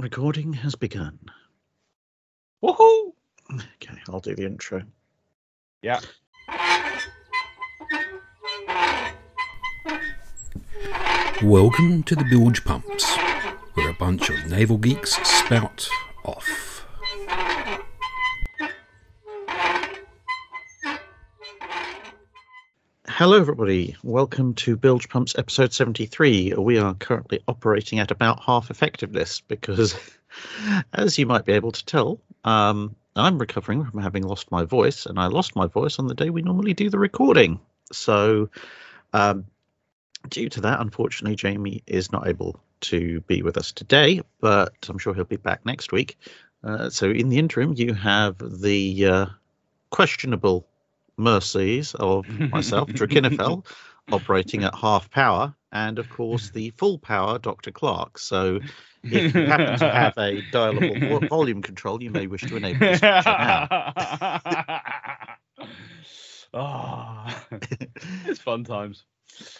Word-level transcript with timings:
Recording 0.00 0.52
has 0.52 0.76
begun. 0.76 1.18
Woohoo! 2.62 3.14
Okay, 3.52 4.00
I'll 4.08 4.20
do 4.20 4.32
the 4.36 4.44
intro. 4.44 4.84
Yeah. 5.82 5.98
Welcome 11.42 12.04
to 12.04 12.14
the 12.14 12.24
Bilge 12.30 12.64
Pumps, 12.64 13.12
where 13.74 13.88
a 13.88 13.94
bunch 13.94 14.30
of 14.30 14.48
naval 14.48 14.78
geeks 14.78 15.16
spout 15.28 15.88
off. 16.24 16.77
Hello, 23.18 23.36
everybody. 23.36 23.96
Welcome 24.04 24.54
to 24.54 24.76
Bilge 24.76 25.08
Pumps 25.08 25.34
episode 25.36 25.72
73. 25.72 26.54
We 26.56 26.78
are 26.78 26.94
currently 26.94 27.40
operating 27.48 27.98
at 27.98 28.12
about 28.12 28.44
half 28.44 28.70
effectiveness 28.70 29.40
because, 29.40 29.98
as 30.92 31.18
you 31.18 31.26
might 31.26 31.44
be 31.44 31.54
able 31.54 31.72
to 31.72 31.84
tell, 31.84 32.20
um, 32.44 32.94
I'm 33.16 33.38
recovering 33.38 33.84
from 33.84 34.00
having 34.00 34.22
lost 34.22 34.52
my 34.52 34.62
voice, 34.62 35.04
and 35.04 35.18
I 35.18 35.26
lost 35.26 35.56
my 35.56 35.66
voice 35.66 35.98
on 35.98 36.06
the 36.06 36.14
day 36.14 36.30
we 36.30 36.42
normally 36.42 36.74
do 36.74 36.90
the 36.90 36.98
recording. 37.00 37.58
So, 37.92 38.50
um, 39.12 39.46
due 40.28 40.48
to 40.50 40.60
that, 40.60 40.80
unfortunately, 40.80 41.34
Jamie 41.34 41.82
is 41.88 42.12
not 42.12 42.28
able 42.28 42.60
to 42.82 43.20
be 43.22 43.42
with 43.42 43.56
us 43.56 43.72
today, 43.72 44.20
but 44.40 44.74
I'm 44.88 44.98
sure 44.98 45.12
he'll 45.12 45.24
be 45.24 45.34
back 45.34 45.66
next 45.66 45.90
week. 45.90 46.16
Uh, 46.62 46.88
so, 46.88 47.10
in 47.10 47.30
the 47.30 47.38
interim, 47.38 47.74
you 47.74 47.94
have 47.94 48.36
the 48.38 49.06
uh, 49.06 49.26
questionable 49.90 50.68
mercies 51.18 51.94
of 51.94 52.26
myself, 52.50 52.88
Drachinifel, 52.92 53.66
operating 54.12 54.64
at 54.64 54.74
half 54.74 55.10
power, 55.10 55.54
and 55.72 55.98
of 55.98 56.08
course 56.08 56.50
the 56.50 56.70
full 56.70 56.98
power 56.98 57.38
Dr. 57.38 57.70
Clarke. 57.70 58.18
So 58.18 58.60
if 59.04 59.34
you 59.34 59.44
happen 59.46 59.78
to 59.78 59.90
have 59.90 60.14
a 60.16 60.42
dialable 60.52 61.20
vo- 61.20 61.26
volume 61.28 61.62
control, 61.62 62.02
you 62.02 62.10
may 62.10 62.26
wish 62.26 62.42
to 62.42 62.56
enable 62.56 62.80
this 62.80 63.00
feature 63.00 63.22
now. 63.24 64.80
Ah, 66.54 67.44
it's 68.26 68.40
fun 68.40 68.64
times. 68.64 69.04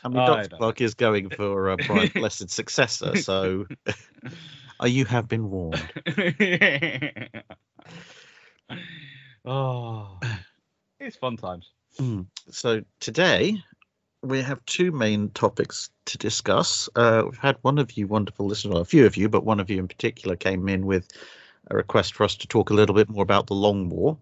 I 0.03 0.09
mean, 0.09 0.25
Dr. 0.27 0.57
Clarke 0.57 0.81
is 0.81 0.95
going 0.95 1.29
for 1.29 1.69
a 1.69 1.77
bright, 1.77 2.15
blessed 2.15 2.49
successor, 2.49 3.17
so 3.17 3.67
uh, 4.83 4.87
you 4.87 5.05
have 5.05 5.29
been 5.29 5.51
warned. 5.51 5.83
oh, 9.45 10.19
it's 11.09 11.17
fun 11.17 11.37
times. 11.37 11.71
Mm. 11.99 12.27
So 12.51 12.83
today 13.01 13.57
we 14.23 14.43
have 14.43 14.65
two 14.67 14.93
main 14.93 15.31
topics 15.31 15.91
to 16.07 16.19
discuss. 16.19 16.89
Uh, 16.95 17.23
we've 17.25 17.39
had 17.39 17.57
one 17.63 17.79
of 17.79 17.93
you 17.93 18.07
wonderful 18.07 18.47
listeners, 18.47 18.73
well, 18.73 18.83
a 18.83 18.85
few 18.85 19.07
of 19.07 19.17
you, 19.17 19.29
but 19.29 19.45
one 19.45 19.59
of 19.59 19.71
you 19.71 19.79
in 19.79 19.89
particular 19.89 20.37
came 20.37 20.69
in 20.69 20.87
with 20.87 21.09
a 21.71 21.77
request 21.77 22.15
for 22.15 22.25
us 22.25 22.37
to 22.37 22.49
talk 22.49 22.71
a 22.71 22.75
little 22.75 22.95
bit 22.95 23.09
more 23.09 23.23
about 23.23 23.47
the 23.47 23.55
Long 23.55 23.89
War. 23.89 24.19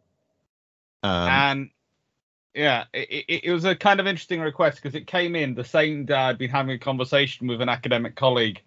Um, 1.02 1.28
and 1.28 1.70
yeah, 2.54 2.84
it, 2.92 3.24
it, 3.28 3.44
it 3.44 3.52
was 3.52 3.64
a 3.64 3.74
kind 3.74 4.00
of 4.00 4.06
interesting 4.06 4.40
request 4.40 4.80
because 4.82 4.94
it 4.94 5.06
came 5.06 5.36
in 5.36 5.54
the 5.54 5.64
same 5.64 6.04
day 6.06 6.14
I'd 6.14 6.38
been 6.38 6.50
having 6.50 6.74
a 6.74 6.78
conversation 6.78 7.46
with 7.46 7.60
an 7.60 7.68
academic 7.68 8.16
colleague, 8.16 8.60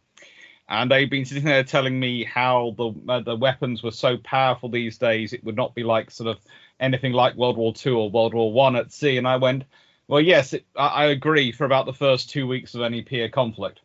and 0.67 0.92
they'd 0.92 1.09
been 1.09 1.25
sitting 1.25 1.44
there 1.44 1.64
telling 1.64 2.00
me 2.00 2.23
how 2.23 2.75
the 2.78 2.94
uh, 3.08 3.20
the 3.22 3.36
weapons 3.36 3.81
were 3.81 3.92
so 3.92 4.17
powerful 4.17 4.70
these 4.70 4.97
days 4.97 5.34
it 5.34 5.44
would 5.44 5.56
not 5.56 5.73
be 5.73 5.84
like 5.84 6.12
sort 6.12 6.30
of 6.30 6.40
anything 6.80 7.13
like 7.13 7.35
World 7.35 7.58
War 7.58 7.73
Two 7.73 7.97
or 7.97 8.09
World 8.09 8.33
War 8.33 8.52
One 8.52 8.75
at 8.75 8.91
sea. 8.91 9.17
And 9.17 9.27
I 9.27 9.38
went, 9.38 9.63
well, 10.08 10.22
yes, 10.22 10.53
it, 10.53 10.66
I, 10.75 10.88
I 10.88 11.05
agree 11.05 11.52
for 11.52 11.66
about 11.66 11.85
the 11.85 11.94
first 11.94 12.30
two 12.30 12.47
weeks 12.47 12.75
of 12.75 12.81
any 12.81 13.02
peer 13.02 13.30
conflict. 13.30 13.81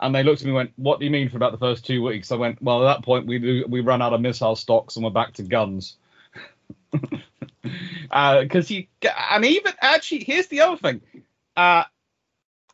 And 0.00 0.14
they 0.14 0.22
looked 0.22 0.40
at 0.40 0.46
me 0.46 0.50
and 0.50 0.56
went, 0.56 0.72
"What 0.76 0.98
do 0.98 1.04
you 1.04 1.12
mean 1.12 1.28
for 1.28 1.36
about 1.36 1.52
the 1.52 1.58
first 1.58 1.86
two 1.86 2.02
weeks?" 2.02 2.32
I 2.32 2.36
went, 2.36 2.60
"Well, 2.60 2.86
at 2.86 2.96
that 2.96 3.04
point 3.04 3.26
we 3.26 3.64
we 3.64 3.80
run 3.80 4.02
out 4.02 4.12
of 4.12 4.20
missile 4.20 4.56
stocks 4.56 4.96
and 4.96 5.04
we're 5.04 5.10
back 5.10 5.34
to 5.34 5.42
guns." 5.42 5.96
because 7.62 8.70
you 8.70 8.86
and 9.30 9.44
even 9.44 9.72
actually 9.80 10.24
here's 10.24 10.48
the 10.48 10.60
other 10.60 10.76
thing 10.76 11.00
uh 11.56 11.84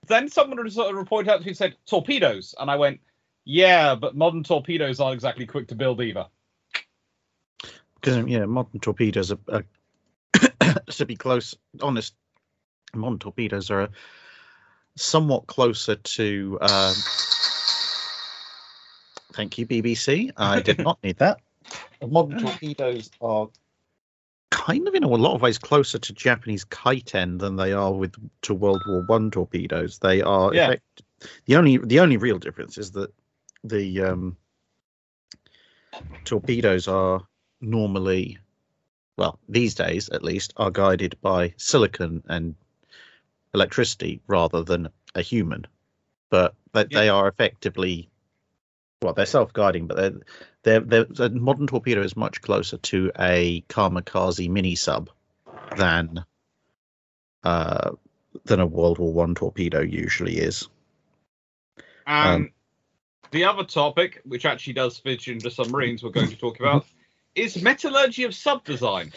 then 0.06 0.28
someone 0.28 0.68
sort 0.70 0.90
of 0.90 0.96
reported 0.96 1.30
out 1.30 1.38
to 1.38 1.44
me 1.44 1.50
and 1.50 1.56
said 1.56 1.76
torpedoes 1.86 2.54
and 2.58 2.70
i 2.70 2.76
went 2.76 3.00
yeah 3.44 3.94
but 3.94 4.16
modern 4.16 4.42
torpedoes 4.42 5.00
aren't 5.00 5.14
exactly 5.14 5.46
quick 5.46 5.68
to 5.68 5.74
build 5.74 6.00
either 6.00 6.26
because 8.00 8.26
yeah, 8.26 8.46
modern 8.46 8.80
torpedoes 8.80 9.32
are, 9.32 9.38
are 9.48 9.64
to 10.90 11.06
be 11.06 11.16
close, 11.16 11.56
honest, 11.80 12.14
modern 12.94 13.18
torpedoes 13.18 13.70
are 13.70 13.88
somewhat 14.96 15.46
closer 15.46 15.96
to. 15.96 16.58
Um, 16.60 16.94
thank 19.32 19.58
you, 19.58 19.66
BBC. 19.66 20.32
I 20.36 20.60
did 20.60 20.78
not 20.78 21.02
need 21.02 21.18
that. 21.18 21.40
Modern 22.08 22.38
torpedoes 22.40 23.10
are 23.20 23.48
kind 24.50 24.86
of, 24.88 24.94
in 24.94 25.02
a 25.02 25.08
lot 25.08 25.34
of 25.34 25.42
ways, 25.42 25.58
closer 25.58 25.98
to 25.98 26.12
Japanese 26.12 26.64
kaiten 26.64 27.38
than 27.38 27.56
they 27.56 27.72
are 27.72 27.92
with 27.92 28.14
to 28.42 28.54
World 28.54 28.82
War 28.86 29.04
One 29.06 29.30
torpedoes. 29.30 29.98
They 29.98 30.22
are. 30.22 30.54
Yeah. 30.54 30.66
effect- 30.66 31.02
the 31.46 31.56
only 31.56 31.78
the 31.78 31.98
only 31.98 32.16
real 32.16 32.38
difference 32.38 32.78
is 32.78 32.92
that 32.92 33.12
the 33.64 34.02
um, 34.02 34.36
torpedoes 36.24 36.86
are 36.86 37.26
normally, 37.60 38.38
well, 39.16 39.38
these 39.48 39.74
days 39.74 40.08
at 40.08 40.24
least, 40.24 40.52
are 40.56 40.70
guided 40.70 41.16
by 41.20 41.54
silicon 41.56 42.22
and 42.28 42.54
electricity 43.54 44.20
rather 44.26 44.62
than 44.62 44.88
a 45.14 45.22
human. 45.22 45.66
But 46.30 46.54
they, 46.72 46.84
they 46.84 47.08
are 47.08 47.28
effectively, 47.28 48.10
well, 49.02 49.14
they're 49.14 49.26
self-guiding, 49.26 49.86
but 49.86 49.96
they're, 49.96 50.80
they're, 50.80 51.04
they're, 51.04 51.26
a 51.26 51.30
modern 51.30 51.66
torpedo 51.66 52.02
is 52.02 52.16
much 52.16 52.42
closer 52.42 52.76
to 52.78 53.10
a 53.18 53.62
kamikaze 53.68 54.48
mini 54.50 54.74
sub 54.74 55.10
than 55.76 56.24
uh, 57.44 57.92
than 58.44 58.60
a 58.60 58.66
World 58.66 58.98
War 58.98 59.12
One 59.12 59.34
torpedo 59.34 59.80
usually 59.80 60.36
is. 60.36 60.68
and 62.06 62.46
Um, 62.46 62.52
the 63.30 63.44
other 63.44 63.64
topic 63.64 64.20
which 64.24 64.44
actually 64.44 64.72
does 64.74 64.98
fit 64.98 65.28
into 65.28 65.50
submarines 65.50 66.02
we're 66.02 66.10
going 66.10 66.30
to 66.30 66.36
talk 66.36 66.60
about 66.60 66.86
is 67.38 67.62
metallurgy 67.62 68.24
of 68.24 68.34
sub 68.34 68.64
design 68.64 69.12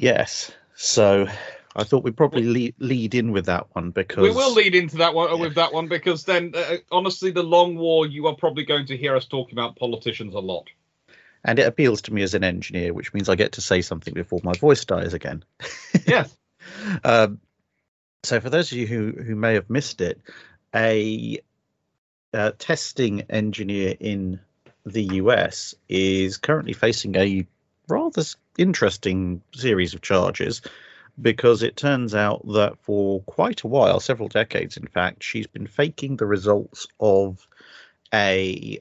Yes. 0.00 0.52
So 0.74 1.26
I 1.74 1.84
thought 1.84 2.04
we'd 2.04 2.16
probably 2.16 2.44
lead, 2.44 2.74
lead 2.78 3.14
in 3.14 3.32
with 3.32 3.46
that 3.46 3.66
one 3.74 3.90
because 3.90 4.22
we 4.22 4.30
will 4.30 4.54
lead 4.54 4.74
into 4.74 4.96
that 4.98 5.12
one 5.12 5.38
with 5.40 5.56
that 5.56 5.72
one 5.72 5.88
because 5.88 6.24
then 6.24 6.52
uh, 6.54 6.76
honestly 6.92 7.30
the 7.30 7.42
long 7.42 7.76
war 7.76 8.06
you 8.06 8.26
are 8.28 8.34
probably 8.34 8.64
going 8.64 8.86
to 8.86 8.96
hear 8.96 9.16
us 9.16 9.26
talking 9.26 9.54
about 9.54 9.76
politicians 9.76 10.34
a 10.34 10.38
lot 10.38 10.68
and 11.44 11.58
it 11.58 11.66
appeals 11.66 12.02
to 12.02 12.12
me 12.12 12.22
as 12.22 12.34
an 12.34 12.42
engineer, 12.42 12.92
which 12.92 13.14
means 13.14 13.28
I 13.28 13.36
get 13.36 13.52
to 13.52 13.60
say 13.60 13.80
something 13.80 14.12
before 14.12 14.40
my 14.42 14.54
voice 14.54 14.84
dies 14.84 15.14
again. 15.14 15.44
yes 16.06 16.36
Um, 17.04 17.40
so, 18.24 18.40
for 18.40 18.50
those 18.50 18.72
of 18.72 18.78
you 18.78 18.86
who, 18.86 19.12
who 19.12 19.36
may 19.36 19.54
have 19.54 19.70
missed 19.70 20.00
it, 20.00 20.20
a 20.74 21.38
uh, 22.34 22.52
testing 22.58 23.22
engineer 23.30 23.94
in 23.98 24.40
the 24.84 25.04
US 25.04 25.74
is 25.88 26.36
currently 26.36 26.72
facing 26.72 27.16
a 27.16 27.46
rather 27.88 28.22
interesting 28.56 29.42
series 29.54 29.94
of 29.94 30.02
charges 30.02 30.62
because 31.20 31.62
it 31.62 31.76
turns 31.76 32.14
out 32.14 32.46
that 32.46 32.78
for 32.78 33.20
quite 33.22 33.62
a 33.62 33.66
while, 33.66 33.98
several 34.00 34.28
decades 34.28 34.76
in 34.76 34.86
fact, 34.86 35.22
she's 35.22 35.46
been 35.46 35.66
faking 35.66 36.16
the 36.16 36.26
results 36.26 36.86
of 37.00 37.46
a 38.14 38.78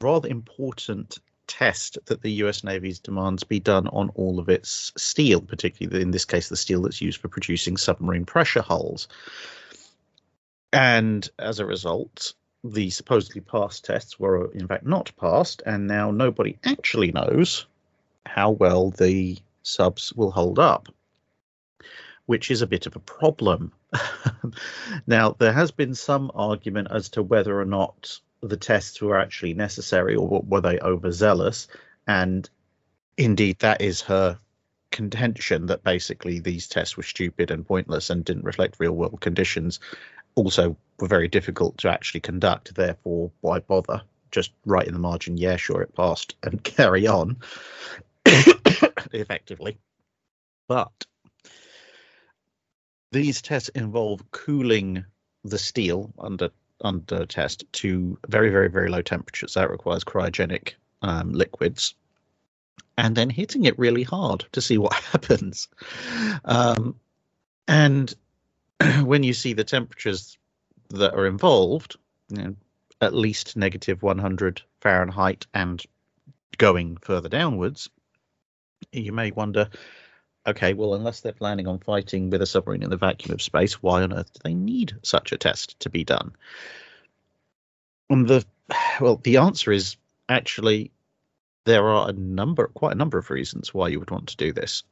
rather 0.00 0.28
important 0.28 1.18
test 1.46 1.98
that 2.06 2.22
the 2.22 2.30
US 2.44 2.62
Navy's 2.62 3.00
demands 3.00 3.44
be 3.44 3.58
done 3.58 3.88
on 3.88 4.10
all 4.10 4.38
of 4.38 4.48
its 4.48 4.92
steel, 4.96 5.40
particularly 5.40 6.02
in 6.02 6.12
this 6.12 6.24
case, 6.24 6.48
the 6.48 6.56
steel 6.56 6.82
that's 6.82 7.00
used 7.00 7.20
for 7.20 7.28
producing 7.28 7.76
submarine 7.76 8.24
pressure 8.24 8.62
hulls. 8.62 9.08
And 10.72 11.28
as 11.38 11.58
a 11.58 11.66
result, 11.66 12.34
the 12.62 12.90
supposedly 12.90 13.40
passed 13.40 13.84
tests 13.84 14.20
were 14.20 14.52
in 14.52 14.68
fact 14.68 14.86
not 14.86 15.10
passed, 15.18 15.62
and 15.66 15.86
now 15.86 16.10
nobody 16.10 16.58
actually 16.64 17.10
knows 17.10 17.66
how 18.26 18.50
well 18.50 18.90
the 18.90 19.38
subs 19.62 20.12
will 20.12 20.30
hold 20.30 20.58
up, 20.58 20.88
which 22.26 22.50
is 22.50 22.62
a 22.62 22.66
bit 22.66 22.86
of 22.86 22.96
a 22.96 23.00
problem. 23.00 23.72
now, 25.06 25.32
there 25.38 25.52
has 25.52 25.70
been 25.70 25.94
some 25.94 26.30
argument 26.34 26.88
as 26.90 27.08
to 27.10 27.22
whether 27.22 27.60
or 27.60 27.64
not 27.64 28.18
the 28.40 28.56
tests 28.56 29.00
were 29.02 29.18
actually 29.18 29.54
necessary 29.54 30.14
or 30.14 30.42
were 30.46 30.60
they 30.60 30.78
overzealous, 30.80 31.68
and 32.06 32.48
indeed, 33.16 33.58
that 33.58 33.80
is 33.80 34.00
her 34.02 34.38
contention 34.90 35.66
that 35.66 35.84
basically 35.84 36.40
these 36.40 36.66
tests 36.66 36.96
were 36.96 37.02
stupid 37.02 37.50
and 37.50 37.66
pointless 37.66 38.10
and 38.10 38.24
didn't 38.24 38.44
reflect 38.44 38.76
real 38.78 38.92
world 38.92 39.20
conditions. 39.20 39.78
Also 40.34 40.76
were 40.98 41.08
very 41.08 41.28
difficult 41.28 41.78
to 41.78 41.88
actually 41.88 42.20
conduct 42.20 42.74
therefore 42.74 43.30
why 43.40 43.60
bother? 43.60 44.02
Just 44.30 44.52
write 44.64 44.86
in 44.86 44.92
the 44.92 44.98
margin 44.98 45.36
yeah 45.36 45.56
sure 45.56 45.82
it 45.82 45.94
passed 45.94 46.34
and 46.42 46.62
carry 46.64 47.06
on 47.06 47.36
effectively 49.12 49.78
but 50.68 51.06
these 53.12 53.42
tests 53.42 53.68
involve 53.70 54.30
cooling 54.30 55.04
the 55.44 55.58
steel 55.58 56.12
under 56.18 56.50
under 56.82 57.26
test 57.26 57.64
to 57.72 58.18
very, 58.28 58.50
very, 58.50 58.68
very 58.68 58.88
low 58.88 59.02
temperatures. 59.02 59.54
That 59.54 59.70
requires 59.70 60.04
cryogenic 60.04 60.74
um, 61.02 61.32
liquids, 61.32 61.94
and 62.96 63.14
then 63.14 63.30
hitting 63.30 63.64
it 63.64 63.78
really 63.78 64.02
hard 64.02 64.46
to 64.52 64.60
see 64.60 64.78
what 64.78 64.94
happens. 65.12 65.68
Um, 66.44 66.98
and 67.68 68.14
when 69.02 69.22
you 69.22 69.34
see 69.34 69.52
the 69.52 69.64
temperatures 69.64 70.38
that 70.90 71.14
are 71.14 71.26
involved, 71.26 71.96
you 72.28 72.42
know, 72.42 72.56
at 73.00 73.14
least 73.14 73.56
negative 73.56 74.02
100 74.02 74.62
Fahrenheit 74.80 75.46
and 75.54 75.82
going 76.58 76.96
further 76.98 77.28
downwards, 77.28 77.88
you 78.92 79.12
may 79.12 79.30
wonder 79.30 79.68
okay, 80.46 80.72
well, 80.72 80.94
unless 80.94 81.20
they're 81.20 81.32
planning 81.32 81.66
on 81.66 81.78
fighting 81.78 82.30
with 82.30 82.42
a 82.42 82.46
submarine 82.46 82.82
in 82.82 82.90
the 82.90 82.96
vacuum 82.96 83.34
of 83.34 83.42
space, 83.42 83.82
why 83.82 84.02
on 84.02 84.12
earth 84.12 84.32
do 84.32 84.40
they 84.42 84.54
need 84.54 84.96
such 85.02 85.32
a 85.32 85.36
test 85.36 85.78
to 85.80 85.90
be 85.90 86.04
done? 86.04 86.32
And 88.08 88.26
the 88.26 88.44
well, 89.00 89.16
the 89.16 89.36
answer 89.36 89.72
is 89.72 89.96
actually 90.28 90.90
there 91.64 91.88
are 91.88 92.08
a 92.08 92.12
number, 92.12 92.68
quite 92.68 92.92
a 92.92 92.98
number 92.98 93.18
of 93.18 93.30
reasons 93.30 93.74
why 93.74 93.88
you 93.88 93.98
would 93.98 94.10
want 94.10 94.28
to 94.28 94.36
do 94.36 94.52
this. 94.52 94.82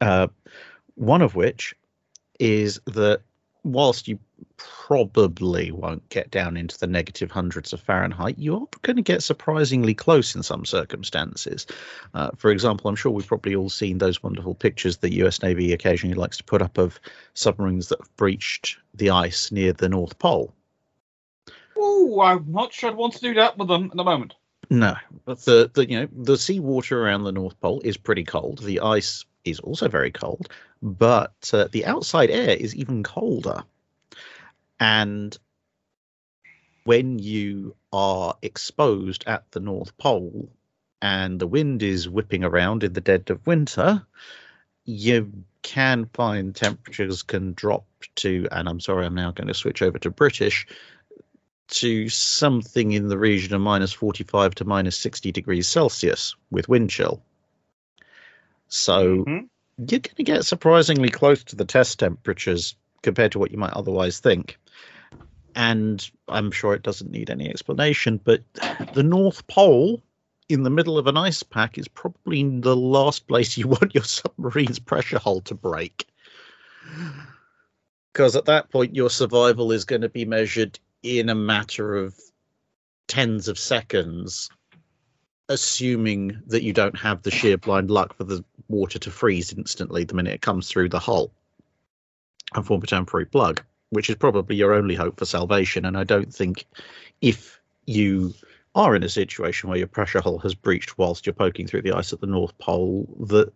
Uh, 0.00 0.28
one 0.94 1.22
of 1.22 1.34
which 1.34 1.74
is 2.38 2.80
that 2.86 3.22
whilst 3.64 4.08
you 4.08 4.18
probably 4.56 5.70
won't 5.70 6.08
get 6.08 6.30
down 6.30 6.56
into 6.56 6.78
the 6.78 6.86
negative 6.86 7.30
hundreds 7.30 7.72
of 7.72 7.80
Fahrenheit, 7.80 8.38
you 8.38 8.54
are 8.54 8.66
going 8.82 8.96
to 8.96 9.02
get 9.02 9.22
surprisingly 9.22 9.94
close 9.94 10.34
in 10.34 10.42
some 10.42 10.64
circumstances. 10.64 11.66
Uh, 12.14 12.30
for 12.36 12.50
example, 12.50 12.88
I'm 12.88 12.96
sure 12.96 13.12
we've 13.12 13.26
probably 13.26 13.54
all 13.54 13.70
seen 13.70 13.98
those 13.98 14.22
wonderful 14.22 14.54
pictures 14.54 14.96
the 14.96 15.14
US 15.24 15.42
Navy 15.42 15.72
occasionally 15.72 16.14
likes 16.14 16.36
to 16.38 16.44
put 16.44 16.62
up 16.62 16.78
of 16.78 17.00
submarines 17.34 17.88
that 17.88 18.00
have 18.00 18.16
breached 18.16 18.76
the 18.94 19.10
ice 19.10 19.50
near 19.50 19.72
the 19.72 19.88
North 19.88 20.18
Pole. 20.18 20.54
Oh, 21.76 22.20
I'm 22.20 22.50
not 22.50 22.72
sure 22.72 22.90
I'd 22.90 22.96
want 22.96 23.14
to 23.14 23.20
do 23.20 23.34
that 23.34 23.58
with 23.58 23.68
them 23.68 23.86
at 23.90 23.96
the 23.96 24.04
moment. 24.04 24.34
No, 24.70 24.94
but 25.24 25.40
the, 25.40 25.70
the 25.74 25.88
you 25.88 26.00
know 26.00 26.08
the 26.12 26.36
seawater 26.36 27.02
around 27.02 27.24
the 27.24 27.32
North 27.32 27.60
Pole 27.60 27.80
is 27.84 27.96
pretty 27.96 28.24
cold. 28.24 28.62
The 28.62 28.80
ice 28.80 29.24
is 29.44 29.60
also 29.60 29.88
very 29.88 30.10
cold, 30.10 30.48
but 30.82 31.50
uh, 31.52 31.68
the 31.72 31.84
outside 31.84 32.30
air 32.30 32.56
is 32.56 32.74
even 32.74 33.02
colder. 33.02 33.64
And 34.82 35.38
when 36.82 37.20
you 37.20 37.76
are 37.92 38.34
exposed 38.42 39.22
at 39.28 39.48
the 39.52 39.60
North 39.60 39.96
Pole 39.96 40.50
and 41.00 41.38
the 41.38 41.46
wind 41.46 41.84
is 41.84 42.08
whipping 42.08 42.42
around 42.42 42.82
in 42.82 42.92
the 42.92 43.00
dead 43.00 43.30
of 43.30 43.46
winter, 43.46 44.04
you 44.84 45.44
can 45.62 46.06
find 46.06 46.52
temperatures 46.52 47.22
can 47.22 47.52
drop 47.52 47.86
to, 48.16 48.48
and 48.50 48.68
I'm 48.68 48.80
sorry, 48.80 49.06
I'm 49.06 49.14
now 49.14 49.30
going 49.30 49.46
to 49.46 49.54
switch 49.54 49.82
over 49.82 50.00
to 50.00 50.10
British, 50.10 50.66
to 51.68 52.08
something 52.08 52.90
in 52.90 53.06
the 53.06 53.18
region 53.18 53.54
of 53.54 53.60
minus 53.60 53.92
45 53.92 54.56
to 54.56 54.64
minus 54.64 54.98
60 54.98 55.30
degrees 55.30 55.68
Celsius 55.68 56.34
with 56.50 56.68
wind 56.68 56.90
chill. 56.90 57.22
So 58.66 59.18
mm-hmm. 59.18 59.44
you're 59.78 60.00
going 60.00 60.16
to 60.16 60.24
get 60.24 60.44
surprisingly 60.44 61.08
close 61.08 61.44
to 61.44 61.54
the 61.54 61.64
test 61.64 62.00
temperatures 62.00 62.74
compared 63.02 63.30
to 63.32 63.38
what 63.38 63.52
you 63.52 63.58
might 63.58 63.74
otherwise 63.74 64.18
think 64.18 64.58
and 65.54 66.10
I'm 66.28 66.50
sure 66.50 66.74
it 66.74 66.82
doesn't 66.82 67.10
need 67.10 67.30
any 67.30 67.48
explanation, 67.48 68.20
but 68.22 68.42
the 68.94 69.02
North 69.02 69.46
Pole 69.46 70.02
in 70.48 70.62
the 70.62 70.70
middle 70.70 70.98
of 70.98 71.06
an 71.06 71.16
ice 71.16 71.42
pack 71.42 71.78
is 71.78 71.88
probably 71.88 72.42
the 72.60 72.76
last 72.76 73.26
place 73.26 73.56
you 73.56 73.68
want 73.68 73.94
your 73.94 74.04
submarine's 74.04 74.78
pressure 74.78 75.18
hull 75.18 75.40
to 75.42 75.54
break. 75.54 76.06
Because 78.12 78.36
at 78.36 78.44
that 78.44 78.70
point, 78.70 78.94
your 78.94 79.10
survival 79.10 79.72
is 79.72 79.84
going 79.84 80.02
to 80.02 80.08
be 80.08 80.24
measured 80.24 80.78
in 81.02 81.28
a 81.28 81.34
matter 81.34 81.96
of 81.96 82.18
tens 83.08 83.48
of 83.48 83.58
seconds, 83.58 84.50
assuming 85.48 86.40
that 86.46 86.62
you 86.62 86.72
don't 86.72 86.98
have 86.98 87.22
the 87.22 87.30
sheer 87.30 87.56
blind 87.56 87.90
luck 87.90 88.14
for 88.14 88.24
the 88.24 88.44
water 88.68 88.98
to 88.98 89.10
freeze 89.10 89.52
instantly 89.52 90.04
the 90.04 90.14
minute 90.14 90.34
it 90.34 90.42
comes 90.42 90.68
through 90.68 90.88
the 90.88 90.98
hull 90.98 91.32
and 92.54 92.66
form 92.66 92.82
a 92.82 92.86
temporary 92.86 93.26
plug 93.26 93.62
which 93.92 94.08
is 94.08 94.16
probably 94.16 94.56
your 94.56 94.72
only 94.72 94.94
hope 94.94 95.18
for 95.18 95.26
salvation. 95.26 95.84
And 95.84 95.98
I 95.98 96.04
don't 96.04 96.32
think 96.32 96.64
if 97.20 97.60
you 97.84 98.32
are 98.74 98.96
in 98.96 99.02
a 99.02 99.08
situation 99.08 99.68
where 99.68 99.76
your 99.76 99.86
pressure 99.86 100.22
hull 100.22 100.38
has 100.38 100.54
breached 100.54 100.96
whilst 100.96 101.26
you're 101.26 101.34
poking 101.34 101.66
through 101.66 101.82
the 101.82 101.92
ice 101.92 102.10
at 102.10 102.22
the 102.22 102.26
North 102.26 102.56
Pole, 102.56 103.06
that 103.28 103.52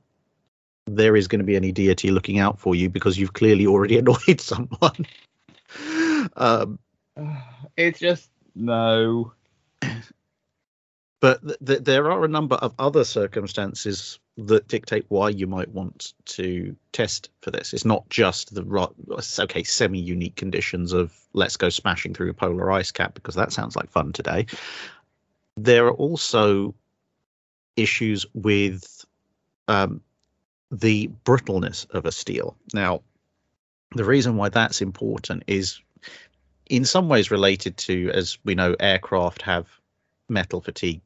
there 0.86 1.16
is 1.16 1.26
going 1.26 1.38
to 1.38 1.44
be 1.44 1.56
any 1.56 1.72
deity 1.72 2.10
looking 2.10 2.38
out 2.38 2.60
for 2.60 2.74
you 2.74 2.90
because 2.90 3.18
you've 3.18 3.32
clearly 3.32 3.66
already 3.66 3.96
annoyed 3.98 4.38
someone. 4.38 5.06
um, 6.36 6.78
it's 7.78 7.98
just 7.98 8.28
no. 8.54 9.32
But 11.20 11.42
th- 11.46 11.58
th- 11.64 11.84
there 11.84 12.10
are 12.10 12.26
a 12.26 12.28
number 12.28 12.56
of 12.56 12.74
other 12.78 13.04
circumstances 13.04 14.18
that 14.38 14.68
dictate 14.68 15.06
why 15.08 15.30
you 15.30 15.46
might 15.46 15.68
want 15.70 16.12
to 16.26 16.76
test 16.92 17.30
for 17.40 17.50
this. 17.50 17.72
It's 17.72 17.84
not 17.84 18.08
just 18.10 18.54
the 18.54 18.90
okay 19.40 19.62
semi-unique 19.62 20.36
conditions 20.36 20.92
of 20.92 21.12
let's 21.32 21.56
go 21.56 21.70
smashing 21.70 22.12
through 22.12 22.30
a 22.30 22.34
polar 22.34 22.70
ice 22.70 22.90
cap 22.90 23.14
because 23.14 23.34
that 23.34 23.52
sounds 23.52 23.76
like 23.76 23.90
fun 23.90 24.12
today. 24.12 24.46
There 25.56 25.86
are 25.86 25.92
also 25.92 26.74
issues 27.76 28.26
with 28.34 29.04
um, 29.68 30.02
the 30.70 31.08
brittleness 31.24 31.86
of 31.90 32.04
a 32.04 32.12
steel. 32.12 32.56
Now, 32.74 33.02
the 33.94 34.04
reason 34.04 34.36
why 34.36 34.50
that's 34.50 34.82
important 34.82 35.44
is 35.46 35.80
in 36.68 36.84
some 36.84 37.08
ways 37.08 37.30
related 37.30 37.76
to, 37.78 38.10
as 38.12 38.38
we 38.44 38.54
know, 38.54 38.76
aircraft 38.80 39.42
have 39.42 39.66
metal 40.28 40.60
fatigue 40.60 41.00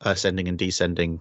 ascending 0.00 0.48
and 0.48 0.58
descending 0.58 1.20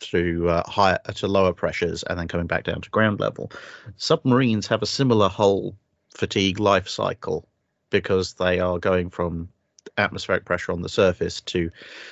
through 0.00 0.48
uh, 0.48 0.68
higher 0.68 0.98
to 1.14 1.26
lower 1.26 1.52
pressures 1.52 2.02
and 2.04 2.18
then 2.18 2.28
coming 2.28 2.46
back 2.46 2.64
down 2.64 2.80
to 2.80 2.90
ground 2.90 3.20
level. 3.20 3.50
Submarines 3.96 4.66
have 4.66 4.82
a 4.82 4.86
similar 4.86 5.28
hull 5.28 5.76
fatigue 6.14 6.60
life 6.60 6.88
cycle 6.88 7.48
because 7.90 8.34
they 8.34 8.60
are 8.60 8.78
going 8.78 9.10
from 9.10 9.48
atmospheric 9.96 10.44
pressure 10.44 10.72
on 10.72 10.82
the 10.82 10.88
surface 10.88 11.40
to 11.40 11.70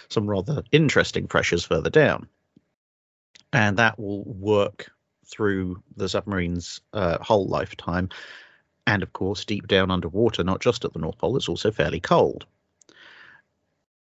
some 0.08 0.28
rather 0.28 0.62
interesting 0.72 1.26
pressures 1.26 1.64
further 1.64 1.90
down. 1.90 2.26
And 3.52 3.76
that 3.76 3.98
will 3.98 4.24
work 4.24 4.90
through 5.24 5.82
the 5.96 6.08
submarine's 6.08 6.80
uh, 6.92 7.18
whole 7.20 7.46
lifetime. 7.46 8.08
And 8.86 9.02
of 9.02 9.12
course, 9.12 9.44
deep 9.44 9.66
down 9.66 9.90
underwater, 9.90 10.44
not 10.44 10.60
just 10.60 10.84
at 10.84 10.92
the 10.92 10.98
North 10.98 11.18
Pole, 11.18 11.36
it's 11.36 11.48
also 11.48 11.70
fairly 11.70 12.00
cold. 12.00 12.46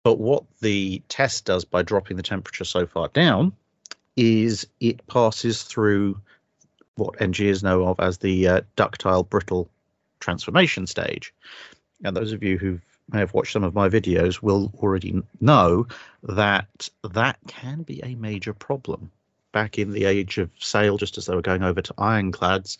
But 0.02 0.18
what 0.18 0.44
the 0.60 1.00
test 1.08 1.44
does 1.44 1.64
by 1.64 1.82
dropping 1.82 2.16
the 2.16 2.24
temperature 2.24 2.64
so 2.64 2.86
far 2.86 3.08
down 3.08 3.52
is 4.16 4.66
it 4.80 5.06
passes 5.06 5.62
through 5.62 6.20
what 6.96 7.20
engineers 7.20 7.62
know 7.62 7.86
of 7.86 7.98
as 8.00 8.18
the 8.18 8.46
uh, 8.46 8.60
ductile 8.76 9.24
brittle 9.24 9.68
transformation 10.20 10.86
stage. 10.86 11.32
And 12.04 12.16
those 12.16 12.32
of 12.32 12.42
you 12.42 12.58
who 12.58 12.80
may 13.10 13.20
have 13.20 13.34
watched 13.34 13.52
some 13.52 13.64
of 13.64 13.74
my 13.74 13.88
videos 13.88 14.42
will 14.42 14.72
already 14.78 15.22
know 15.40 15.86
that 16.22 16.88
that 17.12 17.38
can 17.46 17.82
be 17.82 18.00
a 18.02 18.14
major 18.14 18.52
problem. 18.52 19.10
Back 19.52 19.78
in 19.78 19.92
the 19.92 20.04
age 20.04 20.38
of 20.38 20.50
sail, 20.58 20.96
just 20.96 21.18
as 21.18 21.26
they 21.26 21.34
were 21.34 21.42
going 21.42 21.62
over 21.62 21.82
to 21.82 21.94
ironclads, 21.98 22.78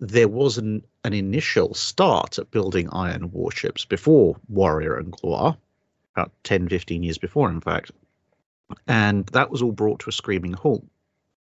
there 0.00 0.28
was 0.28 0.58
an, 0.58 0.82
an 1.04 1.12
initial 1.12 1.74
start 1.74 2.38
at 2.38 2.50
building 2.50 2.88
iron 2.90 3.30
warships 3.32 3.84
before 3.84 4.36
Warrior 4.48 4.96
and 4.96 5.12
Gloire, 5.12 5.56
about 6.14 6.32
10, 6.44 6.68
15 6.68 7.02
years 7.02 7.18
before, 7.18 7.50
in 7.50 7.60
fact. 7.60 7.90
And 8.86 9.26
that 9.28 9.50
was 9.50 9.62
all 9.62 9.72
brought 9.72 10.00
to 10.00 10.10
a 10.10 10.12
screaming 10.12 10.52
halt 10.52 10.84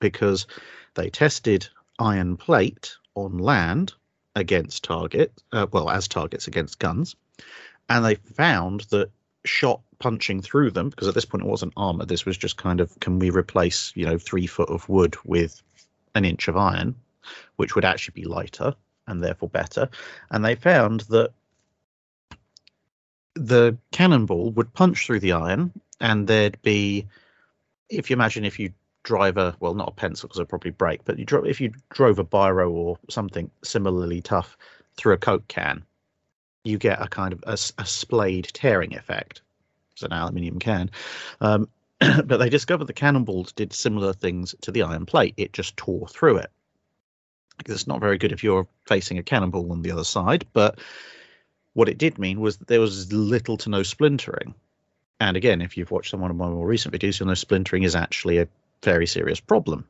because 0.01 0.47
they 0.95 1.11
tested 1.11 1.69
iron 1.99 2.37
plate 2.37 2.97
on 3.15 3.39
land 3.39 3.93
against 4.35 4.85
target, 4.85 5.33
uh, 5.53 5.67
well, 5.73 5.91
as 5.91 6.09
targets 6.09 6.47
against 6.47 6.79
guns, 6.79 7.15
and 7.89 8.05
they 8.05 8.15
found 8.15 8.81
that 8.91 9.11
shot 9.45 9.81
punching 9.99 10.41
through 10.41 10.71
them, 10.71 10.89
because 10.89 11.09
at 11.09 11.15
this 11.15 11.25
point 11.25 11.45
it 11.45 11.49
wasn't 11.49 11.73
armor, 11.77 12.05
this 12.05 12.25
was 12.25 12.37
just 12.37 12.57
kind 12.57 12.81
of 12.81 12.99
can 13.01 13.19
we 13.19 13.31
replace, 13.31 13.93
you 13.95 14.07
know, 14.07 14.19
three 14.19 14.47
foot 14.47 14.69
of 14.69 14.89
wood 14.89 15.17
with 15.25 15.63
an 16.15 16.25
inch 16.25 16.49
of 16.49 16.57
iron, 16.57 16.95
which 17.57 17.75
would 17.75 17.85
actually 17.85 18.21
be 18.21 18.29
lighter 18.29 18.75
and 19.07 19.23
therefore 19.23 19.49
better. 19.49 19.89
And 20.31 20.45
they 20.45 20.55
found 20.55 21.01
that 21.03 21.33
the 23.35 23.77
cannonball 23.93 24.53
would 24.53 24.73
punch 24.73 25.07
through 25.07 25.21
the 25.21 25.33
iron, 25.33 25.73
and 26.03 26.27
there'd 26.27 26.61
be, 26.63 27.07
if 27.89 28.11
you 28.11 28.15
imagine 28.15 28.45
if 28.45 28.59
you 28.59 28.73
drive 29.05 29.39
a 29.39 29.57
well, 29.61 29.75
not 29.75 29.89
a 29.89 29.93
pencil 29.93 30.29
because 30.29 30.39
it'd 30.39 30.49
probably 30.51 30.73
break, 30.73 31.05
but 31.05 31.19
you 31.19 31.25
if 31.45 31.61
you 31.61 31.73
drove 31.91 32.19
a 32.19 32.25
biro 32.25 32.71
or 32.71 32.99
something 33.09 33.51
similarly 33.65 34.21
tough 34.21 34.59
through 34.97 35.15
a 35.15 35.19
coke 35.19 35.49
can, 35.49 35.85
you 36.65 36.77
get 36.79 37.01
a 37.01 37.09
kind 37.09 37.33
of 37.33 37.43
a, 37.47 37.53
a 37.79 37.87
splayed 37.87 38.51
tearing 38.53 38.95
effect. 38.95 39.41
It's 39.93 40.03
an 40.03 40.13
aluminium 40.13 40.59
can. 40.59 40.91
Um, 41.41 41.69
but 42.01 42.39
they 42.39 42.51
discovered 42.51 42.87
the 42.87 42.93
cannonballs 42.93 43.53
did 43.53 43.73
similar 43.73 44.13
things 44.13 44.55
to 44.63 44.73
the 44.73 44.83
iron 44.83 45.07
plate. 45.07 45.35
It 45.37 45.53
just 45.53 45.77
tore 45.77 46.09
through 46.09 46.39
it. 46.39 46.51
because 47.59 47.75
It's 47.75 47.87
not 47.87 48.01
very 48.01 48.19
good 48.19 48.33
if 48.33 48.43
you're 48.43 48.67
facing 48.87 49.19
a 49.19 49.23
cannonball 49.23 49.71
on 49.73 49.83
the 49.83 49.93
other 49.93 50.05
side, 50.05 50.47
but 50.53 50.81
What 51.75 51.89
it 51.89 51.99
did 51.99 52.19
mean 52.19 52.41
was 52.41 52.59
that 52.59 52.69
there 52.69 52.81
was 52.81 53.13
little 53.13 53.57
to 53.59 53.71
no 53.71 53.83
splintering. 53.83 54.55
And 55.21 55.37
again, 55.37 55.63
if 55.63 55.77
you've 55.77 55.91
watched 55.91 56.11
some 56.11 56.23
of 56.23 56.37
my 56.37 56.49
more 56.49 56.67
recent 56.67 56.95
videos, 56.95 57.21
you'll 57.21 57.29
know 57.29 57.35
splintering 57.35 57.85
is 57.85 57.95
actually 57.95 58.39
a 58.39 58.49
very 58.83 59.07
serious 59.07 59.41
problem. 59.41 59.87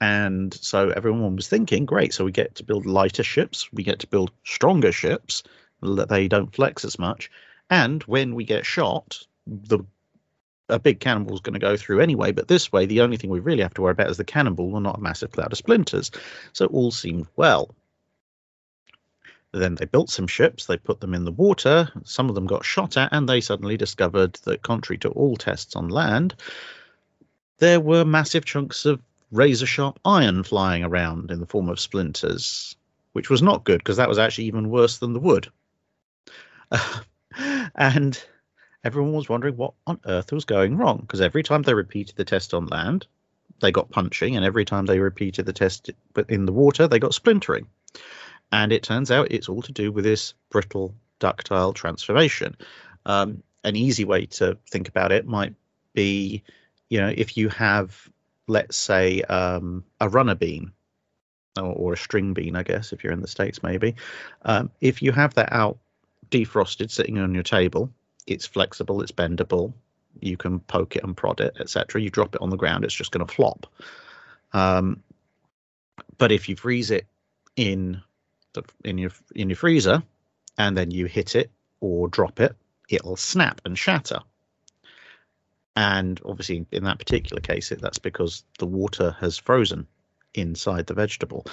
And 0.00 0.52
so 0.52 0.90
everyone 0.90 1.36
was 1.36 1.48
thinking, 1.48 1.86
great, 1.86 2.12
so 2.12 2.24
we 2.24 2.32
get 2.32 2.56
to 2.56 2.64
build 2.64 2.84
lighter 2.84 3.22
ships, 3.22 3.72
we 3.72 3.82
get 3.82 4.00
to 4.00 4.06
build 4.06 4.30
stronger 4.44 4.92
ships 4.92 5.42
that 5.82 6.08
they 6.08 6.28
don't 6.28 6.54
flex 6.54 6.84
as 6.84 6.98
much. 6.98 7.30
And 7.70 8.02
when 8.02 8.34
we 8.34 8.44
get 8.44 8.66
shot, 8.66 9.24
the 9.46 9.80
a 10.70 10.78
big 10.78 11.00
cannonball 11.00 11.34
is 11.34 11.40
going 11.40 11.54
to 11.54 11.60
go 11.60 11.76
through 11.76 12.00
anyway. 12.00 12.32
But 12.32 12.48
this 12.48 12.72
way, 12.72 12.86
the 12.86 13.00
only 13.00 13.16
thing 13.16 13.30
we 13.30 13.40
really 13.40 13.62
have 13.62 13.74
to 13.74 13.82
worry 13.82 13.92
about 13.92 14.10
is 14.10 14.16
the 14.16 14.24
cannonball 14.24 14.76
and 14.76 14.84
not 14.84 14.98
a 14.98 15.02
massive 15.02 15.32
cloud 15.32 15.52
of 15.52 15.58
splinters. 15.58 16.10
So 16.52 16.66
all 16.66 16.90
seemed 16.90 17.26
well. 17.36 17.74
Then 19.52 19.74
they 19.74 19.84
built 19.84 20.10
some 20.10 20.26
ships, 20.26 20.66
they 20.66 20.76
put 20.76 21.00
them 21.00 21.14
in 21.14 21.24
the 21.24 21.32
water, 21.32 21.90
some 22.04 22.28
of 22.28 22.34
them 22.34 22.46
got 22.46 22.64
shot 22.64 22.96
at, 22.96 23.08
and 23.12 23.28
they 23.28 23.40
suddenly 23.40 23.76
discovered 23.76 24.34
that, 24.44 24.62
contrary 24.62 24.98
to 24.98 25.08
all 25.10 25.36
tests 25.36 25.74
on 25.74 25.88
land, 25.88 26.34
there 27.58 27.80
were 27.80 28.04
massive 28.04 28.44
chunks 28.44 28.86
of 28.86 29.00
razor 29.32 29.66
sharp 29.66 29.98
iron 30.04 30.42
flying 30.42 30.84
around 30.84 31.30
in 31.30 31.40
the 31.40 31.46
form 31.46 31.68
of 31.68 31.80
splinters, 31.80 32.74
which 33.12 33.28
was 33.30 33.42
not 33.42 33.64
good 33.64 33.78
because 33.78 33.96
that 33.96 34.08
was 34.08 34.18
actually 34.18 34.44
even 34.44 34.70
worse 34.70 34.98
than 34.98 35.12
the 35.12 35.20
wood. 35.20 35.48
Uh, 36.70 37.00
and 37.74 38.24
everyone 38.84 39.12
was 39.12 39.28
wondering 39.28 39.56
what 39.56 39.74
on 39.86 40.00
earth 40.06 40.32
was 40.32 40.44
going 40.44 40.76
wrong 40.76 40.98
because 41.00 41.20
every 41.20 41.42
time 41.42 41.62
they 41.62 41.74
repeated 41.74 42.16
the 42.16 42.24
test 42.24 42.54
on 42.54 42.66
land, 42.66 43.06
they 43.60 43.70
got 43.70 43.90
punching, 43.90 44.36
and 44.36 44.44
every 44.44 44.64
time 44.64 44.86
they 44.86 45.00
repeated 45.00 45.44
the 45.44 45.52
test 45.52 45.90
in 46.28 46.46
the 46.46 46.52
water, 46.52 46.88
they 46.88 46.98
got 46.98 47.14
splintering. 47.14 47.66
And 48.52 48.72
it 48.72 48.82
turns 48.82 49.10
out 49.10 49.30
it's 49.30 49.48
all 49.48 49.62
to 49.62 49.72
do 49.72 49.92
with 49.92 50.04
this 50.04 50.34
brittle 50.50 50.94
ductile 51.18 51.72
transformation. 51.72 52.56
Um, 53.06 53.42
an 53.64 53.76
easy 53.76 54.04
way 54.04 54.26
to 54.26 54.58
think 54.68 54.88
about 54.88 55.12
it 55.12 55.26
might 55.26 55.54
be, 55.92 56.42
you 56.88 57.00
know, 57.00 57.12
if 57.14 57.36
you 57.36 57.48
have, 57.50 58.08
let's 58.48 58.76
say, 58.76 59.22
um, 59.22 59.84
a 60.00 60.08
runner 60.08 60.34
bean 60.34 60.72
or, 61.56 61.72
or, 61.72 61.92
a 61.92 61.96
string 61.96 62.32
bean, 62.32 62.56
I 62.56 62.62
guess, 62.62 62.92
if 62.92 63.04
you're 63.04 63.12
in 63.12 63.20
the 63.20 63.28
States, 63.28 63.62
maybe. 63.62 63.94
Um, 64.42 64.70
if 64.80 65.02
you 65.02 65.12
have 65.12 65.34
that 65.34 65.52
out 65.52 65.78
defrosted 66.30 66.90
sitting 66.90 67.18
on 67.18 67.34
your 67.34 67.42
table, 67.42 67.90
it's 68.26 68.46
flexible, 68.46 69.02
it's 69.02 69.12
bendable. 69.12 69.72
You 70.20 70.36
can 70.36 70.60
poke 70.60 70.96
it 70.96 71.04
and 71.04 71.16
prod 71.16 71.40
it, 71.40 71.56
etc. 71.60 72.00
You 72.00 72.10
drop 72.10 72.34
it 72.34 72.40
on 72.40 72.50
the 72.50 72.56
ground, 72.56 72.84
it's 72.84 72.94
just 72.94 73.12
going 73.12 73.26
to 73.26 73.32
flop. 73.32 73.66
Um, 74.52 75.02
but 76.18 76.32
if 76.32 76.48
you 76.48 76.56
freeze 76.56 76.90
it 76.90 77.06
in 77.56 78.00
in 78.84 78.98
your 78.98 79.10
in 79.34 79.48
your 79.48 79.56
freezer, 79.56 80.02
and 80.58 80.76
then 80.76 80.90
you 80.90 81.06
hit 81.06 81.34
it 81.34 81.50
or 81.80 82.08
drop 82.08 82.40
it, 82.40 82.56
it'll 82.88 83.16
snap 83.16 83.60
and 83.64 83.78
shatter. 83.78 84.20
And 85.76 86.20
obviously, 86.24 86.66
in 86.72 86.84
that 86.84 86.98
particular 86.98 87.40
case, 87.40 87.72
that's 87.80 87.98
because 87.98 88.44
the 88.58 88.66
water 88.66 89.16
has 89.20 89.38
frozen 89.38 89.86
inside 90.34 90.86
the 90.86 90.94
vegetable. 90.94 91.46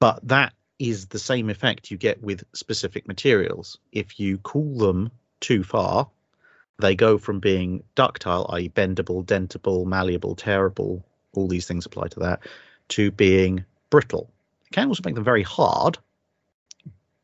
But 0.00 0.26
that 0.28 0.54
is 0.78 1.06
the 1.06 1.18
same 1.18 1.50
effect 1.50 1.90
you 1.90 1.96
get 1.96 2.22
with 2.22 2.44
specific 2.52 3.08
materials. 3.08 3.78
If 3.92 4.20
you 4.20 4.38
cool 4.38 4.78
them 4.78 5.10
too 5.40 5.64
far, 5.64 6.08
they 6.78 6.94
go 6.94 7.18
from 7.18 7.40
being 7.40 7.82
ductile, 7.96 8.48
i.e., 8.50 8.68
bendable, 8.68 9.24
dentable, 9.24 9.84
malleable, 9.84 10.36
tearable, 10.36 11.04
all 11.32 11.48
these 11.48 11.66
things 11.66 11.84
apply 11.84 12.08
to 12.08 12.20
that, 12.20 12.40
to 12.88 13.10
being 13.10 13.64
brittle. 13.90 14.30
It 14.68 14.74
can 14.74 14.88
also 14.88 15.02
make 15.04 15.14
them 15.14 15.24
very 15.24 15.42
hard, 15.42 15.98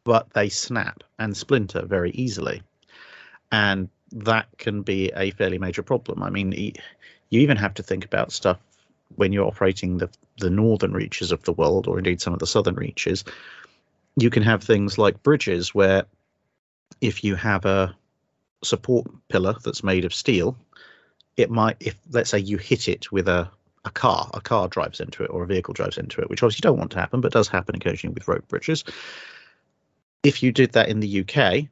but 0.04 0.32
they 0.32 0.48
snap 0.48 1.04
and 1.18 1.36
splinter 1.36 1.84
very 1.84 2.10
easily. 2.12 2.62
And 3.52 3.88
that 4.12 4.48
can 4.58 4.82
be 4.82 5.12
a 5.14 5.30
fairly 5.32 5.58
major 5.58 5.82
problem. 5.82 6.22
I 6.22 6.30
mean, 6.30 6.52
you 6.52 7.40
even 7.40 7.56
have 7.56 7.74
to 7.74 7.82
think 7.82 8.04
about 8.04 8.32
stuff 8.32 8.58
when 9.16 9.32
you're 9.32 9.46
operating 9.46 9.98
the, 9.98 10.08
the 10.38 10.50
northern 10.50 10.92
reaches 10.92 11.32
of 11.32 11.42
the 11.42 11.52
world, 11.52 11.86
or 11.86 11.98
indeed 11.98 12.20
some 12.20 12.32
of 12.32 12.38
the 12.38 12.46
southern 12.46 12.74
reaches. 12.76 13.24
You 14.16 14.30
can 14.30 14.42
have 14.42 14.62
things 14.62 14.96
like 14.96 15.22
bridges 15.22 15.74
where 15.74 16.04
if 17.00 17.22
you 17.24 17.34
have 17.34 17.66
a 17.66 17.94
support 18.62 19.06
pillar 19.28 19.54
that's 19.62 19.84
made 19.84 20.04
of 20.04 20.14
steel, 20.14 20.56
it 21.36 21.50
might, 21.50 21.76
if 21.80 21.96
let's 22.10 22.30
say 22.30 22.38
you 22.38 22.56
hit 22.56 22.88
it 22.88 23.12
with 23.12 23.28
a, 23.28 23.50
a 23.84 23.90
car, 23.90 24.30
a 24.34 24.40
car 24.40 24.68
drives 24.68 25.00
into 25.00 25.22
it 25.22 25.30
or 25.30 25.42
a 25.42 25.46
vehicle 25.46 25.74
drives 25.74 25.98
into 25.98 26.20
it, 26.20 26.30
which 26.30 26.42
obviously 26.42 26.58
you 26.58 26.70
don't 26.70 26.78
want 26.78 26.90
to 26.92 26.98
happen, 26.98 27.20
but 27.20 27.32
does 27.32 27.48
happen 27.48 27.74
occasionally 27.74 28.14
with 28.14 28.28
road 28.28 28.46
bridges. 28.48 28.84
If 30.22 30.42
you 30.42 30.52
did 30.52 30.72
that 30.72 30.88
in 30.88 31.00
the 31.00 31.20
UK, 31.20 31.68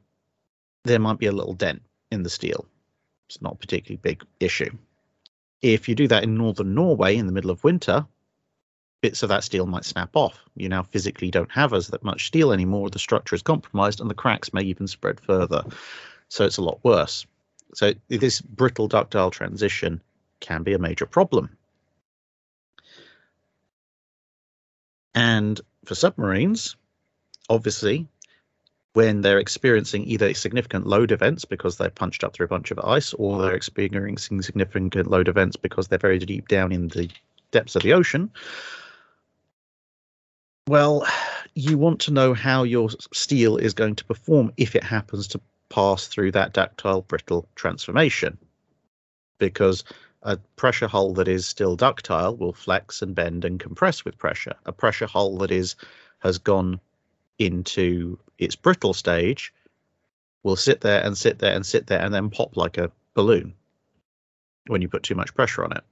there 0.83 0.99
might 0.99 1.17
be 1.17 1.25
a 1.25 1.31
little 1.31 1.53
dent 1.53 1.81
in 2.11 2.23
the 2.23 2.29
steel. 2.29 2.65
It's 3.27 3.41
not 3.41 3.53
a 3.53 3.57
particularly 3.57 3.99
big 4.01 4.23
issue. 4.39 4.71
If 5.61 5.89
you 5.89 5.95
do 5.95 6.07
that 6.09 6.23
in 6.23 6.35
northern 6.35 6.75
Norway 6.75 7.15
in 7.15 7.25
the 7.25 7.31
middle 7.31 7.49
of 7.49 7.63
winter, 7.63 8.05
bits 9.01 9.23
of 9.23 9.29
that 9.29 9.43
steel 9.43 9.65
might 9.65 9.85
snap 9.85 10.15
off. 10.15 10.39
You 10.55 10.69
now 10.69 10.83
physically 10.83 11.31
don't 11.31 11.51
have 11.51 11.73
as 11.73 11.87
that 11.87 12.03
much 12.03 12.27
steel 12.27 12.51
anymore. 12.51 12.89
The 12.89 12.99
structure 12.99 13.35
is 13.35 13.41
compromised, 13.41 14.01
and 14.01 14.09
the 14.09 14.15
cracks 14.15 14.53
may 14.53 14.61
even 14.61 14.87
spread 14.87 15.19
further 15.19 15.63
so 16.33 16.45
it's 16.45 16.57
a 16.57 16.63
lot 16.63 16.79
worse. 16.83 17.27
So 17.75 17.93
this 18.07 18.41
brittle 18.41 18.87
ductile 18.87 19.29
transition 19.29 20.01
can 20.39 20.63
be 20.63 20.73
a 20.73 20.79
major 20.79 21.05
problem. 21.05 21.55
And 25.15 25.59
for 25.85 25.95
submarines, 25.95 26.75
obviously, 27.49 28.07
when 28.93 29.21
they're 29.21 29.39
experiencing 29.39 30.05
either 30.05 30.33
significant 30.33 30.85
load 30.85 31.11
events 31.11 31.45
because 31.45 31.77
they're 31.77 31.89
punched 31.89 32.23
up 32.23 32.33
through 32.33 32.45
a 32.45 32.49
bunch 32.49 32.71
of 32.71 32.79
ice, 32.79 33.13
or 33.13 33.41
they're 33.41 33.55
experiencing 33.55 34.41
significant 34.41 35.07
load 35.07 35.27
events 35.27 35.55
because 35.55 35.87
they're 35.87 35.97
very 35.99 36.19
deep 36.19 36.47
down 36.47 36.71
in 36.71 36.87
the 36.89 37.09
depths 37.51 37.75
of 37.75 37.83
the 37.83 37.93
ocean, 37.93 38.31
well, 40.67 41.05
you 41.55 41.77
want 41.77 42.01
to 42.01 42.11
know 42.11 42.33
how 42.33 42.63
your 42.63 42.89
steel 43.13 43.57
is 43.57 43.73
going 43.73 43.95
to 43.95 44.05
perform 44.05 44.53
if 44.57 44.75
it 44.75 44.83
happens 44.83 45.27
to 45.29 45.41
pass 45.69 46.07
through 46.07 46.31
that 46.31 46.53
ductile 46.53 47.01
brittle 47.01 47.47
transformation. 47.55 48.37
Because 49.39 49.83
a 50.23 50.37
pressure 50.55 50.87
hull 50.87 51.13
that 51.13 51.27
is 51.27 51.45
still 51.45 51.75
ductile 51.75 52.35
will 52.35 52.53
flex 52.53 53.01
and 53.01 53.13
bend 53.13 53.45
and 53.45 53.59
compress 53.59 54.05
with 54.05 54.17
pressure. 54.17 54.55
A 54.65 54.71
pressure 54.71 55.05
hull 55.05 55.37
that 55.39 55.51
is 55.51 55.75
has 56.19 56.37
gone 56.37 56.79
into 57.39 58.17
its 58.37 58.55
brittle 58.55 58.93
stage 58.93 59.53
will 60.43 60.55
sit 60.55 60.81
there 60.81 61.03
and 61.03 61.17
sit 61.17 61.39
there 61.39 61.55
and 61.55 61.65
sit 61.65 61.87
there 61.87 61.99
and 61.99 62.13
then 62.13 62.29
pop 62.29 62.55
like 62.55 62.77
a 62.77 62.91
balloon 63.13 63.53
when 64.67 64.81
you 64.81 64.87
put 64.87 65.03
too 65.03 65.15
much 65.15 65.33
pressure 65.33 65.63
on 65.63 65.73
it, 65.73 65.83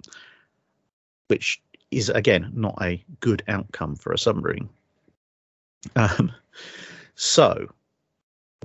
which 1.28 1.62
is 1.92 2.10
again 2.10 2.52
not 2.54 2.78
a 2.82 3.04
good 3.20 3.44
outcome 3.48 3.96
for 3.96 4.14
a 4.14 4.18
submarine. 4.18 4.70
Um, 5.96 6.32
so 7.16 7.70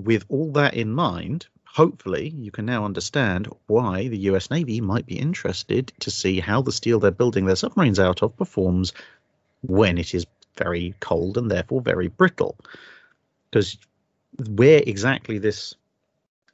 with 0.02 0.24
all 0.28 0.52
that 0.52 0.74
in 0.74 0.92
mind, 0.92 1.46
hopefully 1.76 2.30
you 2.38 2.50
can 2.50 2.64
now 2.64 2.86
understand 2.86 3.46
why 3.66 4.08
the 4.08 4.30
US 4.30 4.50
Navy 4.50 4.80
might 4.80 5.04
be 5.04 5.18
interested 5.18 5.92
to 6.00 6.10
see 6.10 6.40
how 6.40 6.62
the 6.62 6.72
steel 6.72 6.98
they're 6.98 7.10
building 7.10 7.44
their 7.44 7.54
submarines 7.54 8.00
out 8.00 8.22
of 8.22 8.34
performs 8.38 8.94
when 9.60 9.98
it 9.98 10.14
is 10.14 10.24
very 10.56 10.94
cold 11.00 11.36
and 11.36 11.50
therefore 11.50 11.82
very 11.82 12.08
brittle. 12.08 12.56
Because 13.50 13.76
where 14.48 14.82
exactly 14.86 15.36
this 15.36 15.74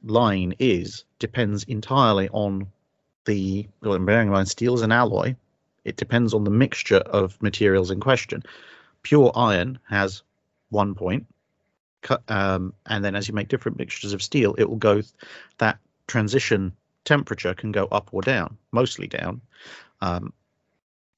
line 0.03 0.55
is 0.59 1.05
depends 1.19 1.63
entirely 1.63 2.27
on 2.33 2.67
the 3.23 3.65
well, 3.81 3.97
bearing 3.99 4.27
in 4.27 4.33
mind 4.33 4.49
steel 4.49 4.73
is 4.73 4.81
an 4.81 4.91
alloy. 4.91 5.33
It 5.85 5.95
depends 5.95 6.33
on 6.33 6.43
the 6.43 6.51
mixture 6.51 7.03
of 7.19 7.41
materials 7.41 7.91
in 7.91 8.01
question. 8.01 8.43
Pure 9.03 9.31
iron 9.35 9.79
has 9.87 10.21
one 10.69 10.95
point, 10.95 11.25
um, 12.27 12.73
and 12.85 13.03
then 13.03 13.15
as 13.15 13.27
you 13.27 13.33
make 13.33 13.47
different 13.47 13.77
mixtures 13.77 14.13
of 14.13 14.21
steel, 14.21 14.55
it 14.57 14.69
will 14.69 14.77
go. 14.77 15.01
That 15.57 15.79
transition 16.07 16.73
temperature 17.05 17.53
can 17.53 17.71
go 17.71 17.85
up 17.91 18.09
or 18.11 18.21
down, 18.21 18.57
mostly 18.71 19.07
down. 19.07 19.41
Um, 20.01 20.33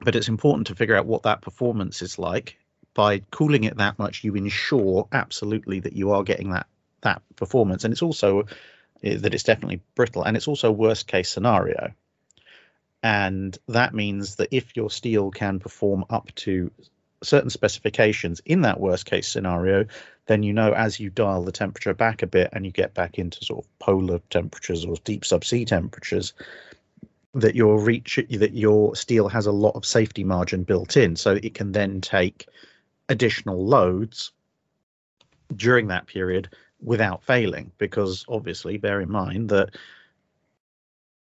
but 0.01 0.15
it's 0.15 0.27
important 0.27 0.67
to 0.67 0.75
figure 0.75 0.95
out 0.95 1.05
what 1.05 1.23
that 1.23 1.41
performance 1.41 2.01
is 2.01 2.19
like. 2.19 2.57
By 2.93 3.19
cooling 3.31 3.65
it 3.65 3.77
that 3.77 3.99
much, 3.99 4.23
you 4.23 4.35
ensure 4.35 5.07
absolutely 5.11 5.81
that 5.81 5.93
you 5.93 6.11
are 6.11 6.23
getting 6.23 6.51
that 6.51 6.67
that 7.01 7.21
performance, 7.35 7.83
and 7.83 7.91
it's 7.91 8.01
also 8.01 8.41
uh, 8.41 8.43
that 9.01 9.33
it's 9.33 9.43
definitely 9.43 9.81
brittle, 9.95 10.23
and 10.23 10.37
it's 10.37 10.47
also 10.47 10.71
worst 10.71 11.07
case 11.07 11.29
scenario. 11.29 11.93
And 13.03 13.55
that 13.67 13.93
means 13.93 14.37
that 14.37 14.49
if 14.51 14.75
your 14.75 14.89
steel 14.89 15.29
can 15.29 15.59
perform 15.59 16.05
up 16.09 16.33
to 16.35 16.71
certain 17.21 17.49
specifications 17.49 18.41
in 18.45 18.61
that 18.61 18.79
worst 18.79 19.05
case 19.05 19.27
scenario, 19.27 19.85
then 20.27 20.43
you 20.43 20.53
know 20.53 20.73
as 20.73 20.99
you 20.99 21.09
dial 21.09 21.43
the 21.43 21.51
temperature 21.51 21.93
back 21.93 22.21
a 22.21 22.27
bit 22.27 22.49
and 22.53 22.65
you 22.65 22.71
get 22.71 22.93
back 22.93 23.19
into 23.19 23.43
sort 23.43 23.63
of 23.63 23.79
polar 23.79 24.19
temperatures 24.29 24.85
or 24.85 24.95
deep 25.03 25.23
subsea 25.23 25.65
temperatures, 25.65 26.33
that 27.33 27.55
your 27.55 27.79
reach 27.79 28.19
that 28.29 28.53
your 28.53 28.95
steel 28.95 29.27
has 29.27 29.45
a 29.45 29.51
lot 29.51 29.75
of 29.75 29.85
safety 29.85 30.23
margin 30.23 30.63
built 30.63 30.97
in, 30.97 31.15
so 31.15 31.31
it 31.31 31.53
can 31.53 31.71
then 31.71 32.01
take 32.01 32.47
additional 33.09 33.65
loads 33.65 34.31
during 35.55 35.87
that 35.87 36.07
period 36.07 36.49
without 36.81 37.23
failing 37.23 37.71
because 37.77 38.25
obviously 38.27 38.77
bear 38.77 39.01
in 39.01 39.11
mind 39.11 39.49
that 39.49 39.75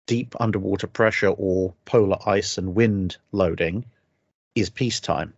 deep 0.06 0.36
underwater 0.40 0.88
pressure 0.88 1.30
or 1.30 1.74
polar 1.86 2.18
ice 2.26 2.58
and 2.58 2.76
wind 2.76 3.18
loading 3.32 3.86
is 4.54 4.70
peacetime. 4.70 5.34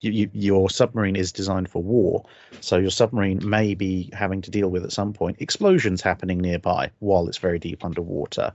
You, 0.00 0.12
you, 0.12 0.30
your 0.32 0.70
submarine 0.70 1.16
is 1.16 1.32
designed 1.32 1.68
for 1.68 1.82
war, 1.82 2.24
so 2.60 2.76
your 2.76 2.90
submarine 2.90 3.40
may 3.42 3.74
be 3.74 4.10
having 4.12 4.42
to 4.42 4.50
deal 4.50 4.68
with 4.68 4.84
at 4.84 4.92
some 4.92 5.12
point 5.12 5.38
explosions 5.40 6.02
happening 6.02 6.38
nearby 6.38 6.90
while 7.00 7.26
it's 7.26 7.38
very 7.38 7.58
deep 7.58 7.84
underwater, 7.84 8.52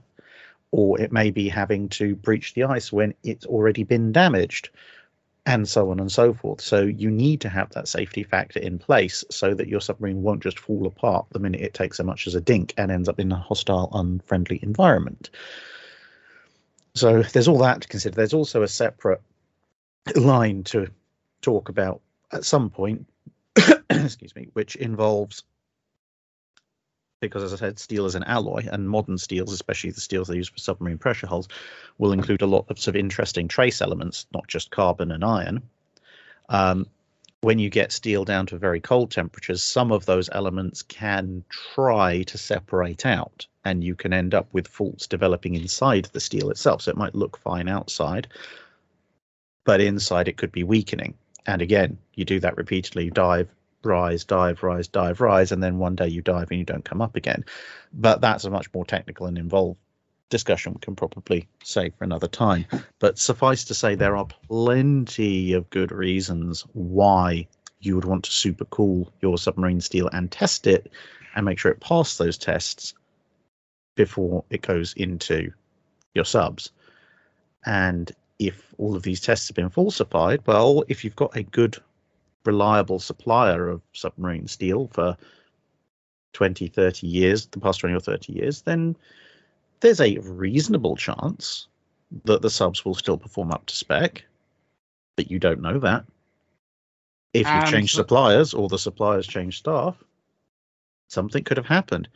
or 0.70 0.98
it 0.98 1.12
may 1.12 1.30
be 1.30 1.48
having 1.48 1.88
to 1.90 2.16
breach 2.16 2.54
the 2.54 2.64
ice 2.64 2.90
when 2.90 3.12
it's 3.22 3.44
already 3.44 3.84
been 3.84 4.10
damaged, 4.10 4.70
and 5.46 5.68
so 5.68 5.90
on 5.90 6.00
and 6.00 6.10
so 6.10 6.32
forth. 6.32 6.60
So 6.60 6.82
you 6.82 7.10
need 7.10 7.42
to 7.42 7.50
have 7.50 7.70
that 7.70 7.88
safety 7.88 8.22
factor 8.22 8.60
in 8.60 8.78
place 8.78 9.22
so 9.30 9.52
that 9.54 9.68
your 9.68 9.80
submarine 9.80 10.22
won't 10.22 10.42
just 10.42 10.58
fall 10.58 10.86
apart 10.86 11.26
the 11.30 11.38
minute 11.38 11.60
it 11.60 11.74
takes 11.74 11.98
so 11.98 12.04
much 12.04 12.26
as 12.26 12.34
a 12.34 12.40
dink 12.40 12.72
and 12.78 12.90
ends 12.90 13.08
up 13.08 13.20
in 13.20 13.30
a 13.30 13.36
hostile, 13.36 13.90
unfriendly 13.92 14.60
environment. 14.62 15.28
So 16.94 17.22
there's 17.22 17.48
all 17.48 17.58
that 17.58 17.82
to 17.82 17.88
consider. 17.88 18.16
There's 18.16 18.32
also 18.32 18.62
a 18.62 18.68
separate 18.68 19.20
line 20.16 20.64
to 20.64 20.88
talk 21.44 21.68
about 21.68 22.00
at 22.32 22.44
some 22.44 22.70
point, 22.70 23.06
excuse 23.90 24.34
me, 24.34 24.48
which 24.54 24.76
involves 24.76 25.44
because 27.20 27.42
as 27.42 27.54
I 27.54 27.56
said, 27.56 27.78
steel 27.78 28.04
is 28.04 28.14
an 28.16 28.24
alloy, 28.24 28.66
and 28.70 28.88
modern 28.88 29.16
steels, 29.16 29.52
especially 29.52 29.90
the 29.90 30.00
steels 30.00 30.28
they 30.28 30.36
use 30.36 30.48
for 30.48 30.58
submarine 30.58 30.98
pressure 30.98 31.26
hulls, 31.26 31.48
will 31.96 32.12
include 32.12 32.42
a 32.42 32.46
lot 32.46 32.66
of 32.68 32.78
sort 32.78 32.96
of 32.96 33.00
interesting 33.00 33.48
trace 33.48 33.80
elements, 33.80 34.26
not 34.34 34.46
just 34.46 34.70
carbon 34.70 35.10
and 35.10 35.24
iron. 35.24 35.62
Um, 36.50 36.86
when 37.40 37.58
you 37.58 37.70
get 37.70 37.92
steel 37.92 38.24
down 38.24 38.46
to 38.46 38.58
very 38.58 38.80
cold 38.80 39.10
temperatures, 39.10 39.62
some 39.62 39.92
of 39.92 40.06
those 40.06 40.28
elements 40.32 40.82
can 40.82 41.44
try 41.48 42.22
to 42.24 42.36
separate 42.36 43.06
out, 43.06 43.46
and 43.64 43.82
you 43.82 43.94
can 43.94 44.12
end 44.12 44.34
up 44.34 44.48
with 44.52 44.68
faults 44.68 45.06
developing 45.06 45.54
inside 45.54 46.06
the 46.12 46.20
steel 46.20 46.50
itself. 46.50 46.82
So 46.82 46.90
it 46.90 46.96
might 46.96 47.14
look 47.14 47.38
fine 47.38 47.68
outside, 47.68 48.28
but 49.64 49.80
inside 49.80 50.28
it 50.28 50.36
could 50.36 50.52
be 50.52 50.62
weakening. 50.62 51.14
And 51.46 51.62
again, 51.62 51.98
you 52.14 52.24
do 52.24 52.40
that 52.40 52.56
repeatedly, 52.56 53.10
dive, 53.10 53.48
rise, 53.82 54.24
dive, 54.24 54.62
rise, 54.62 54.88
dive, 54.88 55.20
rise, 55.20 55.52
and 55.52 55.62
then 55.62 55.78
one 55.78 55.94
day 55.94 56.08
you 56.08 56.22
dive 56.22 56.50
and 56.50 56.58
you 56.58 56.64
don't 56.64 56.84
come 56.84 57.02
up 57.02 57.16
again. 57.16 57.44
But 57.92 58.20
that's 58.20 58.44
a 58.44 58.50
much 58.50 58.72
more 58.72 58.84
technical 58.84 59.26
and 59.26 59.36
involved 59.36 59.78
discussion 60.30 60.72
we 60.72 60.80
can 60.80 60.96
probably 60.96 61.46
save 61.62 61.94
for 61.94 62.04
another 62.04 62.28
time. 62.28 62.66
But 62.98 63.18
suffice 63.18 63.64
to 63.64 63.74
say, 63.74 63.94
there 63.94 64.16
are 64.16 64.26
plenty 64.48 65.52
of 65.52 65.70
good 65.70 65.92
reasons 65.92 66.62
why 66.72 67.46
you 67.80 67.94
would 67.94 68.04
want 68.04 68.24
to 68.24 68.30
super 68.30 68.64
cool 68.66 69.12
your 69.20 69.36
submarine 69.38 69.80
steel 69.80 70.08
and 70.12 70.30
test 70.30 70.66
it 70.66 70.90
and 71.36 71.44
make 71.44 71.58
sure 71.58 71.70
it 71.70 71.80
passed 71.80 72.18
those 72.18 72.38
tests 72.38 72.94
before 73.94 74.44
it 74.50 74.62
goes 74.62 74.94
into 74.94 75.52
your 76.14 76.24
subs. 76.24 76.70
And 77.66 78.10
if 78.38 78.74
all 78.78 78.96
of 78.96 79.02
these 79.02 79.20
tests 79.20 79.48
have 79.48 79.56
been 79.56 79.70
falsified, 79.70 80.40
well, 80.46 80.84
if 80.88 81.04
you've 81.04 81.16
got 81.16 81.36
a 81.36 81.42
good, 81.42 81.76
reliable 82.44 82.98
supplier 82.98 83.68
of 83.68 83.80
submarine 83.92 84.46
steel 84.46 84.88
for 84.92 85.16
20, 86.32 86.68
30 86.68 87.06
years, 87.06 87.46
the 87.46 87.60
past 87.60 87.80
20 87.80 87.94
or 87.94 88.00
30 88.00 88.32
years, 88.32 88.62
then 88.62 88.96
there's 89.80 90.00
a 90.00 90.18
reasonable 90.18 90.96
chance 90.96 91.68
that 92.24 92.42
the 92.42 92.50
subs 92.50 92.84
will 92.84 92.94
still 92.94 93.16
perform 93.18 93.50
up 93.50 93.66
to 93.66 93.74
spec, 93.74 94.24
but 95.16 95.30
you 95.30 95.38
don't 95.38 95.60
know 95.60 95.78
that. 95.78 96.04
If 97.32 97.46
you've 97.46 97.64
And 97.64 97.66
changed 97.66 97.94
suppliers 97.94 98.54
or 98.54 98.68
the 98.68 98.78
suppliers 98.78 99.26
changed 99.26 99.58
staff, 99.58 99.96
something 101.08 101.42
could 101.42 101.56
have 101.56 101.66
happened. 101.66 102.08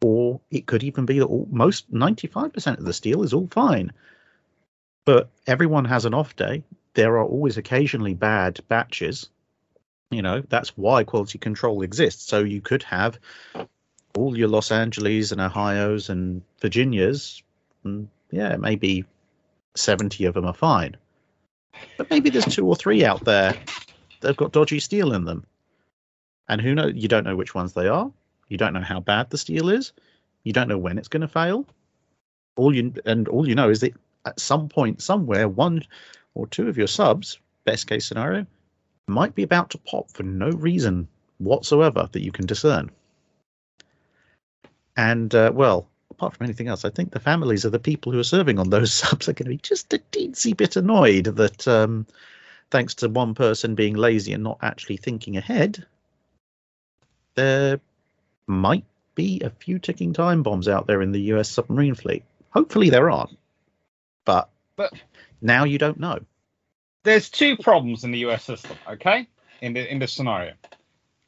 Or 0.00 0.40
it 0.50 0.66
could 0.66 0.82
even 0.82 1.04
be 1.04 1.18
that 1.18 1.26
all, 1.26 1.48
most 1.50 1.92
95% 1.92 2.78
of 2.78 2.84
the 2.84 2.92
steel 2.92 3.22
is 3.22 3.32
all 3.32 3.48
fine. 3.48 3.92
But 5.04 5.30
everyone 5.46 5.84
has 5.86 6.04
an 6.04 6.14
off 6.14 6.36
day. 6.36 6.62
There 6.94 7.16
are 7.18 7.24
always 7.24 7.56
occasionally 7.56 8.14
bad 8.14 8.60
batches. 8.68 9.28
You 10.10 10.22
know, 10.22 10.42
that's 10.48 10.76
why 10.76 11.04
quality 11.04 11.38
control 11.38 11.82
exists. 11.82 12.24
So 12.24 12.40
you 12.40 12.60
could 12.60 12.82
have 12.84 13.18
all 14.14 14.36
your 14.36 14.48
Los 14.48 14.70
Angeles 14.70 15.32
and 15.32 15.40
Ohio's 15.40 16.10
and 16.10 16.42
Virginias. 16.60 17.42
And 17.84 18.08
yeah, 18.30 18.56
maybe 18.56 19.04
70 19.74 20.26
of 20.26 20.34
them 20.34 20.44
are 20.44 20.54
fine. 20.54 20.96
But 21.96 22.10
maybe 22.10 22.30
there's 22.30 22.44
two 22.44 22.66
or 22.66 22.76
three 22.76 23.04
out 23.04 23.24
there 23.24 23.56
that 24.20 24.28
have 24.28 24.36
got 24.36 24.52
dodgy 24.52 24.80
steel 24.80 25.12
in 25.14 25.24
them. 25.24 25.44
And 26.48 26.60
who 26.60 26.74
knows? 26.74 26.92
You 26.94 27.08
don't 27.08 27.24
know 27.24 27.36
which 27.36 27.54
ones 27.54 27.72
they 27.72 27.88
are. 27.88 28.12
You 28.48 28.58
don't 28.58 28.74
know 28.74 28.82
how 28.82 29.00
bad 29.00 29.30
the 29.30 29.38
steel 29.38 29.70
is. 29.70 29.92
You 30.44 30.52
don't 30.52 30.68
know 30.68 30.78
when 30.78 30.98
it's 30.98 31.08
going 31.08 31.22
to 31.22 31.28
fail. 31.28 31.66
All 32.56 32.74
you 32.74 32.92
and 33.06 33.28
all 33.28 33.48
you 33.48 33.54
know 33.54 33.70
is 33.70 33.80
that 33.80 33.94
at 34.24 34.40
some 34.40 34.68
point, 34.68 35.02
somewhere, 35.02 35.48
one 35.48 35.84
or 36.34 36.46
two 36.46 36.68
of 36.68 36.78
your 36.78 36.86
subs, 36.86 37.38
best 37.64 37.86
case 37.86 38.06
scenario, 38.06 38.46
might 39.06 39.34
be 39.34 39.42
about 39.42 39.70
to 39.70 39.78
pop 39.78 40.10
for 40.10 40.22
no 40.22 40.50
reason 40.50 41.08
whatsoever 41.38 42.08
that 42.12 42.22
you 42.22 42.32
can 42.32 42.46
discern. 42.46 42.90
And 44.96 45.34
uh, 45.34 45.50
well, 45.54 45.88
apart 46.10 46.36
from 46.36 46.44
anything 46.44 46.68
else, 46.68 46.84
I 46.84 46.90
think 46.90 47.10
the 47.10 47.20
families 47.20 47.64
of 47.64 47.72
the 47.72 47.78
people 47.78 48.12
who 48.12 48.20
are 48.20 48.24
serving 48.24 48.58
on 48.58 48.70
those 48.70 48.92
subs 48.94 49.28
are 49.28 49.32
going 49.32 49.46
to 49.46 49.50
be 49.50 49.58
just 49.58 49.92
a 49.92 49.98
teensy 50.12 50.56
bit 50.56 50.76
annoyed 50.76 51.24
that, 51.24 51.66
um, 51.66 52.06
thanks 52.70 52.94
to 52.94 53.08
one 53.08 53.34
person 53.34 53.74
being 53.74 53.94
lazy 53.94 54.32
and 54.32 54.42
not 54.42 54.58
actually 54.62 54.96
thinking 54.96 55.36
ahead, 55.36 55.84
there 57.34 57.80
might 58.46 58.84
be 59.14 59.40
a 59.42 59.50
few 59.50 59.78
ticking 59.78 60.12
time 60.12 60.42
bombs 60.42 60.68
out 60.68 60.86
there 60.86 61.02
in 61.02 61.12
the 61.12 61.20
US 61.32 61.50
submarine 61.50 61.94
fleet. 61.94 62.24
Hopefully 62.50 62.90
there 62.90 63.10
aren't, 63.10 63.36
but 64.24 64.50
But- 64.76 64.92
now 65.40 65.64
you 65.64 65.78
don't 65.78 65.98
know. 66.00 66.20
there's 67.04 67.28
two 67.30 67.56
problems 67.56 68.04
in 68.04 68.12
the 68.12 68.18
US 68.20 68.44
system, 68.44 68.76
okay? 68.88 69.26
In 69.60 69.72
the 69.72 69.90
in 69.90 69.98
this 69.98 70.12
scenario, 70.12 70.54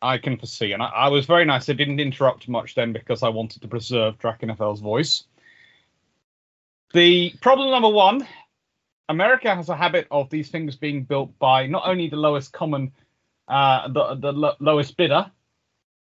I 0.03 0.19
can 0.19 0.37
foresee, 0.37 0.73
and 0.73 0.83
I, 0.83 0.87
I 0.87 1.09
was 1.09 1.27
very 1.27 1.45
nice. 1.45 1.69
I 1.69 1.73
didn't 1.73 2.01
interrupt 2.01 2.49
much 2.49 2.75
then 2.75 2.93
because 2.93 3.23
I 3.23 3.29
wanted 3.29 3.63
to 3.63 3.69
preserve 3.69 4.19
Drachinifel's 4.19 4.81
voice. 4.81 5.25
The 6.93 7.33
problem 7.41 7.71
number 7.71 7.89
one: 7.89 8.27
America 9.09 9.55
has 9.55 9.69
a 9.69 9.77
habit 9.77 10.07
of 10.11 10.31
these 10.31 10.49
things 10.51 10.77
being 10.77 11.05
built 11.05 11.39
by 11.39 11.67
not 11.67 11.83
only 11.87 12.09
the 12.09 12.17
lowest 12.17 12.53
common, 12.53 12.93
uh, 13.49 13.89
the 13.89 14.15
the 14.17 14.33
lo- 14.33 14.57
lowest 14.61 14.97
bidder, 14.97 15.31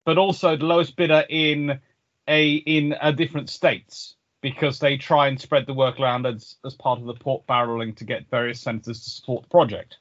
but 0.06 0.17
also 0.17 0.56
the 0.58 0.65
lowest 0.65 0.95
bidder 0.95 1.23
in 1.30 1.80
a 2.28 2.56
in 2.56 2.93
a 3.02 3.12
different 3.13 3.50
states 3.50 4.15
because 4.41 4.80
they 4.80 4.97
try 4.97 5.28
and 5.28 5.39
spread 5.39 5.65
the 5.65 5.73
work 5.73 6.00
around 6.00 6.26
as, 6.26 6.56
as 6.65 6.76
part 6.76 7.00
of 7.00 7.06
the 7.06 7.13
pork 7.13 7.45
barreling 7.47 7.95
to 7.97 8.06
get 8.06 8.30
various 8.30 8.62
senators 8.62 9.04
to 9.04 9.10
support 9.10 9.43
the 9.43 9.50
project. 9.50 9.97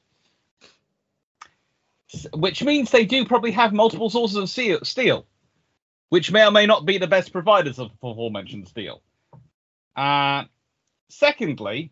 Which 2.33 2.63
means 2.63 2.89
they 2.89 3.05
do 3.05 3.25
probably 3.25 3.51
have 3.51 3.73
multiple 3.73 4.09
sources 4.09 4.37
of 4.37 4.87
steel, 4.87 5.25
which 6.09 6.31
may 6.31 6.45
or 6.45 6.51
may 6.51 6.65
not 6.65 6.85
be 6.85 6.97
the 6.97 7.07
best 7.07 7.33
providers 7.33 7.79
of 7.79 7.91
aforementioned 8.01 8.67
steel. 8.67 9.01
Uh, 9.95 10.45
secondly, 11.09 11.91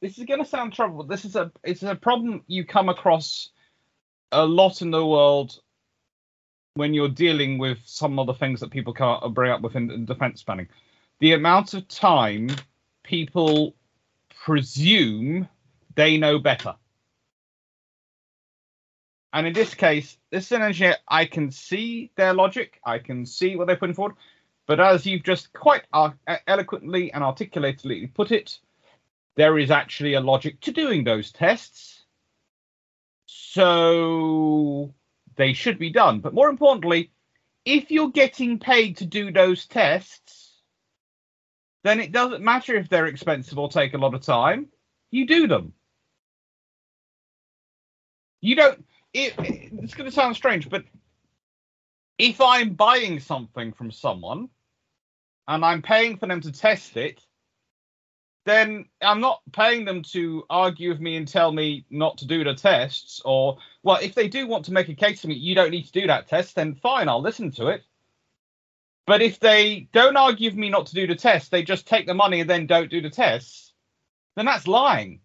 this 0.00 0.18
is 0.18 0.24
going 0.24 0.40
to 0.40 0.48
sound 0.48 0.72
trouble. 0.72 1.04
This 1.04 1.24
is 1.24 1.36
a 1.36 1.50
it's 1.64 1.82
a 1.82 1.94
problem 1.94 2.44
you 2.46 2.64
come 2.64 2.88
across 2.88 3.50
a 4.30 4.44
lot 4.44 4.82
in 4.82 4.90
the 4.90 5.04
world 5.04 5.58
when 6.74 6.94
you're 6.94 7.08
dealing 7.08 7.58
with 7.58 7.78
some 7.84 8.18
of 8.18 8.26
the 8.26 8.34
things 8.34 8.60
that 8.60 8.70
people 8.70 8.94
can't 8.94 9.22
uh, 9.22 9.28
bring 9.28 9.50
up 9.50 9.60
within 9.60 9.90
in 9.90 10.04
defense 10.04 10.42
planning. 10.42 10.68
The 11.20 11.32
amount 11.32 11.74
of 11.74 11.86
time 11.88 12.48
people 13.02 13.74
presume 14.44 15.48
they 15.94 16.16
know 16.16 16.38
better. 16.38 16.74
And 19.34 19.46
in 19.46 19.52
this 19.52 19.74
case, 19.74 20.18
this 20.30 20.46
is 20.46 20.52
an 20.52 20.62
engineer, 20.62 20.96
I 21.08 21.24
can 21.24 21.50
see 21.50 22.10
their 22.16 22.34
logic, 22.34 22.80
I 22.84 22.98
can 22.98 23.24
see 23.24 23.56
what 23.56 23.66
they're 23.66 23.76
putting 23.76 23.94
forward, 23.94 24.16
but 24.66 24.78
as 24.78 25.06
you've 25.06 25.22
just 25.22 25.52
quite 25.52 25.84
eloquently 26.46 27.12
and 27.12 27.24
articulately 27.24 28.08
put 28.08 28.30
it, 28.30 28.58
there 29.36 29.58
is 29.58 29.70
actually 29.70 30.14
a 30.14 30.20
logic 30.20 30.60
to 30.60 30.72
doing 30.72 31.04
those 31.04 31.32
tests. 31.32 32.02
So 33.26 34.92
they 35.36 35.52
should 35.52 35.78
be 35.78 35.90
done. 35.90 36.20
But 36.20 36.34
more 36.34 36.48
importantly, 36.48 37.10
if 37.64 37.90
you're 37.90 38.10
getting 38.10 38.58
paid 38.58 38.98
to 38.98 39.06
do 39.06 39.30
those 39.30 39.66
tests, 39.66 40.60
then 41.84 42.00
it 42.00 42.12
doesn't 42.12 42.42
matter 42.42 42.76
if 42.76 42.88
they're 42.88 43.06
expensive 43.06 43.58
or 43.58 43.68
take 43.68 43.94
a 43.94 43.98
lot 43.98 44.14
of 44.14 44.22
time. 44.22 44.68
You 45.10 45.26
do 45.26 45.46
them. 45.46 45.72
You 48.40 48.56
don't. 48.56 48.84
It, 49.12 49.34
it's 49.38 49.94
going 49.94 50.08
to 50.08 50.14
sound 50.14 50.36
strange, 50.36 50.68
but 50.68 50.84
if 52.18 52.40
I'm 52.40 52.74
buying 52.74 53.20
something 53.20 53.72
from 53.72 53.90
someone 53.90 54.48
and 55.46 55.64
I'm 55.64 55.82
paying 55.82 56.16
for 56.16 56.26
them 56.26 56.40
to 56.40 56.52
test 56.52 56.96
it, 56.96 57.22
then 58.44 58.86
I'm 59.00 59.20
not 59.20 59.40
paying 59.52 59.84
them 59.84 60.02
to 60.12 60.44
argue 60.50 60.90
with 60.90 61.00
me 61.00 61.16
and 61.16 61.28
tell 61.28 61.52
me 61.52 61.84
not 61.90 62.18
to 62.18 62.26
do 62.26 62.42
the 62.42 62.54
tests. 62.54 63.22
Or, 63.24 63.58
well, 63.82 63.98
if 64.02 64.14
they 64.14 64.28
do 64.28 64.46
want 64.46 64.64
to 64.64 64.72
make 64.72 64.88
a 64.88 64.94
case 64.94 65.22
to 65.22 65.28
me, 65.28 65.34
you 65.34 65.54
don't 65.54 65.70
need 65.70 65.86
to 65.86 65.92
do 65.92 66.06
that 66.08 66.28
test, 66.28 66.54
then 66.54 66.74
fine, 66.74 67.08
I'll 67.08 67.22
listen 67.22 67.52
to 67.52 67.68
it. 67.68 67.84
But 69.06 69.22
if 69.22 69.38
they 69.40 69.88
don't 69.92 70.16
argue 70.16 70.50
with 70.50 70.58
me 70.58 70.70
not 70.70 70.86
to 70.86 70.94
do 70.94 71.06
the 71.06 71.14
test, 71.14 71.50
they 71.50 71.62
just 71.62 71.86
take 71.86 72.06
the 72.06 72.14
money 72.14 72.40
and 72.40 72.50
then 72.50 72.66
don't 72.66 72.90
do 72.90 73.00
the 73.00 73.10
tests, 73.10 73.72
then 74.36 74.46
that's 74.46 74.66
lying. 74.66 75.20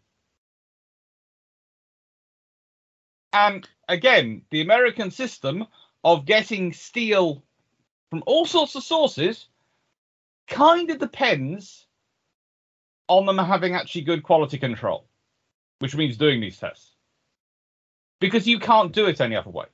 And 3.34 3.68
again, 3.88 4.44
the 4.52 4.62
American 4.62 5.12
system 5.12 5.68
of 6.04 6.26
getting 6.26 6.74
steel 6.74 7.44
from 8.10 8.24
all 8.26 8.46
sorts 8.46 8.76
of 8.76 8.84
sources 8.84 9.48
kind 10.48 10.90
of 10.90 11.00
depends 11.00 11.87
on 13.08 13.26
them 13.26 13.38
having 13.38 13.76
actually 13.76 14.02
good 14.02 14.24
quality 14.24 14.58
control, 14.58 15.06
which 15.80 15.96
means 15.96 16.18
doing 16.18 16.42
these 16.42 16.58
tests. 16.58 16.92
Because 18.20 18.48
you 18.48 18.60
can't 18.60 18.92
do 18.92 19.06
it 19.06 19.22
any 19.22 19.36
other 19.36 19.50
way. 19.50 19.66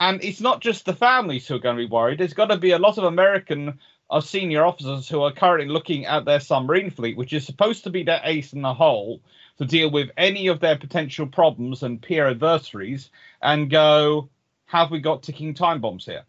And 0.00 0.22
it's 0.22 0.40
not 0.40 0.60
just 0.60 0.84
the 0.84 0.94
families 0.94 1.46
who 1.46 1.56
are 1.56 1.60
going 1.60 1.76
to 1.76 1.86
be 1.86 1.90
worried. 1.90 2.18
There's 2.18 2.32
got 2.32 2.46
to 2.46 2.56
be 2.56 2.70
a 2.70 2.78
lot 2.78 2.98
of 2.98 3.04
American 3.04 3.78
uh, 4.10 4.20
senior 4.20 4.64
officers 4.64 5.08
who 5.08 5.22
are 5.22 5.32
currently 5.32 5.68
looking 5.68 6.06
at 6.06 6.24
their 6.24 6.40
submarine 6.40 6.90
fleet, 6.90 7.16
which 7.16 7.32
is 7.32 7.44
supposed 7.44 7.84
to 7.84 7.90
be 7.90 8.02
their 8.02 8.20
ace 8.24 8.52
in 8.52 8.62
the 8.62 8.72
hole 8.72 9.20
to 9.58 9.64
deal 9.64 9.90
with 9.90 10.10
any 10.16 10.46
of 10.46 10.60
their 10.60 10.78
potential 10.78 11.26
problems 11.26 11.82
and 11.82 12.00
peer 12.00 12.28
adversaries, 12.28 13.10
and 13.42 13.70
go, 13.70 14.28
have 14.66 14.90
we 14.90 15.00
got 15.00 15.22
ticking 15.22 15.52
time 15.52 15.80
bombs 15.80 16.04
here? 16.04 16.22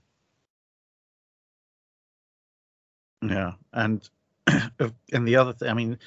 Yeah, 3.22 3.54
and 3.74 4.08
and 5.14 5.28
the 5.28 5.36
other 5.36 5.54
thing, 5.54 5.70
I 5.70 5.74
mean, 5.74 5.98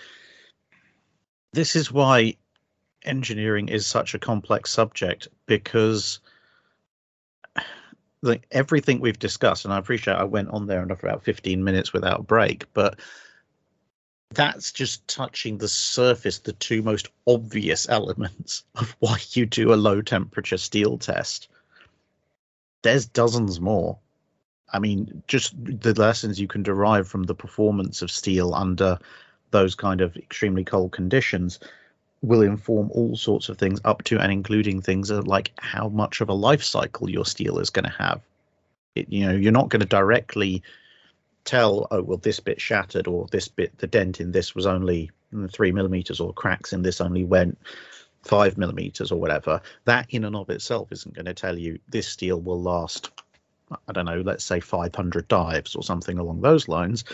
this 1.53 1.77
is 1.77 1.93
why 1.93 2.37
engineering 3.05 3.69
is 3.69 3.87
such 3.87 4.15
a 4.15 4.19
complex 4.19 4.71
subject 4.71 5.29
because 5.47 6.21
like 8.23 8.47
everything 8.51 9.01
we've 9.01 9.19
discussed, 9.19 9.65
and 9.65 9.75
I 9.75 9.79
appreciate 9.79 10.15
I 10.15 10.25
went 10.25 10.51
on 10.51 10.67
there 10.67 10.83
and 10.83 10.99
for 10.99 11.07
about 11.07 11.25
15 11.25 11.63
minutes 11.65 11.93
without 11.93 12.21
a 12.21 12.25
break, 12.25 12.73
but 12.73 12.99
that's 14.31 14.73
just 14.73 15.07
touching 15.09 15.59
the 15.59 15.69
surface, 15.69 16.39
the 16.39 16.53
two 16.55 16.83
most 16.83 17.09
obvious 17.27 17.89
elements 17.89 18.65
of 18.77 18.97
why 19.01 19.19
you 19.33 19.47
do 19.47 19.73
a 19.73 19.77
low 19.77 20.03
temperature 20.03 20.59
steel 20.59 20.99
test. 20.99 21.49
There's 22.83 23.07
dozens 23.07 23.61
more. 23.61 23.99
I 24.73 24.79
mean, 24.79 25.23
just 25.29 25.53
the 25.63 25.95
lessons 25.95 26.41
you 26.41 26.49
can 26.49 26.63
derive 26.63 27.07
from 27.07 27.25
the 27.25 27.35
performance 27.35 28.03
of 28.03 28.11
steel 28.11 28.55
under 28.55 28.99
those 29.51 29.75
kind 29.75 30.01
of 30.01 30.17
extremely 30.17 30.65
cold 30.65 30.93
conditions 30.93 31.61
will 32.23 32.43
inform 32.43 32.91
all 32.93 33.17
sorts 33.17 33.49
of 33.49 33.59
things 33.59 33.81
up 33.85 34.03
to 34.05 34.19
and 34.19 34.33
including 34.33 34.81
things 34.81 35.11
like 35.11 35.51
how 35.59 35.89
much 35.89 36.21
of 36.21 36.29
a 36.29 36.35
life 36.35 36.63
cycle 36.63 37.11
your 37.11 37.27
steel 37.27 37.59
is 37.59 37.71
going 37.71 37.85
to 37.85 37.91
have. 37.91 38.21
It, 38.95 39.09
you 39.13 39.27
know, 39.27 39.33
you're 39.33 39.53
not 39.53 39.69
going 39.69 39.81
to 39.81 39.87
directly 39.87 40.63
tell, 41.45 41.89
oh, 41.91 42.03
well, 42.03 42.19
this 42.19 42.41
bit 42.41 42.61
shattered 42.61 43.07
or 43.07 43.27
this 43.31 43.49
bit, 43.49 43.77
the 43.79 43.87
dent 43.87 44.21
in 44.21 44.33
this 44.33 44.55
was 44.55 44.67
only 44.67 45.11
three 45.51 45.73
millimeters 45.73 46.21
or 46.21 46.33
cracks 46.33 46.73
in 46.73 46.83
this 46.83 47.01
only 47.01 47.25
went 47.25 47.59
five 48.23 48.57
millimeters 48.57 49.11
or 49.11 49.21
whatever. 49.21 49.61
That 49.85 50.07
in 50.11 50.25
and 50.25 50.37
of 50.37 50.51
itself 50.51 50.93
isn't 50.93 51.15
going 51.15 51.27
to 51.27 51.35
tell 51.35 51.59
you 51.59 51.79
this 51.89 52.07
steel 52.07 52.41
will 52.41 52.63
last 52.63 53.11
I 53.89 53.93
don't 53.93 54.07
know, 54.07 54.21
let's 54.21 54.45
say 54.45 54.61
500 54.61 55.29
dives 55.29 55.75
or 55.75 55.83
something 55.83 56.19
along 56.19 56.41
those 56.41 56.69
lines. 56.69 57.05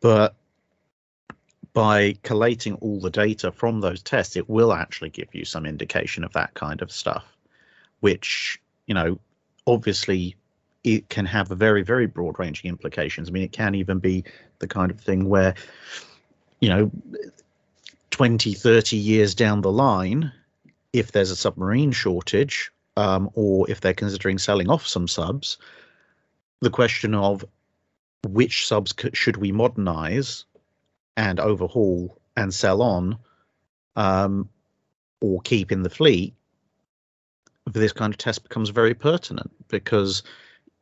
But 0.00 0.34
by 1.72 2.14
collating 2.22 2.74
all 2.74 3.00
the 3.00 3.10
data 3.10 3.52
from 3.52 3.80
those 3.80 4.02
tests, 4.02 4.36
it 4.36 4.48
will 4.48 4.72
actually 4.72 5.10
give 5.10 5.34
you 5.34 5.44
some 5.44 5.66
indication 5.66 6.24
of 6.24 6.32
that 6.32 6.54
kind 6.54 6.82
of 6.82 6.90
stuff, 6.90 7.24
which, 8.00 8.60
you 8.86 8.94
know, 8.94 9.18
obviously 9.66 10.36
it 10.84 11.08
can 11.08 11.26
have 11.26 11.50
a 11.50 11.54
very, 11.54 11.82
very 11.82 12.06
broad 12.06 12.38
ranging 12.38 12.68
implications. 12.68 13.28
I 13.28 13.32
mean, 13.32 13.42
it 13.42 13.52
can 13.52 13.74
even 13.74 13.98
be 13.98 14.24
the 14.58 14.68
kind 14.68 14.90
of 14.90 15.00
thing 15.00 15.28
where, 15.28 15.54
you 16.60 16.68
know, 16.68 16.90
20, 18.10 18.54
30 18.54 18.96
years 18.96 19.34
down 19.34 19.60
the 19.60 19.72
line, 19.72 20.32
if 20.92 21.12
there's 21.12 21.30
a 21.30 21.36
submarine 21.36 21.92
shortage, 21.92 22.72
um, 22.96 23.30
or 23.34 23.70
if 23.70 23.80
they're 23.80 23.94
considering 23.94 24.38
selling 24.38 24.68
off 24.70 24.86
some 24.86 25.06
subs, 25.06 25.58
the 26.60 26.70
question 26.70 27.14
of 27.14 27.44
which 28.26 28.66
subs 28.66 28.94
should 29.12 29.36
we 29.36 29.52
modernize 29.52 30.44
and 31.16 31.38
overhaul 31.40 32.18
and 32.36 32.52
sell 32.52 32.82
on 32.82 33.18
um, 33.96 34.48
or 35.20 35.40
keep 35.42 35.72
in 35.72 35.82
the 35.82 35.90
fleet 35.90 36.34
this 37.66 37.92
kind 37.92 38.12
of 38.12 38.18
test 38.18 38.42
becomes 38.42 38.70
very 38.70 38.94
pertinent 38.94 39.50
because 39.68 40.22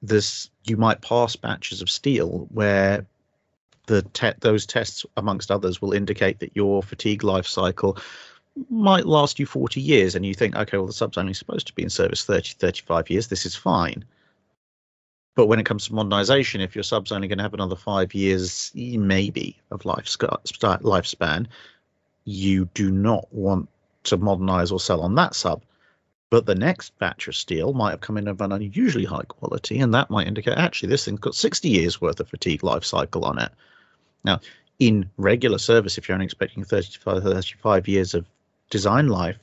this 0.03 0.51
you 0.65 0.77
might 0.77 1.01
pass 1.01 1.37
batches 1.37 1.83
of 1.83 1.91
steel 1.91 2.47
where 2.53 3.07
the 3.87 4.03
te- 4.03 4.33
those 4.41 4.67
tests 4.67 5.05
amongst 5.17 5.51
others 5.51 5.81
will 5.81 5.93
indicate 5.93 6.39
that 6.39 6.55
your 6.55 6.83
fatigue 6.83 7.25
life 7.25 7.47
cycle 7.47 7.97
might 8.71 9.05
last 9.05 9.39
you 9.39 9.47
40 9.47 9.81
years 9.81 10.15
and 10.15 10.25
you 10.25 10.35
think 10.35 10.57
okay 10.57 10.77
well 10.79 10.87
the 10.87 10.93
sub's 10.93 11.19
only 11.19 11.35
supposed 11.35 11.67
to 11.67 11.75
be 11.75 11.83
in 11.83 11.91
service 11.91 12.25
30 12.25 12.55
35 12.59 13.11
years. 13.11 13.29
This 13.29 13.47
is 13.47 13.55
fine 13.55 14.05
but 15.37 15.46
when 15.46 15.61
it 15.61 15.66
comes 15.66 15.87
to 15.87 15.94
modernization, 15.94 16.62
if 16.62 16.75
your 16.75 16.83
sub's 16.83 17.12
only 17.12 17.29
going 17.29 17.38
to 17.38 17.44
have 17.44 17.55
another 17.55 17.77
five 17.77 18.14
years, 18.14 18.72
maybe 18.75 19.57
of 19.70 19.85
life 19.85 20.07
lifespan, 20.07 21.46
you 22.25 22.64
do 22.72 22.90
not 22.90 23.29
want 23.31 23.68
to 24.05 24.16
modernize 24.16 24.72
or 24.72 24.81
sell 24.81 25.03
on 25.03 25.14
that 25.16 25.35
sub. 25.35 25.62
But 26.31 26.46
the 26.46 26.55
next 26.55 26.99
batch 26.99 27.29
of 27.29 27.37
steel 27.37 27.75
might 27.75 27.90
have 27.90 28.01
come 28.01 28.16
in 28.16 28.29
of 28.29 28.40
an 28.40 28.51
unusually 28.51 29.05
high 29.05 29.25
quality, 29.29 29.79
and 29.79 29.92
that 29.92 30.11
might 30.11 30.27
indicate 30.27 30.57
actually 30.57 30.88
this 30.88 31.05
thing's 31.05 31.20
got 31.20 31.35
60 31.35 31.68
years 31.68 32.01
worth 32.01 32.18
of 32.18 32.29
fatigue 32.29 32.64
life 32.64 32.85
cycle 32.85 33.27
on 33.27 33.38
it. 33.38 33.53
Now, 34.25 34.40
in 34.79 35.09
regular 35.18 35.59
service, 35.59 35.99
if 35.99 36.09
you're 36.09 36.14
only 36.14 36.25
expecting 36.25 36.64
35, 36.64 37.22
35 37.22 37.88
years 37.88 38.14
of 38.14 38.27
design 38.70 39.09
life, 39.09 39.38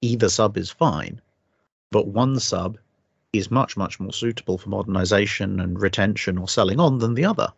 either 0.00 0.28
sub 0.28 0.58
is 0.58 0.68
fine. 0.68 1.20
But 1.92 2.08
one 2.08 2.40
sub 2.40 2.76
is 3.32 3.50
much, 3.50 3.76
much 3.76 4.00
more 4.00 4.12
suitable 4.12 4.58
for 4.58 4.68
modernization 4.68 5.60
and 5.60 5.80
retention 5.80 6.38
or 6.38 6.48
selling 6.48 6.80
on 6.80 6.98
than 6.98 7.14
the 7.14 7.24
other. 7.24 7.52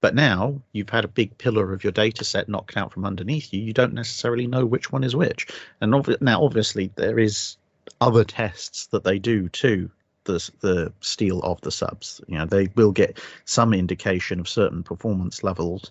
But 0.00 0.14
now 0.14 0.62
you've 0.72 0.88
had 0.88 1.04
a 1.04 1.08
big 1.08 1.36
pillar 1.36 1.72
of 1.72 1.84
your 1.84 1.92
data 1.92 2.24
set 2.24 2.48
knocked 2.48 2.76
out 2.76 2.92
from 2.92 3.04
underneath 3.04 3.52
you. 3.52 3.60
You 3.60 3.72
don't 3.72 3.92
necessarily 3.92 4.46
know 4.46 4.64
which 4.64 4.90
one 4.90 5.04
is 5.04 5.14
which. 5.14 5.46
And 5.80 5.94
ob- 5.94 6.20
now, 6.20 6.42
obviously, 6.42 6.90
there 6.96 7.18
is 7.18 7.56
other 8.00 8.24
tests 8.24 8.86
that 8.88 9.04
they 9.04 9.18
do 9.18 9.48
too. 9.48 9.90
The 10.24 10.50
the 10.60 10.92
steel 11.00 11.40
of 11.42 11.60
the 11.62 11.70
subs. 11.70 12.20
You 12.28 12.38
know, 12.38 12.46
they 12.46 12.68
will 12.74 12.92
get 12.92 13.18
some 13.46 13.74
indication 13.74 14.40
of 14.40 14.48
certain 14.48 14.82
performance 14.82 15.42
levels 15.42 15.90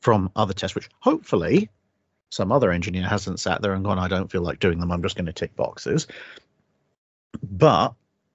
from 0.00 0.30
other 0.36 0.54
tests, 0.54 0.74
which 0.74 0.88
hopefully 1.00 1.68
some 2.30 2.52
other 2.52 2.70
engineer 2.70 3.08
hasn't 3.08 3.40
sat 3.40 3.62
there 3.62 3.72
and 3.72 3.84
gone, 3.84 3.98
I 3.98 4.08
don't 4.08 4.30
feel 4.30 4.42
like 4.42 4.58
doing 4.58 4.78
them. 4.78 4.92
I'm 4.92 5.02
just 5.02 5.16
going 5.16 5.26
to 5.26 5.32
tick 5.32 5.54
boxes. 5.56 6.06
But 7.42 7.94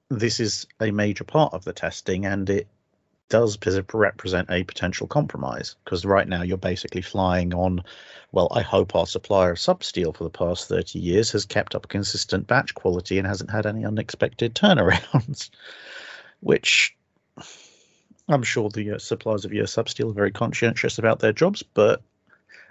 this 0.09 0.39
is 0.39 0.67
a 0.79 0.91
major 0.91 1.23
part 1.23 1.53
of 1.53 1.63
the 1.63 1.73
testing, 1.73 2.25
and 2.25 2.49
it 2.49 2.67
does 3.29 3.57
represent 3.93 4.49
a 4.49 4.63
potential 4.63 5.07
compromise 5.07 5.75
because 5.85 6.05
right 6.05 6.27
now 6.27 6.41
you're 6.43 6.57
basically 6.57 7.01
flying 7.01 7.53
on. 7.53 7.81
Well, 8.33 8.49
I 8.51 8.61
hope 8.61 8.95
our 8.95 9.07
supplier 9.07 9.51
of 9.51 9.57
substeel 9.57 10.15
for 10.15 10.25
the 10.25 10.29
past 10.29 10.67
30 10.67 10.99
years 10.99 11.31
has 11.31 11.45
kept 11.45 11.75
up 11.75 11.87
consistent 11.87 12.47
batch 12.47 12.73
quality 12.75 13.17
and 13.17 13.27
hasn't 13.27 13.51
had 13.51 13.65
any 13.65 13.85
unexpected 13.85 14.53
turnarounds, 14.53 15.49
which 16.41 16.95
I'm 18.27 18.43
sure 18.43 18.69
the 18.69 18.91
uh, 18.91 18.97
suppliers 18.99 19.45
of 19.45 19.53
US 19.53 19.75
substeel 19.75 20.11
are 20.11 20.13
very 20.13 20.31
conscientious 20.31 20.97
about 20.97 21.19
their 21.19 21.33
jobs, 21.33 21.63
but 21.63 22.01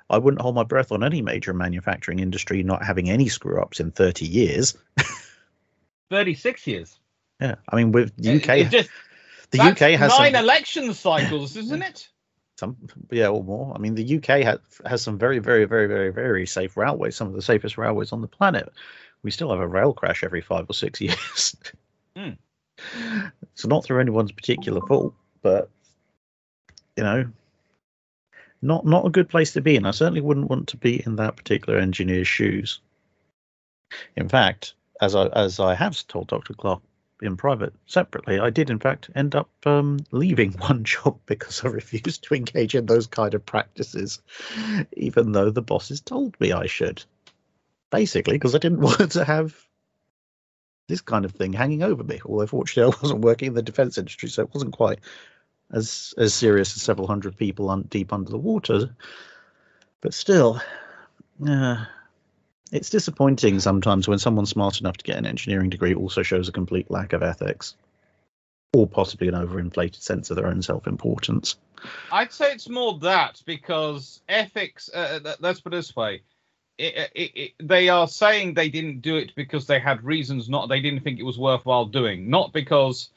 I 0.09 0.19
wouldn't 0.19 0.43
hold 0.43 0.55
my 0.55 0.65
breath 0.65 0.93
on 0.93 1.05
any 1.05 1.23
major 1.23 1.55
manufacturing 1.55 2.19
industry 2.19 2.63
not 2.63 2.85
having 2.85 3.09
any 3.11 3.29
screw 3.29 3.61
ups 3.61 3.81
in 3.81 3.93
30 3.93 4.27
years. 4.27 4.77
36 6.11 6.67
years. 6.67 6.99
Yeah, 7.41 7.55
I 7.69 7.77
mean, 7.77 7.93
with 7.93 8.15
the 8.17 8.37
UK, 8.37 8.49
it 8.59 8.71
just, 8.71 8.91
the 9.51 9.63
UK 9.63 9.99
has 9.99 10.11
nine 10.19 10.35
some, 10.35 10.45
election 10.45 10.95
cycles, 10.95 11.57
isn't 11.57 11.83
it? 11.83 12.09
Some, 12.59 12.77
yeah, 13.11 13.29
or 13.29 13.43
more. 13.43 13.73
I 13.75 13.79
mean, 13.79 13.95
the 13.95 14.17
UK 14.17 14.45
has 14.45 14.59
has 14.85 15.03
some 15.03 15.19
very, 15.19 15.39
very, 15.39 15.65
very, 15.65 15.87
very, 15.87 16.13
very 16.13 16.47
safe 16.47 16.77
railways. 16.77 17.17
Some 17.17 17.29
of 17.29 17.35
the 17.35 17.43
safest 17.43 17.79
railways 17.79 18.13
on 18.13 18.21
the 18.21 18.29
planet. 18.29 18.71
We 19.23 19.31
still 19.31 19.51
have 19.51 19.61
a 19.61 19.67
rail 19.67 19.95
crash 19.95 20.23
every 20.23 20.43
five 20.43 20.67
or 20.69 20.75
six 20.75 21.01
years. 21.01 21.57
Mm. 22.17 22.37
So 23.55 23.69
not 23.69 23.85
through 23.85 24.01
anyone's 24.01 24.33
particular 24.33 24.81
fault, 24.87 25.15
but 25.43 25.71
you 26.97 27.05
know, 27.05 27.31
not 28.61 28.85
not 28.85 29.07
a 29.07 29.11
good 29.11 29.31
place 29.31 29.55
to 29.55 29.63
be. 29.63 29.77
And 29.77 29.87
I 29.87 29.93
certainly 29.93 30.21
wouldn't 30.21 30.51
want 30.51 30.69
to 30.69 30.77
be 30.77 31.03
in 31.05 31.17
that 31.17 31.37
particular 31.37 31.79
engineer's 31.79 32.29
shoes. 32.29 32.81
In 34.17 34.29
fact, 34.29 34.75
as 35.01 35.15
I 35.15 35.27
as 35.29 35.61
I 35.61 35.75
have 35.75 36.07
told 36.07 36.29
Dr. 36.29 36.55
Clarke 36.55 36.83
in 37.23 37.37
private 37.37 37.75
separately, 37.87 38.39
I 38.39 38.51
did 38.51 38.71
in 38.71 38.79
fact 38.79 39.11
end 39.15 39.35
up 39.35 39.51
um, 39.67 39.99
leaving 40.11 40.53
one 40.59 40.85
job 40.85 41.19
because 41.27 41.65
I 41.65 41.69
refused 41.69 42.25
to 42.25 42.35
engage 42.35 42.75
in 42.75 42.87
those 42.87 43.07
kind 43.07 43.35
of 43.35 43.45
practices, 43.45 44.21
even 44.93 45.33
though 45.33 45.51
the 45.51 45.63
bosses 45.63 46.01
told 46.01 46.39
me 46.41 46.53
I 46.53 46.67
should. 46.67 47.03
Basically, 47.91 48.35
because 48.35 48.55
I 48.55 48.59
didn't 48.59 48.81
want 48.83 49.13
to 49.13 49.25
have 49.25 49.55
this 50.89 51.01
kind 51.01 51.25
of 51.25 51.33
thing 51.33 51.53
hanging 51.53 51.83
over 51.83 52.03
me. 52.03 52.21
Although 52.25 52.47
fortunately, 52.47 52.93
I 52.93 53.03
wasn't 53.03 53.23
working 53.23 53.49
in 53.49 53.55
the 53.55 53.63
defence 53.63 53.99
industry, 53.99 54.29
so 54.29 54.43
it 54.43 54.55
wasn't 54.55 54.73
quite 54.73 55.01
as 55.73 56.15
as 56.19 56.35
serious 56.35 56.75
as 56.77 56.83
several 56.83 57.07
hundred 57.07 57.37
people 57.37 57.71
un- 57.71 57.87
deep 57.89 58.13
under 58.13 58.31
the 58.31 58.39
water. 58.39 58.95
But 60.01 60.15
still, 60.15 60.61
uh, 61.47 61.85
it's 62.73 62.91
disappointing 62.91 63.61
sometimes 63.61 64.09
when 64.09 64.19
someone 64.19 64.47
smart 64.47 64.81
enough 64.81 64.97
to 64.99 65.05
get 65.05 65.17
an 65.17 65.27
engineering 65.27 65.71
degree 65.71 65.95
also 65.95 66.23
shows 66.23 66.49
a 66.49 66.53
complete 66.53 66.91
lack 66.91 67.13
of 67.13 67.23
ethics, 67.23 67.75
or 68.73 68.87
possibly 68.87 69.29
an 69.29 69.35
overinflated 69.35 70.01
sense 70.01 70.31
of 70.31 70.37
their 70.37 70.47
own 70.47 70.63
self-importance. 70.63 71.57
I'd 72.13 72.33
say 72.33 72.53
it's 72.53 72.69
more 72.69 72.99
that 73.01 73.43
because 73.47 74.21
ethics. 74.29 74.91
Uh, 74.93 75.21
th- 75.21 75.37
let's 75.41 75.61
put 75.61 75.73
it 75.73 75.77
this 75.77 75.97
way: 75.97 76.23
it, 76.79 77.11
it, 77.15 77.31
it, 77.35 77.53
they 77.63 77.89
are 77.89 78.07
saying 78.07 78.55
they 78.55 78.69
didn't 78.69 79.01
do 79.01 79.17
it 79.17 79.33
because 79.35 79.67
they 79.67 79.81
had 79.81 80.05
reasons 80.05 80.49
not. 80.49 80.69
They 80.69 80.81
didn't 80.81 81.01
think 81.01 81.19
it 81.19 81.25
was 81.25 81.39
worthwhile 81.39 81.87
doing, 81.87 82.31
not 82.31 82.53
because 82.53 83.11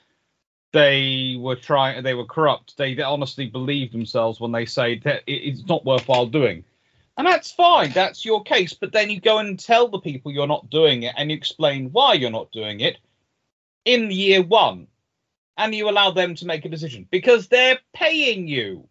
they 0.72 1.38
were 1.39 1.56
trying. 1.56 2.04
They 2.04 2.13
were 2.13 2.26
corrupt. 2.26 2.78
They, 2.78 2.96
they 2.96 3.04
honestly 3.04 3.48
believe 3.48 3.92
themselves 3.92 4.39
when 4.39 4.52
they 4.52 4.66
say 4.66 5.00
that 5.00 5.24
it's 5.28 5.66
not 5.68 5.86
worthwhile 5.86 6.26
doing. 6.26 6.63
And 7.17 7.28
that's 7.28 7.52
fine, 7.52 7.91
that's 7.91 8.26
your 8.26 8.43
case. 8.43 8.73
But 8.73 8.91
then 8.91 9.10
you 9.10 9.19
go 9.21 9.38
and 9.38 9.60
tell 9.60 9.88
the 9.88 9.99
people 9.99 10.32
you're 10.32 10.47
not 10.47 10.69
doing 10.69 11.04
it 11.04 11.13
and 11.17 11.30
you 11.30 11.38
explain 11.38 11.91
why 11.91 12.13
you're 12.13 12.32
not 12.32 12.52
doing 12.52 12.80
it 12.80 12.97
in 13.86 14.10
year 14.12 14.41
one. 14.41 14.88
And 15.56 15.76
you 15.76 15.88
allow 15.88 16.10
them 16.10 16.34
to 16.36 16.47
make 16.47 16.65
a 16.65 16.69
decision 16.69 17.08
because 17.12 17.47
they're 17.47 17.78
paying 17.93 18.47
you. 18.47 18.88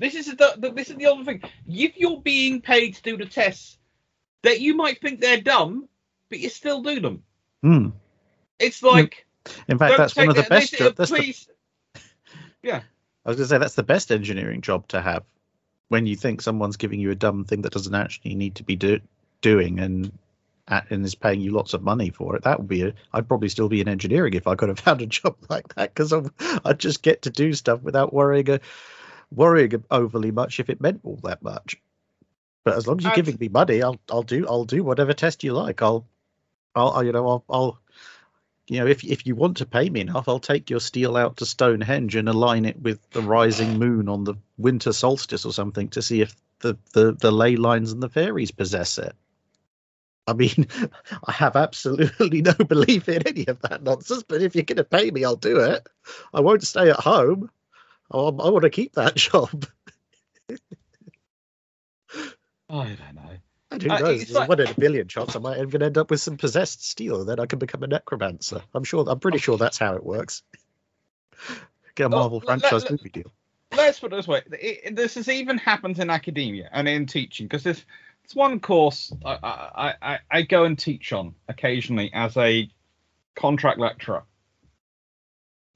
This 0.00 0.16
is 0.16 0.26
the, 0.26 0.54
the 0.56 0.72
this 0.72 0.90
is 0.90 0.96
the 0.96 1.06
other 1.06 1.22
thing. 1.24 1.42
If 1.68 1.96
you're 1.96 2.20
being 2.20 2.60
paid 2.60 2.96
to 2.96 3.02
do 3.02 3.16
the 3.16 3.26
tests, 3.26 3.78
that 4.42 4.60
you 4.60 4.74
might 4.74 5.00
think 5.00 5.20
they're 5.20 5.40
dumb, 5.40 5.88
but 6.28 6.40
you 6.40 6.48
still 6.48 6.82
do 6.82 6.98
them. 7.00 7.22
Hmm. 7.62 7.88
It's 8.58 8.82
like 8.82 9.26
In 9.68 9.78
fact, 9.78 9.96
that's 9.96 10.16
one 10.16 10.28
of 10.28 10.36
the 10.36 10.42
best. 10.42 10.72
this- 10.72 10.80
job- 10.80 10.96
That's 10.96 11.10
the, 11.10 11.34
yeah. 12.62 12.82
I 13.24 13.28
was 13.30 13.36
going 13.36 13.44
to 13.44 13.48
say 13.48 13.58
that's 13.58 13.74
the 13.74 13.82
best 13.82 14.10
engineering 14.10 14.60
job 14.60 14.88
to 14.88 15.00
have 15.00 15.22
when 15.88 16.06
you 16.06 16.16
think 16.16 16.40
someone's 16.40 16.76
giving 16.76 17.00
you 17.00 17.10
a 17.10 17.14
dumb 17.16 17.44
thing 17.44 17.62
that 17.62 17.72
doesn't 17.72 17.94
actually 17.94 18.34
need 18.34 18.56
to 18.56 18.62
be 18.62 18.76
do, 18.76 19.00
doing 19.40 19.80
and 19.80 20.12
and 20.90 21.04
is 21.04 21.14
paying 21.14 21.40
you 21.40 21.50
lots 21.50 21.72
of 21.72 21.82
money 21.82 22.10
for 22.10 22.36
it. 22.36 22.42
That 22.42 22.58
would 22.58 22.68
be. 22.68 22.82
A, 22.82 22.94
I'd 23.12 23.26
probably 23.26 23.48
still 23.48 23.70
be 23.70 23.80
in 23.80 23.88
engineering 23.88 24.34
if 24.34 24.46
I 24.46 24.54
could 24.54 24.68
have 24.68 24.78
found 24.88 25.00
a 25.00 25.06
job 25.06 25.36
like 25.48 25.74
that 25.74 25.94
because 25.94 26.12
I'd 26.64 26.78
just 26.78 27.02
get 27.02 27.22
to 27.22 27.30
do 27.30 27.54
stuff 27.54 27.82
without 27.82 28.12
worrying 28.12 28.50
uh, 28.50 28.58
worrying 29.34 29.84
overly 29.90 30.30
much 30.30 30.60
if 30.60 30.70
it 30.70 30.80
meant 30.80 31.00
all 31.04 31.18
that 31.24 31.42
much. 31.42 31.80
But 32.64 32.76
as 32.76 32.86
long 32.86 32.98
as 32.98 33.04
you're 33.04 33.14
giving 33.14 33.38
me 33.40 33.48
money, 33.48 33.82
I'll 33.82 33.98
I'll 34.10 34.22
do 34.22 34.46
I'll 34.46 34.64
do 34.64 34.84
whatever 34.84 35.14
test 35.14 35.42
you 35.42 35.54
like. 35.54 35.80
I'll 35.80 36.06
I'll, 36.74 36.90
I'll 36.90 37.04
you 37.04 37.12
know 37.12 37.26
I'll, 37.26 37.44
I'll 37.48 37.80
you 38.68 38.78
know, 38.78 38.86
if 38.86 39.02
if 39.02 39.26
you 39.26 39.34
want 39.34 39.56
to 39.58 39.66
pay 39.66 39.88
me 39.88 40.00
enough, 40.00 40.28
I'll 40.28 40.38
take 40.38 40.68
your 40.68 40.80
steel 40.80 41.16
out 41.16 41.38
to 41.38 41.46
Stonehenge 41.46 42.14
and 42.14 42.28
align 42.28 42.66
it 42.66 42.80
with 42.80 43.00
the 43.10 43.22
rising 43.22 43.78
moon 43.78 44.08
on 44.08 44.24
the 44.24 44.34
winter 44.58 44.92
solstice 44.92 45.46
or 45.46 45.52
something 45.52 45.88
to 45.88 46.02
see 46.02 46.20
if 46.20 46.36
the 46.60 46.76
the, 46.92 47.12
the 47.12 47.30
ley 47.30 47.56
lines 47.56 47.92
and 47.92 48.02
the 48.02 48.10
fairies 48.10 48.50
possess 48.50 48.98
it. 48.98 49.14
I 50.26 50.34
mean, 50.34 50.66
I 51.26 51.32
have 51.32 51.56
absolutely 51.56 52.42
no 52.42 52.52
belief 52.52 53.08
in 53.08 53.26
any 53.26 53.46
of 53.46 53.60
that 53.62 53.82
nonsense, 53.82 54.22
but 54.22 54.42
if 54.42 54.54
you're 54.54 54.64
going 54.64 54.76
to 54.76 54.84
pay 54.84 55.10
me, 55.10 55.24
I'll 55.24 55.36
do 55.36 55.60
it. 55.60 55.88
I 56.34 56.40
won't 56.40 56.62
stay 56.62 56.90
at 56.90 57.00
home. 57.00 57.50
I, 58.12 58.18
I 58.18 58.50
want 58.50 58.62
to 58.62 58.70
keep 58.70 58.94
that 58.94 59.16
job. 59.16 59.66
I 62.70 62.84
don't 62.84 63.14
know. 63.14 63.38
And 63.70 63.82
who 63.82 63.90
Uh, 63.90 63.98
knows? 63.98 64.30
like- 64.30 64.48
one 64.48 64.60
in 64.60 64.68
a 64.68 64.74
billion 64.74 65.08
chance 65.08 65.36
I 65.36 65.40
might 65.40 65.58
even 65.60 65.82
end 65.82 65.98
up 65.98 66.10
with 66.10 66.20
some 66.20 66.36
possessed 66.36 66.84
steel, 66.88 67.24
then 67.24 67.38
I 67.38 67.46
can 67.46 67.58
become 67.58 67.82
a 67.82 67.86
necromancer. 67.86 68.62
I'm 68.74 68.84
sure. 68.84 69.04
I'm 69.08 69.20
pretty 69.20 69.38
sure 69.38 69.58
that's 69.58 69.78
how 69.78 69.94
it 69.94 70.04
works. 70.04 70.42
Get 71.94 72.06
a 72.06 72.08
Marvel 72.08 72.38
let- 72.38 72.60
franchise 72.60 72.82
let- 72.84 72.92
movie 72.92 73.10
deal. 73.10 73.30
let's 73.76 74.00
put 74.00 74.12
it 74.12 74.16
this 74.16 74.26
way: 74.28 74.42
it, 74.52 74.96
this 74.96 75.16
has 75.16 75.28
even 75.28 75.58
happened 75.58 75.98
in 75.98 76.08
academia 76.10 76.68
and 76.72 76.88
in 76.88 77.06
teaching 77.06 77.46
because 77.46 77.62
this 77.62 77.84
it's 78.24 78.34
one 78.34 78.60
course 78.60 79.12
I, 79.24 79.38
I, 79.42 79.94
I, 80.14 80.18
I 80.30 80.42
go 80.42 80.64
and 80.64 80.78
teach 80.78 81.12
on 81.12 81.34
occasionally 81.48 82.10
as 82.12 82.36
a 82.36 82.70
contract 83.34 83.78
lecturer, 83.78 84.22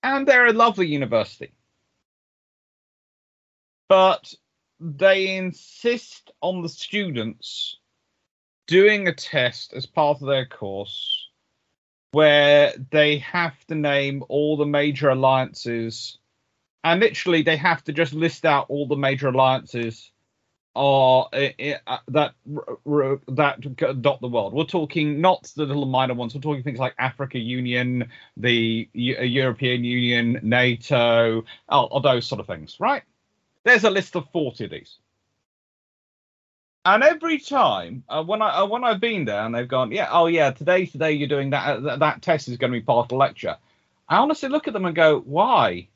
and 0.03 0.27
they're 0.27 0.47
a 0.47 0.53
lovely 0.53 0.87
university, 0.87 1.53
but 3.89 4.33
they 4.81 5.37
insist 5.37 6.31
on 6.41 6.63
the 6.63 6.69
students 6.69 7.79
doing 8.67 9.09
a 9.09 9.15
test 9.15 9.73
as 9.75 9.87
part 9.87 10.21
of 10.21 10.27
their 10.27 10.47
course 10.47 11.29
where 12.13 12.73
they 12.91 13.19
have 13.19 13.59
to 13.67 13.75
name 13.75 14.23
all 14.29 14.57
the 14.57 14.67
major 14.67 15.09
alliances 15.09 16.19
and 16.85 17.01
literally 17.01 17.43
they 17.43 17.57
have 17.57 17.83
to 17.85 17.93
just 17.93 18.13
list 18.13 18.45
out 18.45 18.67
all 18.69 18.87
the 18.87 18.97
major 18.97 19.29
alliances 19.29 20.11
are 20.75 21.29
uh, 21.33 21.49
uh, 21.87 21.99
that 22.09 22.35
that 23.29 24.03
dot 24.03 24.21
the 24.21 24.29
world. 24.29 24.55
We're 24.55 24.65
talking 24.65 25.21
not 25.21 25.51
the 25.55 25.67
little 25.67 25.87
minor 25.87 26.15
ones. 26.15 26.35
We're 26.35 26.41
talking 26.41 26.63
things 26.63 26.79
like 26.79 26.95
Africa 26.99 27.39
Union, 27.39 28.09
the 28.37 28.89
Eu- 28.95 29.19
uh, 29.19 29.23
European 29.23 29.85
Union, 29.85 30.41
NATO, 30.43 31.45
all, 31.69 31.87
all 31.87 32.01
those 32.01 32.27
sort 32.27 32.41
of 32.41 32.47
things, 32.47 32.77
right? 32.81 33.03
There's 33.65 33.85
a 33.85 33.91
list 33.91 34.17
of 34.17 34.31
forty 34.33 34.65
of 34.65 34.71
these. 34.71 34.99
And 36.85 37.05
every 37.05 37.39
time 37.39 38.03
uh, 38.09 38.25
when 38.25 38.43
I 38.43 38.59
uh, 38.59 38.67
when 38.67 38.83
I've 38.83 39.01
been 39.01 39.25
there 39.25 39.43
and 39.43 39.55
they've 39.55 39.69
gone, 39.69 39.93
yeah, 39.93 40.09
oh 40.11 40.27
yeah, 40.27 40.51
today 40.51 40.87
today 40.87 41.13
you're 41.13 41.29
doing 41.29 41.51
that 41.51 41.85
uh, 41.85 41.97
that, 41.97 42.23
test 42.23 42.49
is 42.49 42.57
going 42.57 42.73
to 42.73 42.79
be 42.79 42.85
part 42.85 43.05
of 43.05 43.09
the 43.09 43.15
lecture. 43.15 43.57
I 44.09 44.17
honestly 44.17 44.49
look 44.49 44.67
at 44.67 44.75
them 44.75 44.85
and 44.85 44.95
go, 44.95 45.21
why? 45.21 45.89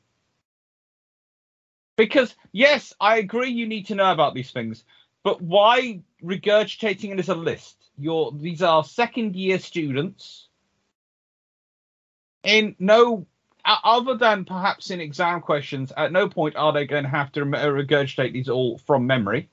Because 1.97 2.33
yes, 2.53 2.93
I 3.01 3.17
agree 3.17 3.49
you 3.49 3.67
need 3.67 3.87
to 3.87 3.95
know 3.95 4.11
about 4.11 4.33
these 4.33 4.51
things, 4.51 4.85
but 5.23 5.41
why 5.41 6.01
regurgitating 6.23 7.11
it 7.11 7.19
as 7.19 7.29
a 7.29 7.35
list? 7.35 7.75
Your 7.97 8.31
these 8.31 8.61
are 8.61 8.83
second 8.83 9.35
year 9.35 9.59
students. 9.59 10.47
In 12.43 12.77
no 12.79 13.27
other 13.65 14.15
than 14.15 14.45
perhaps 14.45 14.91
in 14.91 15.01
exam 15.01 15.41
questions, 15.41 15.91
at 15.97 16.13
no 16.13 16.29
point 16.29 16.55
are 16.55 16.71
they 16.71 16.85
going 16.85 17.03
to 17.03 17.09
have 17.09 17.33
to 17.33 17.41
regurgitate 17.41 18.31
these 18.31 18.47
all 18.47 18.77
from 18.77 19.05
memory. 19.05 19.49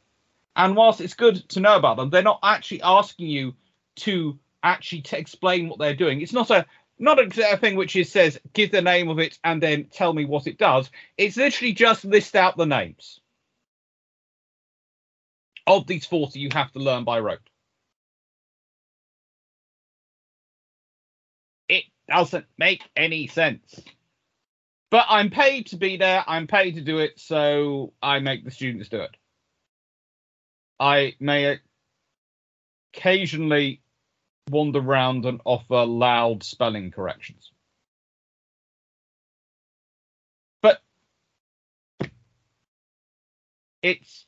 And 0.56 0.76
whilst 0.76 1.00
it's 1.00 1.14
good 1.14 1.48
to 1.50 1.60
know 1.60 1.76
about 1.76 1.96
them, 1.96 2.10
they're 2.10 2.22
not 2.22 2.40
actually 2.42 2.82
asking 2.82 3.28
you 3.28 3.54
to 3.96 4.38
actually 4.62 5.04
explain 5.12 5.68
what 5.68 5.78
they're 5.78 5.94
doing. 5.94 6.20
It's 6.20 6.32
not 6.32 6.50
a 6.50 6.66
not 6.98 7.18
a, 7.18 7.56
thing 7.56 7.74
which 7.76 7.96
is 7.96 8.10
says 8.10 8.38
give 8.52 8.70
the 8.70 8.80
name 8.80 9.08
of 9.08 9.18
it 9.18 9.38
and 9.42 9.62
then 9.62 9.86
tell 9.90 10.12
me 10.12 10.24
what 10.24 10.46
it 10.46 10.58
does. 10.58 10.90
It's 11.18 11.36
literally 11.36 11.72
just 11.72 12.04
list 12.04 12.36
out 12.36 12.56
the 12.56 12.66
names 12.66 13.20
of 15.66 15.86
these 15.86 16.06
40 16.06 16.38
you 16.38 16.48
have 16.52 16.72
to 16.72 16.78
learn 16.78 17.04
by 17.04 17.18
rote. 17.20 17.40
It 21.68 21.84
doesn't 22.08 22.46
make 22.58 22.82
any 22.94 23.26
sense. 23.26 23.80
But 24.90 25.06
I'm 25.08 25.30
paid 25.30 25.66
to 25.68 25.76
be 25.76 25.96
there, 25.96 26.22
I'm 26.26 26.46
paid 26.46 26.76
to 26.76 26.80
do 26.80 26.98
it, 26.98 27.18
so 27.18 27.92
I 28.00 28.20
make 28.20 28.44
the 28.44 28.50
students 28.52 28.88
do 28.88 29.00
it. 29.00 29.16
I 30.78 31.14
may 31.20 31.58
occasionally 32.92 33.80
wander 34.50 34.78
around 34.78 35.24
and 35.24 35.40
offer 35.44 35.84
loud 35.84 36.42
spelling 36.42 36.90
corrections. 36.90 37.50
But 40.62 40.80
it's. 43.82 44.26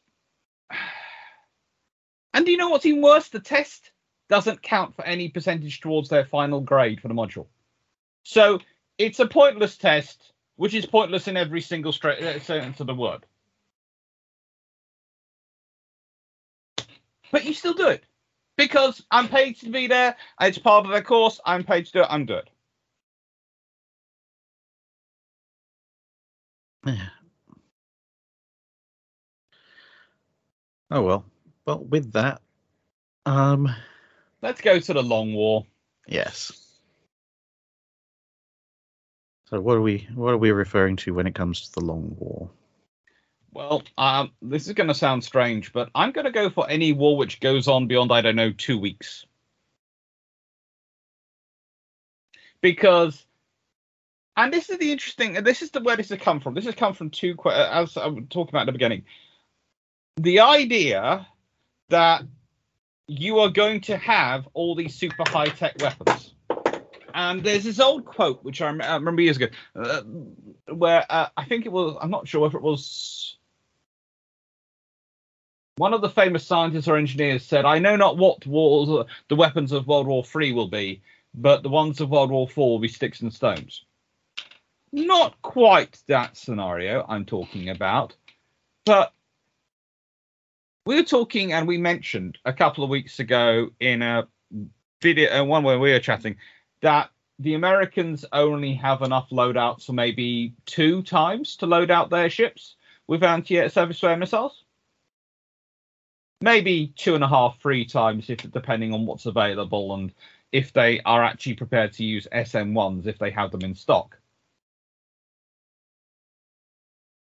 And 2.34 2.44
do 2.44 2.50
you 2.52 2.58
know 2.58 2.68
what's 2.68 2.84
even 2.84 3.00
worse? 3.00 3.30
The 3.30 3.40
test 3.40 3.92
doesn't 4.28 4.60
count 4.60 4.94
for 4.94 5.02
any 5.06 5.30
percentage 5.30 5.80
towards 5.80 6.10
their 6.10 6.26
final 6.26 6.60
grade 6.60 7.00
for 7.00 7.08
the 7.08 7.14
module. 7.14 7.46
So 8.24 8.60
it's 8.98 9.20
a 9.20 9.26
pointless 9.26 9.78
test, 9.78 10.32
which 10.56 10.74
is 10.74 10.84
pointless 10.84 11.28
in 11.28 11.38
every 11.38 11.62
single 11.62 11.92
straight 11.92 12.22
uh, 12.22 12.38
sentence 12.40 12.80
of 12.80 12.88
the 12.88 12.94
word. 12.94 13.24
But 17.32 17.44
you 17.44 17.52
still 17.54 17.74
do 17.74 17.88
it 17.88 18.04
because 18.56 19.02
I'm 19.10 19.28
paid 19.28 19.58
to 19.60 19.68
be 19.70 19.86
there. 19.86 20.16
It's 20.40 20.58
part 20.58 20.84
of 20.86 20.92
their 20.92 21.02
course. 21.02 21.40
I'm 21.44 21.64
paid 21.64 21.86
to 21.86 21.92
do 21.92 22.00
it. 22.00 22.06
I'm 22.10 22.26
doing 22.26 22.40
it. 22.44 22.50
Yeah. 26.86 27.08
Oh 30.90 31.02
well. 31.02 31.24
Well, 31.64 31.80
with 31.84 32.12
that, 32.12 32.40
um, 33.24 33.68
Let's 34.40 34.60
go 34.60 34.78
to 34.78 34.92
the 34.92 35.02
long 35.02 35.34
war. 35.34 35.66
yes. 36.06 36.52
So 39.50 39.60
what 39.60 39.76
are 39.76 39.80
we 39.82 40.08
what 40.14 40.32
are 40.34 40.38
we 40.38 40.50
referring 40.52 40.96
to 40.96 41.14
when 41.14 41.26
it 41.26 41.34
comes 41.34 41.62
to 41.68 41.72
the 41.80 41.84
long 41.84 42.14
war? 42.18 42.50
Well, 43.56 43.84
um, 43.96 44.32
this 44.42 44.66
is 44.66 44.74
going 44.74 44.88
to 44.88 44.94
sound 44.94 45.24
strange, 45.24 45.72
but 45.72 45.88
I'm 45.94 46.12
going 46.12 46.26
to 46.26 46.30
go 46.30 46.50
for 46.50 46.68
any 46.68 46.92
war 46.92 47.16
which 47.16 47.40
goes 47.40 47.68
on 47.68 47.86
beyond, 47.86 48.12
I 48.12 48.20
don't 48.20 48.36
know, 48.36 48.52
two 48.52 48.78
weeks. 48.78 49.24
Because, 52.60 53.24
and 54.36 54.52
this 54.52 54.68
is 54.68 54.76
the 54.76 54.92
interesting, 54.92 55.42
this 55.42 55.62
is 55.62 55.70
the 55.70 55.80
where 55.80 55.96
this 55.96 56.10
has 56.10 56.18
come 56.18 56.40
from. 56.40 56.52
This 56.52 56.66
has 56.66 56.74
come 56.74 56.92
from 56.92 57.08
two, 57.08 57.34
as 57.50 57.96
I 57.96 58.08
was 58.08 58.24
talking 58.28 58.50
about 58.50 58.60
at 58.60 58.66
the 58.66 58.72
beginning. 58.72 59.04
The 60.18 60.40
idea 60.40 61.26
that 61.88 62.24
you 63.06 63.38
are 63.38 63.48
going 63.48 63.80
to 63.82 63.96
have 63.96 64.46
all 64.52 64.74
these 64.74 64.94
super 64.94 65.24
high 65.26 65.46
tech 65.46 65.76
weapons. 65.80 66.34
And 67.14 67.42
there's 67.42 67.64
this 67.64 67.80
old 67.80 68.04
quote, 68.04 68.44
which 68.44 68.60
I 68.60 68.68
remember 68.68 69.22
years 69.22 69.38
ago, 69.38 69.46
uh, 69.74 70.02
where 70.74 71.06
uh, 71.08 71.28
I 71.34 71.46
think 71.46 71.64
it 71.64 71.72
was, 71.72 71.96
I'm 71.98 72.10
not 72.10 72.28
sure 72.28 72.46
if 72.46 72.54
it 72.54 72.60
was 72.60 73.35
one 75.76 75.92
of 75.92 76.00
the 76.00 76.08
famous 76.08 76.44
scientists 76.44 76.88
or 76.88 76.96
engineers 76.96 77.44
said, 77.44 77.64
I 77.64 77.78
know 77.78 77.96
not 77.96 78.16
what 78.16 78.46
wars 78.46 79.06
the 79.28 79.36
weapons 79.36 79.72
of 79.72 79.86
World 79.86 80.06
War 80.06 80.24
III 80.24 80.52
will 80.52 80.68
be, 80.68 81.02
but 81.34 81.62
the 81.62 81.68
ones 81.68 82.00
of 82.00 82.08
World 82.08 82.30
War 82.30 82.48
IV 82.48 82.56
will 82.56 82.78
be 82.78 82.88
sticks 82.88 83.20
and 83.20 83.32
stones. 83.32 83.84
Not 84.92 85.40
quite 85.42 85.98
that 86.08 86.36
scenario 86.36 87.04
I'm 87.08 87.26
talking 87.26 87.68
about, 87.68 88.14
but 88.86 89.12
we 90.86 90.94
were 90.94 91.02
talking 91.02 91.52
and 91.52 91.68
we 91.68 91.76
mentioned 91.76 92.38
a 92.46 92.52
couple 92.52 92.82
of 92.82 92.88
weeks 92.88 93.18
ago 93.18 93.68
in 93.78 94.00
a 94.00 94.26
video, 95.02 95.40
uh, 95.40 95.44
one 95.44 95.62
where 95.62 95.78
we 95.78 95.92
were 95.92 95.98
chatting, 95.98 96.36
that 96.80 97.10
the 97.38 97.52
Americans 97.52 98.24
only 98.32 98.72
have 98.72 99.02
enough 99.02 99.28
loadouts 99.28 99.84
for 99.84 99.92
maybe 99.92 100.54
two 100.64 101.02
times 101.02 101.56
to 101.56 101.66
load 101.66 101.90
out 101.90 102.08
their 102.08 102.30
ships 102.30 102.76
with 103.06 103.22
anti-air 103.22 103.68
surface 103.68 104.02
missiles. 104.02 104.64
Maybe 106.40 106.92
two 106.96 107.14
and 107.14 107.24
a 107.24 107.28
half, 107.28 107.58
three 107.60 107.86
times, 107.86 108.28
if 108.28 108.38
depending 108.50 108.92
on 108.92 109.06
what's 109.06 109.26
available 109.26 109.94
and 109.94 110.12
if 110.52 110.72
they 110.72 111.00
are 111.00 111.24
actually 111.24 111.54
prepared 111.54 111.92
to 111.94 112.04
use 112.04 112.28
SM1s 112.32 113.06
if 113.06 113.18
they 113.18 113.30
have 113.30 113.50
them 113.50 113.62
in 113.62 113.74
stock. 113.74 114.18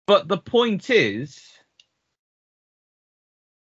But 0.06 0.28
the 0.28 0.38
point 0.38 0.90
is, 0.90 1.42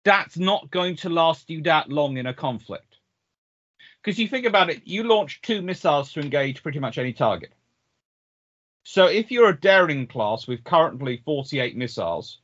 that's 0.04 0.36
not 0.36 0.70
going 0.70 0.96
to 0.96 1.08
last 1.08 1.50
you 1.50 1.62
that 1.62 1.90
long 1.90 2.16
in 2.16 2.26
a 2.26 2.34
conflict. 2.34 2.96
Because 4.02 4.20
you 4.20 4.28
think 4.28 4.46
about 4.46 4.70
it, 4.70 4.82
you 4.84 5.02
launch 5.02 5.42
two 5.42 5.62
missiles 5.62 6.12
to 6.12 6.20
engage 6.20 6.62
pretty 6.62 6.78
much 6.78 6.98
any 6.98 7.12
target. 7.12 7.52
So 8.84 9.06
if 9.06 9.32
you're 9.32 9.48
a 9.48 9.60
daring 9.60 10.06
class 10.06 10.46
with 10.46 10.62
currently 10.62 11.20
48 11.24 11.76
missiles, 11.76 12.38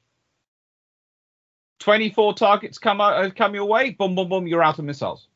24 1.83 2.35
targets 2.35 2.79
come 2.79 3.01
out, 3.01 3.25
uh, 3.25 3.31
come 3.31 3.55
your 3.55 3.65
way, 3.65 3.91
boom, 3.91 4.15
boom, 4.15 4.29
boom, 4.29 4.47
you're 4.47 4.63
out 4.63 4.79
of 4.79 4.85
missiles. 4.85 5.27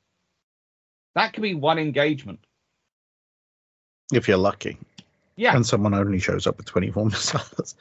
That 1.15 1.33
could 1.33 1.43
be 1.43 1.55
one 1.55 1.79
engagement. 1.79 2.39
If 4.13 4.29
you're 4.29 4.37
lucky. 4.37 4.79
Yeah. 5.35 5.57
And 5.57 5.67
someone 5.67 5.93
only 5.93 6.21
shows 6.21 6.47
up 6.47 6.57
with 6.57 6.67
24 6.67 7.07
missiles. 7.11 7.75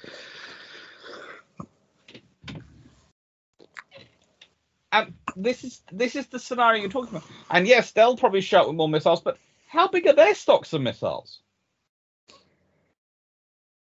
and 4.92 5.14
this 5.36 5.64
is 5.64 5.82
this 5.92 6.16
is 6.16 6.28
the 6.28 6.40
scenario 6.40 6.82
you're 6.82 6.90
talking 6.90 7.16
about. 7.16 7.30
And 7.52 7.68
yes, 7.68 7.92
they'll 7.92 8.18
probably 8.18 8.42
show 8.42 8.62
up 8.62 8.68
with 8.68 8.78
more 8.78 8.90
missiles, 8.90 9.22
but 9.22 9.38
how 9.68 9.88
big 9.88 10.08
are 10.08 10.14
their 10.14 10.34
stocks 10.34 10.74
of 10.74 10.82
missiles? 10.82 11.42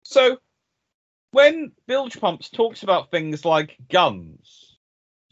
So 0.02 0.38
when 1.32 1.72
Bilge 1.86 2.18
Pumps 2.20 2.50
talks 2.50 2.82
about 2.82 3.10
things 3.10 3.44
like 3.44 3.76
guns 3.90 4.76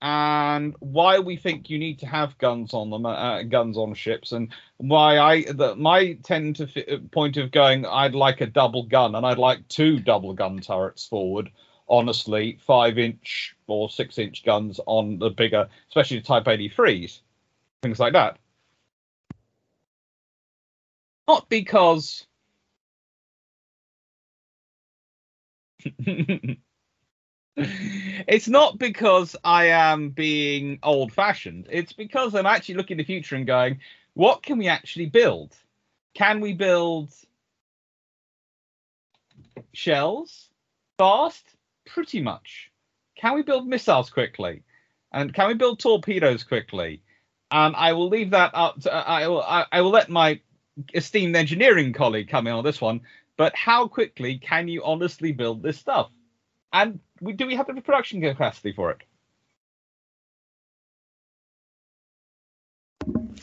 and 0.01 0.77
why 0.79 1.19
we 1.19 1.37
think 1.37 1.71
you 1.71 1.79
need 1.79 1.99
to 2.01 2.07
have 2.07 2.39
guns 2.39 2.73
on 2.73 2.91
them, 2.91 3.05
uh, 3.05 3.43
guns 3.43 3.77
on 3.77 3.95
ships, 3.95 4.31
and 4.33 4.53
why 4.77 5.19
I 5.19 5.43
the, 5.43 5.75
my 5.75 6.15
tend 6.23 6.57
to 6.57 6.69
f- 6.75 7.11
point 7.11 7.37
of 7.37 7.51
going, 7.51 7.85
I'd 7.85 8.15
like 8.15 8.41
a 8.41 8.47
double 8.47 8.85
gun 8.85 9.17
and 9.17 9.27
I'd 9.27 9.39
like 9.39 9.67
two 9.69 9.99
double 9.99 10.35
gun 10.35 10.61
turrets 10.61 11.07
forward 11.07 11.51
honestly, 11.89 12.59
five 12.67 12.99
inch 12.99 13.57
or 13.67 13.89
six 13.89 14.19
inch 14.19 14.45
guns 14.45 14.81
on 14.87 15.19
the 15.19 15.31
bigger, 15.31 15.69
especially 15.89 16.19
the 16.19 16.25
Type 16.25 16.45
83s, 16.45 17.21
things 17.83 17.99
like 17.99 18.13
that. 18.13 18.39
Not 21.27 21.49
because. 21.49 22.27
it's 27.57 28.49
not 28.49 28.79
because 28.79 29.37
I 29.45 29.67
am 29.67 30.11
being 30.11 30.79
old 30.83 31.13
fashioned. 31.13 31.67
It's 31.71 31.93
because 31.93 32.35
I'm 32.35 32.47
actually 32.47 32.77
looking 32.77 32.95
in 32.95 32.99
the 32.99 33.05
future 33.05 33.37
and 33.37 33.47
going, 33.47 33.81
what 34.15 34.43
can 34.43 34.59
we 34.59 34.69
actually 34.69 35.07
build? 35.07 35.55
Can 36.15 36.41
we 36.41 36.53
build 36.53 37.11
shells 39.73 40.49
fast? 40.99 41.45
pretty 41.89 42.21
much. 42.21 42.71
Can 43.17 43.35
we 43.35 43.43
build 43.43 43.67
missiles 43.67 44.11
quickly? 44.11 44.63
And 45.13 45.35
can 45.35 45.49
we 45.49 45.55
build 45.55 45.81
torpedoes 45.81 46.45
quickly? 46.45 47.03
And 47.51 47.75
I 47.75 47.95
will 47.95 48.09
leave 48.09 48.31
that 48.31 48.51
up. 48.55 48.81
To, 48.83 48.93
I 48.93 49.27
will. 49.27 49.43
I, 49.43 49.65
I 49.73 49.81
will 49.81 49.91
let 49.91 50.11
my 50.11 50.41
esteemed 50.95 51.35
engineering 51.35 51.95
colleague 51.95 52.29
come 52.29 52.47
in 52.47 52.53
on 52.53 52.63
this 52.63 52.81
one. 52.81 53.01
But 53.39 53.57
how 53.57 53.89
quickly 53.89 54.37
can 54.37 54.69
you 54.69 54.85
honestly 54.85 55.33
build 55.33 55.63
this 55.63 55.79
stuff? 55.79 56.11
And 56.73 57.01
we, 57.23 57.33
do 57.33 57.47
we 57.47 57.55
have 57.57 57.69
the 57.69 57.81
production 57.81 58.21
capacity 58.21 58.73
for 58.73 58.91
it? 58.91 58.99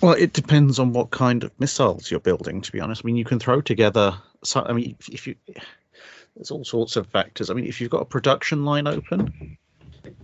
Well, 0.02 0.14
it 0.14 0.34
depends 0.34 0.78
on 0.78 0.94
what 0.94 1.10
kind 1.10 1.44
of 1.44 1.60
missiles 1.60 2.12
you're 2.12 2.20
building. 2.20 2.62
To 2.62 2.72
be 2.72 2.82
honest, 2.82 3.02
I 3.04 3.08
mean, 3.08 3.16
you 3.16 3.26
can 3.26 3.40
throw 3.40 3.62
together. 3.62 4.16
So, 4.44 4.64
I 4.64 4.74
mean, 4.74 4.96
if, 5.00 5.10
if 5.10 5.28
you 5.28 5.36
there's 6.36 6.52
all 6.52 6.66
sorts 6.66 6.98
of 6.98 7.08
factors. 7.08 7.50
I 7.50 7.54
mean, 7.54 7.66
if 7.66 7.80
you've 7.80 7.90
got 7.90 8.02
a 8.02 8.06
production 8.06 8.66
line 8.66 8.88
open, 8.88 9.58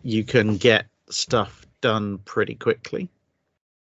you 0.04 0.24
can 0.24 0.58
get 0.58 0.86
stuff 1.10 1.66
done 1.80 2.18
pretty 2.20 2.56
quickly. 2.56 3.10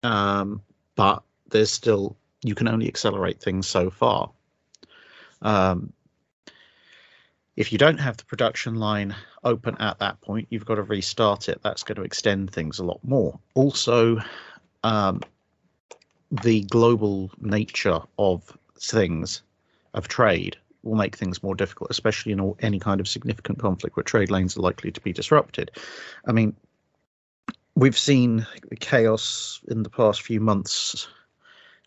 Um, 0.01 0.61
but 0.95 1.23
there's 1.49 1.71
still 1.71 2.15
you 2.41 2.55
can 2.55 2.67
only 2.67 2.87
accelerate 2.87 3.41
things 3.41 3.67
so 3.67 3.89
far. 3.89 4.31
Um, 5.43 5.93
if 7.55 7.71
you 7.71 7.77
don't 7.77 7.99
have 7.99 8.17
the 8.17 8.25
production 8.25 8.75
line 8.75 9.15
open 9.43 9.77
at 9.79 9.99
that 9.99 10.19
point, 10.21 10.47
you've 10.49 10.65
got 10.65 10.75
to 10.75 10.83
restart 10.83 11.49
it. 11.49 11.61
That's 11.63 11.83
going 11.83 11.97
to 11.97 12.01
extend 12.01 12.51
things 12.51 12.79
a 12.79 12.83
lot 12.83 12.99
more. 13.03 13.39
Also, 13.53 14.17
um, 14.83 15.21
the 16.41 16.63
global 16.63 17.29
nature 17.39 17.99
of 18.17 18.57
things, 18.79 19.43
of 19.93 20.07
trade, 20.07 20.57
will 20.81 20.95
make 20.95 21.15
things 21.15 21.43
more 21.43 21.55
difficult, 21.55 21.91
especially 21.91 22.31
in 22.31 22.39
all, 22.39 22.57
any 22.59 22.79
kind 22.79 22.99
of 22.99 23.07
significant 23.07 23.59
conflict 23.59 23.95
where 23.95 24.03
trade 24.03 24.31
lanes 24.31 24.57
are 24.57 24.61
likely 24.61 24.91
to 24.91 25.01
be 25.01 25.13
disrupted. 25.13 25.71
I 26.25 26.31
mean, 26.31 26.55
we've 27.75 27.97
seen 27.97 28.45
chaos 28.79 29.61
in 29.67 29.83
the 29.83 29.89
past 29.89 30.21
few 30.23 30.39
months. 30.39 31.07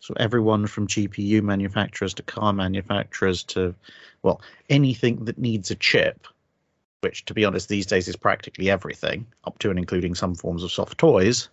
So 0.01 0.15
everyone 0.19 0.67
from 0.67 0.87
GPU 0.87 1.43
manufacturers 1.43 2.15
to 2.15 2.23
car 2.23 2.53
manufacturers 2.53 3.43
to, 3.45 3.75
well, 4.23 4.41
anything 4.69 5.25
that 5.25 5.39
needs 5.39 5.71
a 5.71 5.75
chip, 5.75 6.27
which 7.01 7.25
to 7.25 7.35
be 7.35 7.45
honest 7.45 7.69
these 7.69 7.87
days 7.87 8.09
is 8.09 8.17
practically 8.17 8.71
everything, 8.71 9.27
up 9.45 9.59
to 9.59 9.71
and 9.71 9.79
including 9.79 10.15
some 10.15 10.35
forms 10.35 10.63
of 10.63 10.73
soft 10.73 10.99
toys, 10.99 11.49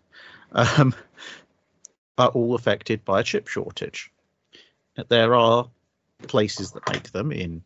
um, 0.51 0.93
are 2.17 2.29
all 2.29 2.53
affected 2.55 3.03
by 3.05 3.21
a 3.21 3.23
chip 3.23 3.47
shortage. 3.47 4.11
There 5.09 5.33
are 5.33 5.67
places 6.27 6.71
that 6.71 6.91
make 6.91 7.11
them 7.11 7.31
in 7.31 7.63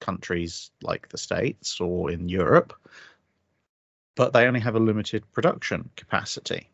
countries 0.00 0.70
like 0.82 1.08
the 1.08 1.18
States 1.18 1.80
or 1.80 2.10
in 2.10 2.28
Europe, 2.28 2.72
but 4.16 4.32
they 4.32 4.46
only 4.46 4.60
have 4.60 4.74
a 4.74 4.80
limited 4.80 5.30
production 5.32 5.90
capacity. 5.96 6.68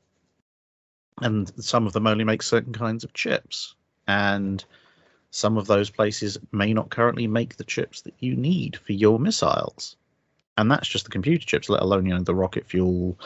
And 1.22 1.50
some 1.62 1.86
of 1.86 1.92
them 1.92 2.06
only 2.06 2.24
make 2.24 2.42
certain 2.42 2.72
kinds 2.72 3.04
of 3.04 3.12
chips. 3.14 3.74
And 4.06 4.64
some 5.30 5.56
of 5.56 5.66
those 5.66 5.90
places 5.90 6.38
may 6.52 6.72
not 6.72 6.90
currently 6.90 7.26
make 7.26 7.56
the 7.56 7.64
chips 7.64 8.02
that 8.02 8.14
you 8.20 8.36
need 8.36 8.76
for 8.76 8.92
your 8.92 9.18
missiles. 9.18 9.96
And 10.58 10.70
that's 10.70 10.88
just 10.88 11.04
the 11.04 11.10
computer 11.10 11.44
chips, 11.44 11.68
let 11.68 11.82
alone 11.82 12.06
you 12.06 12.14
know 12.14 12.22
the 12.22 12.34
rocket 12.34 12.66
fuel, 12.66 13.18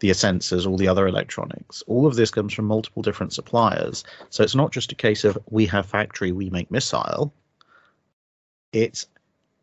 the 0.00 0.10
sensors, 0.10 0.66
all 0.66 0.76
the 0.76 0.88
other 0.88 1.06
electronics. 1.06 1.82
All 1.86 2.06
of 2.06 2.16
this 2.16 2.30
comes 2.30 2.52
from 2.52 2.66
multiple 2.66 3.02
different 3.02 3.32
suppliers. 3.32 4.04
So 4.28 4.42
it's 4.42 4.54
not 4.54 4.72
just 4.72 4.92
a 4.92 4.96
case 4.96 5.24
of 5.24 5.38
we 5.50 5.64
have 5.66 5.86
factory, 5.86 6.32
we 6.32 6.50
make 6.50 6.70
missile 6.70 7.32
it's 8.74 9.06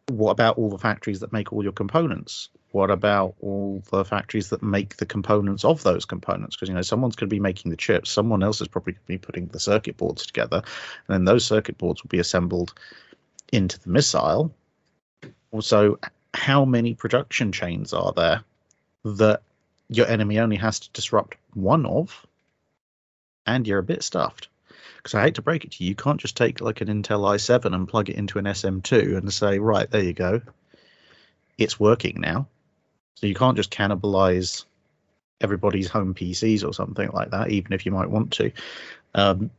what 0.08 0.32
about 0.32 0.58
all 0.58 0.70
the 0.70 0.78
factories 0.78 1.20
that 1.22 1.34
make 1.34 1.54
all 1.54 1.64
your 1.64 1.72
components? 1.72 2.50
What 2.72 2.90
about 2.90 3.36
all 3.42 3.84
the 3.92 4.06
factories 4.06 4.50
that 4.50 4.64
make 4.64 4.98
the 4.98 5.06
components 5.06 5.66
of 5.66 5.84
those 5.84 6.06
components? 6.06 6.56
Because 6.56 6.70
you 6.70 6.76
know 6.76 6.82
someone's 6.82 7.16
going 7.16 7.30
to 7.30 7.34
be 7.36 7.40
making 7.40 7.72
the 7.72 7.78
chips, 7.78 8.10
someone 8.10 8.44
else 8.44 8.62
is 8.62 8.68
probably 8.68 8.94
going 8.94 9.04
to 9.04 9.08
be 9.08 9.18
putting 9.18 9.48
the 9.48 9.60
circuit 9.60 9.98
boards 9.98 10.26
together, 10.26 10.58
and 11.08 11.14
then 11.14 11.26
those 11.26 11.46
circuit 11.46 11.78
boards 11.78 12.04
will 12.04 12.10
be 12.10 12.20
assembled 12.20 12.74
into 13.52 13.80
the 13.80 13.90
missile, 13.90 14.54
also, 15.52 16.00
how 16.34 16.64
many 16.64 16.94
production 16.94 17.52
chains 17.52 17.94
are 17.94 18.14
there 18.14 18.44
that 19.04 19.42
your 19.90 20.08
enemy 20.08 20.40
only 20.40 20.56
has 20.56 20.80
to 20.80 20.90
disrupt 20.92 21.36
one 21.54 21.86
of, 21.86 22.26
and 23.46 23.68
you're 23.68 23.80
a 23.80 23.84
bit 23.84 24.02
stuffed? 24.02 24.48
Because 25.02 25.16
I 25.16 25.24
hate 25.24 25.36
to 25.36 25.42
break 25.42 25.64
it 25.64 25.72
to 25.72 25.84
you, 25.84 25.90
you 25.90 25.96
can't 25.96 26.20
just 26.20 26.38
take 26.38 26.62
like 26.62 26.82
an 26.82 26.88
Intel 26.88 27.22
i7 27.22 27.74
and 27.74 27.88
plug 27.88 28.10
it 28.10 28.18
into 28.18 28.38
an 28.38 28.46
SM2 28.46 29.18
and 29.18 29.34
say, 29.34 29.58
right, 29.58 29.90
there 29.90 30.04
you 30.04 30.14
go, 30.14 30.42
it's 31.58 31.80
working 31.80 32.22
now. 32.22 32.48
So 33.16 33.28
you 33.28 33.34
can't 33.34 33.58
just 33.58 33.72
cannibalize 33.72 34.66
everybody's 35.42 35.90
home 35.90 36.14
PCs 36.14 36.66
or 36.66 36.74
something 36.74 37.10
like 37.14 37.32
that, 37.32 37.50
even 37.50 37.74
if 37.74 37.86
you 37.86 37.92
might 37.92 38.10
want 38.10 38.32
to. 38.34 38.52
Um, 39.16 39.52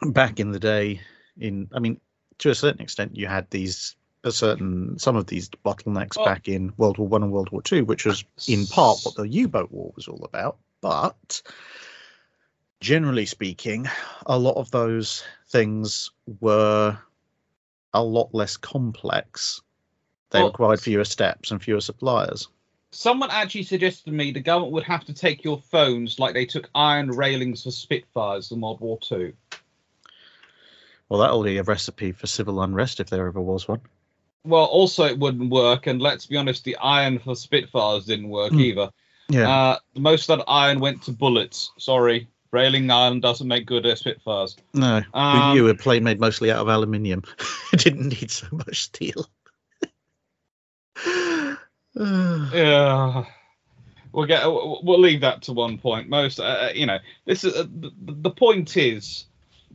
back 0.00 0.40
in 0.40 0.52
the 0.52 0.60
day, 0.60 1.00
in 1.38 1.68
I 1.72 1.78
mean, 1.78 2.00
to 2.38 2.50
a 2.50 2.54
certain 2.54 2.80
extent, 2.80 3.16
you 3.16 3.26
had 3.26 3.50
these 3.50 3.96
a 4.24 4.30
certain 4.32 4.98
some 4.98 5.16
of 5.16 5.26
these 5.26 5.48
bottlenecks 5.64 6.16
Well- 6.16 6.26
back 6.26 6.48
in 6.48 6.72
World 6.76 6.98
War 6.98 7.08
One 7.08 7.22
and 7.22 7.32
World 7.32 7.50
War 7.50 7.62
Two, 7.62 7.84
which 7.84 8.04
was 8.04 8.24
in 8.46 8.66
part 8.66 9.00
what 9.02 9.16
the 9.16 9.28
U-boat 9.28 9.70
war 9.70 9.92
was 9.96 10.08
all 10.08 10.24
about. 10.24 10.58
But 10.80 11.42
generally 12.82 13.24
speaking, 13.24 13.88
a 14.26 14.36
lot 14.36 14.56
of 14.56 14.70
those 14.72 15.22
things 15.48 16.10
were 16.40 16.98
a 17.94 18.02
lot 18.02 18.34
less 18.34 18.56
complex. 18.56 19.62
They 20.30 20.40
Well- 20.40 20.48
required 20.48 20.80
fewer 20.80 21.04
steps 21.04 21.50
and 21.50 21.62
fewer 21.62 21.80
suppliers. 21.80 22.48
Someone 22.90 23.30
actually 23.30 23.62
suggested 23.62 24.06
to 24.06 24.10
me 24.10 24.32
the 24.32 24.40
government 24.40 24.72
would 24.72 24.82
have 24.84 25.04
to 25.06 25.14
take 25.14 25.44
your 25.44 25.58
phones 25.58 26.18
like 26.18 26.34
they 26.34 26.44
took 26.44 26.68
iron 26.74 27.08
railings 27.10 27.62
for 27.62 27.70
Spitfires 27.70 28.50
in 28.50 28.60
World 28.60 28.80
War 28.80 28.98
Two. 29.00 29.32
Well, 31.08 31.20
that'll 31.20 31.42
be 31.42 31.56
a 31.58 31.62
recipe 31.62 32.12
for 32.12 32.26
civil 32.26 32.60
unrest 32.62 33.00
if 33.00 33.08
there 33.08 33.26
ever 33.26 33.40
was 33.40 33.68
one. 33.68 33.80
Well, 34.44 34.64
also 34.64 35.04
it 35.04 35.18
wouldn't 35.18 35.50
work, 35.50 35.86
and 35.86 36.02
let's 36.02 36.26
be 36.26 36.36
honest, 36.36 36.64
the 36.64 36.76
iron 36.76 37.18
for 37.18 37.34
Spitfires 37.36 38.06
didn't 38.06 38.28
work 38.28 38.52
Hmm. 38.52 38.60
either. 38.60 38.90
Yeah. 39.28 39.48
Uh, 39.48 39.78
most 39.94 40.28
of 40.28 40.38
that 40.38 40.44
iron 40.48 40.80
went 40.80 41.02
to 41.04 41.12
bullets. 41.12 41.70
Sorry, 41.78 42.28
railing 42.52 42.90
iron 42.90 43.20
doesn't 43.20 43.48
make 43.48 43.66
good 43.66 43.86
uh, 43.86 43.94
Spitfires. 43.96 44.56
no, 44.74 45.02
um, 45.14 45.34
we 45.34 45.54
knew 45.54 45.68
a 45.68 45.74
plane 45.74 46.04
made 46.04 46.20
mostly 46.20 46.50
out 46.50 46.58
of 46.60 46.68
aluminium. 46.68 47.22
it 47.72 47.80
didn't 47.84 48.08
need 48.08 48.30
so 48.30 48.46
much 48.52 48.82
steel. 48.82 49.26
Yeah, 51.94 53.24
we'll 54.12 54.26
get. 54.26 54.46
We'll 54.46 54.98
leave 55.00 55.20
that 55.20 55.42
to 55.42 55.52
one 55.52 55.76
point. 55.76 56.08
Most, 56.08 56.40
uh, 56.40 56.70
you 56.74 56.86
know, 56.86 56.98
this 57.26 57.44
is 57.44 57.54
uh, 57.54 57.64
the, 57.80 57.90
the 58.00 58.30
point 58.30 58.78
is 58.78 59.26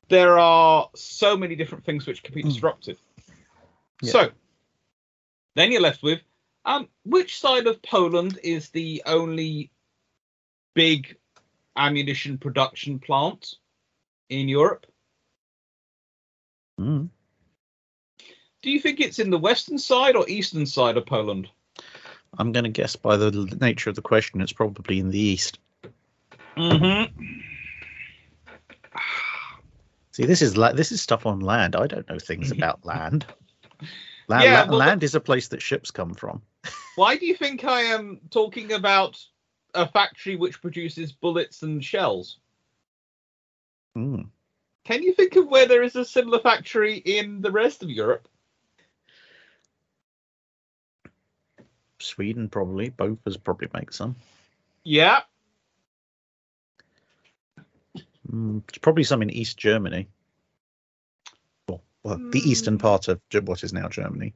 there 0.09 0.39
are 0.39 0.89
so 0.95 1.37
many 1.37 1.55
different 1.55 1.85
things 1.85 2.07
which 2.07 2.23
can 2.23 2.33
be 2.33 2.41
Mm. 2.43 2.49
disrupted. 2.53 2.97
Yeah. 4.01 4.11
So 4.11 4.29
then 5.55 5.71
you're 5.71 5.81
left 5.81 6.01
with 6.01 6.21
um, 6.65 6.87
which 7.05 7.39
side 7.39 7.67
of 7.67 7.81
Poland 7.83 8.39
is 8.43 8.69
the 8.69 9.03
only 9.05 9.69
big 10.73 11.17
ammunition 11.77 12.37
production 12.37 12.99
plant 12.99 13.55
in 14.29 14.49
Europe? 14.49 14.85
Mm. 16.79 17.09
Do 18.61 18.71
you 18.71 18.79
think 18.79 18.99
it's 18.99 19.19
in 19.19 19.29
the 19.29 19.37
western 19.37 19.77
side 19.77 20.15
or 20.15 20.27
eastern 20.27 20.65
side 20.65 20.97
of 20.97 21.05
Poland? 21.05 21.47
I'm 22.37 22.51
going 22.51 22.65
to 22.65 22.69
guess 22.69 22.95
by 22.95 23.17
the 23.17 23.31
nature 23.61 23.89
of 23.89 23.95
the 23.95 24.01
question, 24.01 24.41
it's 24.41 24.51
probably 24.51 24.99
in 24.99 25.09
the 25.09 25.19
east. 25.19 25.59
Mm-hmm. 26.57 27.13
See, 30.11 30.25
this 30.25 30.41
is 30.41 30.57
la- 30.57 30.73
this 30.73 30.91
is 30.91 31.01
stuff 31.01 31.25
on 31.27 31.39
land. 31.39 31.75
I 31.75 31.85
don't 31.85 32.09
know 32.09 32.19
things 32.19 32.51
about 32.57 32.85
land. 32.85 33.25
Land, 34.27 34.43
Yeah, 34.43 34.63
la- 34.63 34.69
well, 34.69 34.79
land 34.79 35.03
is 35.03 35.15
a 35.15 35.19
place 35.19 35.47
that 35.49 35.61
ships 35.61 35.91
come 35.91 36.13
from. 36.13 36.41
Why 36.95 37.15
do 37.15 37.25
you 37.25 37.35
think 37.35 37.63
I 37.63 37.81
am 37.81 38.19
talking 38.31 38.73
about 38.73 39.23
a 39.77 39.87
factory 39.87 40.35
which 40.35 40.61
produces 40.61 41.11
bullets 41.11 41.61
and 41.63 41.83
shells? 41.83 42.39
Mm. 43.97 44.29
Can 44.83 45.03
you 45.03 45.13
think 45.13 45.35
of 45.35 45.47
where 45.47 45.67
there 45.67 45.83
is 45.83 45.95
a 45.95 46.05
similar 46.05 46.39
factory 46.39 46.95
in 46.97 47.41
the 47.41 47.51
rest 47.51 47.83
of 47.83 47.89
Europe? 47.89 48.27
Sweden 51.99 52.49
probably. 52.49 52.89
Bofors 52.89 53.43
probably 53.43 53.67
make 53.73 53.91
some. 53.91 54.15
Yeah. 54.83 55.21
Mm, 58.31 58.63
there's 58.67 58.79
probably 58.81 59.03
some 59.03 59.21
in 59.21 59.29
East 59.29 59.57
Germany. 59.57 60.07
Well, 61.67 61.81
well 62.03 62.17
the 62.17 62.39
eastern 62.39 62.77
Mm. 62.77 62.81
part 62.81 63.07
of 63.07 63.21
what 63.43 63.63
is 63.63 63.73
now 63.73 63.89
Germany. 63.89 64.33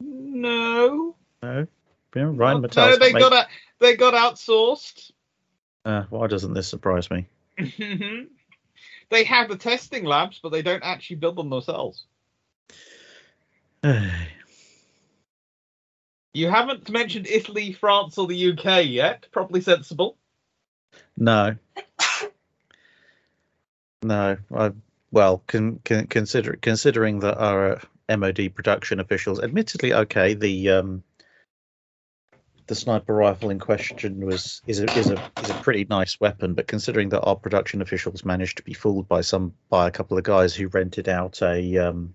No. 0.00 1.16
No, 1.42 1.66
yeah, 2.18 2.30
Rhine 2.34 2.62
no, 2.62 2.96
they 2.96 3.12
got 3.12 3.32
a, 3.32 3.46
they 3.78 3.96
got 3.96 4.14
outsourced. 4.14 5.12
Uh, 5.84 6.04
why 6.10 6.26
doesn't 6.26 6.52
this 6.52 6.68
surprise 6.68 7.08
me? 7.10 7.26
they 9.10 9.24
have 9.24 9.48
the 9.48 9.56
testing 9.56 10.04
labs, 10.04 10.40
but 10.42 10.50
they 10.50 10.62
don't 10.62 10.82
actually 10.82 11.16
build 11.16 11.36
them 11.36 11.50
themselves. 11.50 12.04
You 16.34 16.50
haven't 16.50 16.88
mentioned 16.90 17.26
Italy, 17.26 17.72
France, 17.72 18.16
or 18.16 18.28
the 18.28 18.52
UK 18.52 18.86
yet. 18.86 19.26
Probably 19.32 19.60
sensible. 19.60 20.16
no, 21.16 21.56
no. 24.02 24.36
I 24.54 24.72
well, 25.10 25.42
con, 25.46 25.80
con, 25.84 26.06
consider 26.06 26.56
considering 26.60 27.20
that 27.20 27.38
our 27.38 27.80
MOD 28.08 28.54
production 28.54 29.00
officials, 29.00 29.40
admittedly, 29.40 29.92
okay, 29.92 30.34
the 30.34 30.70
um, 30.70 31.02
the 32.68 32.74
sniper 32.74 33.14
rifle 33.14 33.50
in 33.50 33.58
question 33.58 34.24
was 34.24 34.62
is 34.66 34.80
a 34.80 34.98
is 34.98 35.10
a 35.10 35.30
is 35.42 35.50
a 35.50 35.54
pretty 35.54 35.86
nice 35.88 36.20
weapon, 36.20 36.54
but 36.54 36.68
considering 36.68 37.08
that 37.08 37.22
our 37.22 37.34
production 37.34 37.82
officials 37.82 38.24
managed 38.24 38.58
to 38.58 38.62
be 38.62 38.74
fooled 38.74 39.08
by 39.08 39.22
some 39.22 39.54
by 39.70 39.88
a 39.88 39.90
couple 39.90 40.16
of 40.16 40.24
guys 40.24 40.54
who 40.54 40.68
rented 40.68 41.08
out 41.08 41.42
a 41.42 41.78
um 41.78 42.14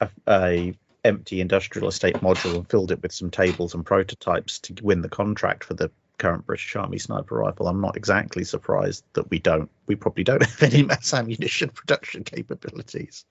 a, 0.00 0.08
a 0.28 0.74
empty 1.04 1.40
industrial 1.40 1.88
estate 1.88 2.16
module 2.16 2.56
and 2.56 2.68
filled 2.68 2.90
it 2.90 3.02
with 3.02 3.12
some 3.12 3.30
tables 3.30 3.74
and 3.74 3.86
prototypes 3.86 4.58
to 4.58 4.74
win 4.82 5.02
the 5.02 5.08
contract 5.08 5.64
for 5.64 5.74
the 5.74 5.90
current 6.18 6.46
British 6.46 6.74
Army 6.76 6.98
sniper 6.98 7.36
rifle, 7.36 7.68
I'm 7.68 7.80
not 7.80 7.96
exactly 7.96 8.44
surprised 8.44 9.04
that 9.14 9.30
we 9.30 9.38
don't. 9.38 9.70
We 9.86 9.94
probably 9.94 10.24
don't 10.24 10.42
have 10.46 10.62
any 10.62 10.82
mass 10.82 11.12
ammunition 11.12 11.68
production 11.70 12.24
capabilities. 12.24 13.24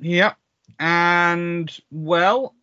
Yep. 0.00 0.36
And 0.78 1.76
well, 1.90 2.54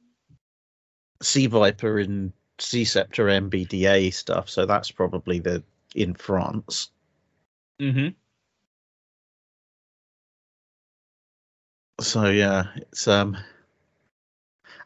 Sea 1.23 1.47
Viper 1.47 1.97
and 1.97 2.31
Sea 2.59 2.85
Ceptor 2.85 3.27
MBDA 3.27 4.11
stuff, 4.11 4.47
so 4.49 4.67
that's 4.67 4.91
probably 4.91 5.39
the 5.39 5.63
in 5.95 6.13
France. 6.13 6.91
hmm 7.79 8.15
So 12.01 12.25
yeah, 12.29 12.65
it's 12.75 13.07
um 13.07 13.37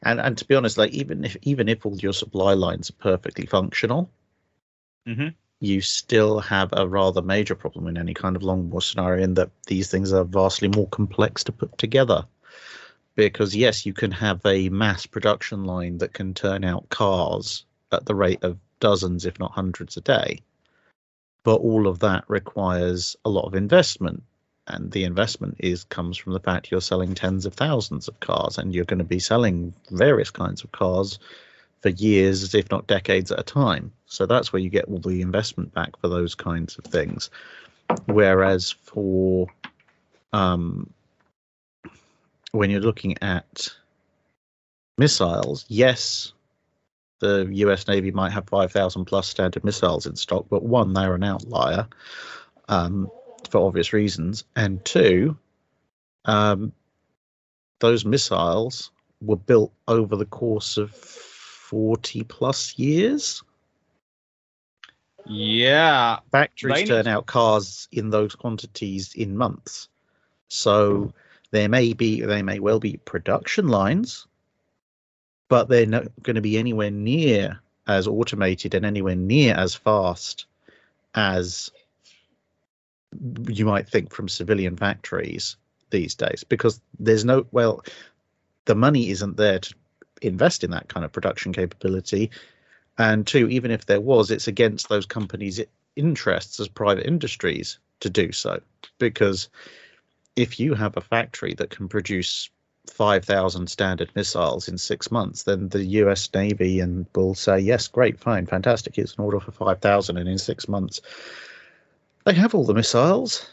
and 0.04 0.22
and 0.22 0.38
to 0.38 0.46
be 0.46 0.56
honest, 0.56 0.78
like 0.78 0.92
even 0.92 1.26
if 1.26 1.36
even 1.42 1.68
if 1.68 1.86
all 1.86 1.98
your 1.98 2.14
supply 2.14 2.54
lines 2.54 2.90
are 2.90 2.94
perfectly 2.94 3.46
functional, 3.46 4.10
Mhm. 5.08 5.34
you 5.60 5.82
still 5.82 6.40
have 6.40 6.70
a 6.74 6.88
rather 6.88 7.22
major 7.22 7.56
problem 7.56 7.88
in 7.88 7.98
any 7.98 8.14
kind 8.14 8.36
of 8.36 8.44
long 8.44 8.70
war 8.70 8.82
scenario 8.82 9.24
in 9.24 9.34
that 9.34 9.52
these 9.68 9.90
things 9.92 10.14
are 10.14 10.24
vastly 10.24 10.68
more 10.70 10.88
complex 10.90 11.44
to 11.44 11.52
put 11.52 11.78
together. 11.78 12.26
Because 13.16 13.56
yes, 13.56 13.86
you 13.86 13.94
can 13.94 14.12
have 14.12 14.46
a 14.46 14.70
mass 14.70 15.06
production 15.06 15.64
line 15.64 16.00
that 16.00 16.14
can 16.14 16.34
turn 16.34 16.64
out 16.64 16.90
cars 16.90 17.66
at 17.92 18.06
the 18.06 18.16
rate 18.16 18.44
of 18.44 18.58
dozens, 18.80 19.26
if 19.26 19.40
not 19.40 19.52
hundreds 19.52 19.96
a 19.98 20.02
day. 20.02 20.40
But 21.44 21.58
all 21.58 21.88
of 21.88 22.00
that 22.00 22.26
requires 22.28 23.16
a 23.24 23.30
lot 23.30 23.46
of 23.46 23.56
investment 23.56 24.24
and 24.68 24.92
the 24.92 25.04
investment 25.04 25.56
is 25.60 25.84
comes 25.86 26.18
from 26.18 26.34
the 26.34 26.40
fact 26.40 26.72
you're 26.72 26.82
selling 26.82 27.14
tens 27.14 27.46
of 27.46 27.54
thousands 27.54 28.08
of 28.08 28.20
cars 28.20 28.58
and 28.58 28.74
you're 28.74 28.86
going 28.86 29.00
to 29.00 29.04
be 29.04 29.20
selling 29.20 29.74
various 29.92 30.32
kinds 30.32 30.64
of 30.64 30.72
cars 30.72 31.20
for 31.82 31.90
years 31.90 32.56
if 32.56 32.70
not 32.72 32.88
decades 32.88 33.32
at 33.32 33.40
a 33.40 33.44
time 33.44 33.92
so 34.08 34.26
that's 34.26 34.52
where 34.52 34.62
you 34.62 34.70
get 34.70 34.86
all 34.86 34.98
the 35.00 35.22
investment 35.22 35.74
back 35.74 35.96
for 36.00 36.08
those 36.08 36.34
kinds 36.34 36.78
of 36.78 36.86
things 36.86 37.30
whereas 38.06 38.72
for 38.72 39.48
um, 40.34 40.90
when 42.56 42.70
you're 42.70 42.82
looking 42.82 43.16
at 43.22 43.70
missiles 44.98 45.66
yes 45.68 46.34
the 47.20 47.48
US 47.52 47.88
Navy 47.88 48.12
might 48.12 48.32
have 48.32 48.48
5,000 48.48 49.06
plus 49.06 49.28
standard 49.28 49.64
missiles 49.64 50.06
in 50.06 50.16
stock, 50.16 50.46
but 50.50 50.64
one, 50.64 50.94
they're 50.94 51.16
an 51.16 51.24
outlier. 51.24 51.88
Um, 52.68 53.10
for 53.50 53.66
obvious 53.66 53.94
reasons, 53.94 54.44
and 54.56 54.84
two, 54.86 55.38
um, 56.26 56.74
those 57.80 58.06
missiles 58.06 58.92
were 59.22 59.36
built 59.36 59.72
over 59.88 60.16
the 60.16 60.26
course 60.26 60.78
of 60.78 60.92
forty 60.92 62.24
plus 62.24 62.78
years. 62.80 63.44
Yeah. 65.26 66.20
Factories 66.32 66.88
turn 66.88 67.08
out 67.08 67.28
cars 67.28 67.88
in 67.92 68.10
those 68.10 68.36
quantities 68.36 69.14
in 69.14 69.38
months. 69.38 69.90
So 70.48 71.14
there 71.56 71.70
may 71.70 71.94
be, 71.94 72.22
they 72.22 72.42
may 72.42 72.60
well 72.60 72.80
be 72.80 72.98
production 72.98 73.68
lines, 73.68 74.28
but 75.48 75.70
they're 75.70 75.86
not 75.86 76.08
going 76.22 76.36
to 76.36 76.42
be 76.42 76.58
anywhere 76.58 76.92
near 76.92 77.60
as 77.88 78.08
automated 78.08 78.74
and 78.74 78.86
anywhere 78.86 79.16
near 79.16 79.56
as 79.56 79.76
fast 79.76 80.48
as 81.14 81.72
you 83.48 83.66
might 83.66 83.88
think 83.88 84.12
from 84.12 84.28
civilian 84.28 84.76
factories 84.76 85.56
these 85.92 86.16
days 86.16 86.44
because 86.44 86.82
there's 87.00 87.24
no 87.24 87.46
well 87.52 87.84
the 88.66 88.76
money 88.76 89.10
isn't 89.10 89.38
there 89.38 89.60
to 89.60 89.74
invest 90.22 90.64
in 90.64 90.72
that 90.72 90.90
kind 90.90 91.06
of 91.06 91.12
production 91.12 91.54
capability. 91.54 92.32
And 92.98 93.26
two 93.26 93.48
even 93.50 93.72
if 93.72 93.86
there 93.86 94.02
was 94.02 94.32
it's 94.32 94.48
against 94.48 94.90
those 94.90 95.06
companies 95.06 95.62
interests 95.96 96.60
as 96.60 96.68
private 96.68 97.06
industries 97.06 97.80
to 98.02 98.10
do 98.10 98.32
so 98.32 98.60
because 99.00 99.50
if 100.36 100.60
you 100.60 100.74
have 100.74 100.98
a 100.98 101.02
factory 101.02 101.54
that 101.56 101.70
can 101.70 101.88
produce 101.88 102.50
5000 102.88 103.68
standard 103.68 104.12
missiles 104.16 104.68
in 104.68 104.78
6 104.78 105.12
months 105.12 105.44
then 105.44 105.70
the 105.70 105.84
US 106.02 106.30
Navy 106.36 106.80
and 106.82 107.08
will 107.16 107.34
say 107.34 107.58
yes 107.60 107.88
great 107.88 108.20
fine 108.20 108.46
fantastic 108.46 108.98
it's 109.00 109.16
an 109.16 109.24
order 109.24 109.40
for 109.40 109.52
5000 109.52 110.18
and 110.18 110.30
in 110.30 110.38
6 110.38 110.68
months 110.68 111.02
they 112.26 112.34
have 112.34 112.54
all 112.54 112.64
the 112.66 112.74
missiles 112.76 113.50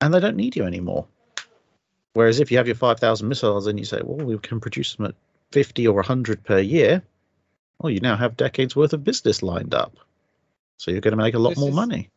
and 0.00 0.12
they 0.14 0.20
don't 0.20 0.36
need 0.36 0.56
you 0.56 0.64
anymore. 0.64 1.06
Whereas 2.14 2.40
if 2.40 2.50
you 2.50 2.56
have 2.56 2.66
your 2.66 2.76
5000 2.76 3.28
missiles 3.28 3.66
and 3.66 3.78
you 3.78 3.84
say 3.84 4.00
well 4.02 4.26
we 4.26 4.36
can 4.38 4.58
produce 4.60 4.96
them 4.96 5.06
at 5.06 5.14
50 5.52 5.86
or 5.86 5.94
100 5.96 6.42
per 6.42 6.58
year 6.58 7.02
well 7.78 7.90
you 7.90 8.00
now 8.00 8.16
have 8.16 8.36
decades 8.36 8.74
worth 8.74 8.92
of 8.94 9.04
business 9.04 9.42
lined 9.44 9.74
up. 9.74 9.96
So 10.78 10.90
you're 10.90 11.00
going 11.02 11.16
to 11.16 11.22
make 11.22 11.34
a 11.34 11.38
lot 11.38 11.50
This 11.50 11.58
more 11.58 11.68
is- 11.68 11.74
money 11.74 12.10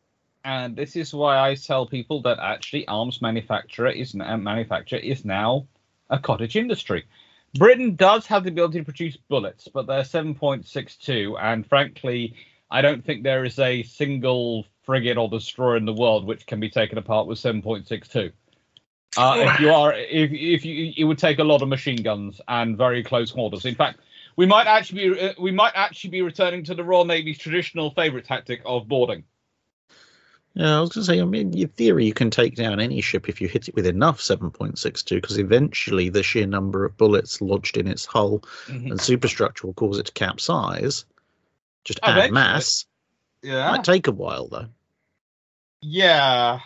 And 0.44 0.76
this 0.76 0.94
is 0.94 1.14
why 1.14 1.38
I 1.38 1.54
tell 1.54 1.86
people 1.86 2.20
that 2.22 2.38
actually 2.38 2.86
arms 2.86 3.22
manufacturer 3.22 3.88
is 3.88 4.14
now, 4.14 4.36
manufacture 4.36 4.96
is 4.96 5.24
now 5.24 5.66
a 6.10 6.18
cottage 6.18 6.54
industry. 6.56 7.04
Britain 7.54 7.96
does 7.96 8.26
have 8.26 8.44
the 8.44 8.50
ability 8.50 8.78
to 8.80 8.84
produce 8.84 9.16
bullets, 9.16 9.68
but 9.72 9.86
they're 9.86 10.02
7.62, 10.02 11.40
and 11.40 11.66
frankly, 11.66 12.34
I 12.70 12.82
don't 12.82 13.04
think 13.04 13.22
there 13.22 13.44
is 13.44 13.58
a 13.58 13.84
single 13.84 14.66
frigate 14.82 15.16
or 15.16 15.28
destroyer 15.28 15.76
in 15.76 15.84
the 15.84 15.92
world 15.92 16.26
which 16.26 16.46
can 16.46 16.60
be 16.60 16.68
taken 16.68 16.98
apart 16.98 17.26
with 17.26 17.38
7.62. 17.38 18.32
Uh, 19.16 19.36
if 19.38 19.60
you 19.60 19.70
are, 19.70 19.94
if 19.94 20.32
if 20.32 20.64
you, 20.64 20.92
it 20.96 21.04
would 21.04 21.18
take 21.18 21.38
a 21.38 21.44
lot 21.44 21.62
of 21.62 21.68
machine 21.68 22.02
guns 22.02 22.40
and 22.48 22.76
very 22.76 23.04
close 23.04 23.30
quarters. 23.30 23.64
In 23.64 23.76
fact, 23.76 24.00
we 24.34 24.44
might 24.44 24.66
actually 24.66 25.08
be, 25.08 25.20
uh, 25.20 25.32
we 25.38 25.52
might 25.52 25.72
actually 25.76 26.10
be 26.10 26.22
returning 26.22 26.64
to 26.64 26.74
the 26.74 26.82
Royal 26.82 27.04
Navy's 27.04 27.38
traditional 27.38 27.90
favourite 27.90 28.24
tactic 28.24 28.60
of 28.66 28.88
boarding. 28.88 29.22
Yeah, 30.56 30.78
I 30.78 30.80
was 30.80 30.90
going 30.90 31.04
to 31.04 31.12
say, 31.12 31.20
I 31.20 31.24
mean, 31.24 31.56
in 31.58 31.68
theory, 31.68 32.06
you 32.06 32.14
can 32.14 32.30
take 32.30 32.54
down 32.54 32.78
any 32.78 33.00
ship 33.00 33.28
if 33.28 33.40
you 33.40 33.48
hit 33.48 33.68
it 33.68 33.74
with 33.74 33.86
enough 33.86 34.20
7.62, 34.20 35.16
because 35.16 35.38
eventually 35.38 36.10
the 36.10 36.22
sheer 36.22 36.46
number 36.46 36.84
of 36.84 36.96
bullets 36.96 37.40
lodged 37.40 37.76
in 37.76 37.88
its 37.88 38.06
hull 38.06 38.40
Mhm. 38.66 38.92
and 38.92 39.00
superstructure 39.00 39.66
will 39.66 39.74
cause 39.74 39.98
it 39.98 40.06
to 40.06 40.12
capsize. 40.12 41.04
Just 41.84 41.98
add 42.04 42.30
mass. 42.30 42.86
Yeah. 43.42 43.68
Might 43.72 43.82
take 43.84 44.06
a 44.06 44.12
while, 44.12 44.46
though. 44.46 44.68
Yeah. 45.82 46.60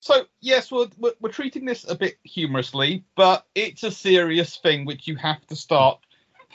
So 0.00 0.24
yes, 0.40 0.70
we're, 0.72 0.88
we're 0.96 1.12
we're 1.20 1.30
treating 1.30 1.64
this 1.64 1.88
a 1.88 1.94
bit 1.94 2.18
humorously, 2.24 3.04
but 3.14 3.46
it's 3.54 3.82
a 3.84 3.90
serious 3.90 4.56
thing 4.56 4.86
which 4.86 5.06
you 5.06 5.16
have 5.16 5.46
to 5.48 5.56
start 5.56 6.00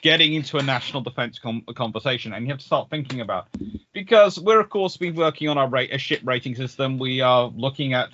getting 0.03 0.33
into 0.33 0.57
a 0.57 0.61
national 0.61 1.01
defence 1.01 1.39
com- 1.39 1.63
conversation, 1.75 2.33
and 2.33 2.45
you 2.45 2.51
have 2.51 2.59
to 2.59 2.65
start 2.65 2.89
thinking 2.89 3.21
about 3.21 3.47
because 3.93 4.37
we're 4.37 4.59
of 4.59 4.69
course 4.69 4.97
been 4.97 5.15
working 5.15 5.47
on 5.49 5.57
our 5.57 5.67
rate 5.67 5.91
a 5.91 5.97
ship 5.97 6.21
rating 6.23 6.53
system. 6.53 6.99
We 6.99 7.21
are 7.21 7.47
looking 7.55 7.93
at 7.93 8.11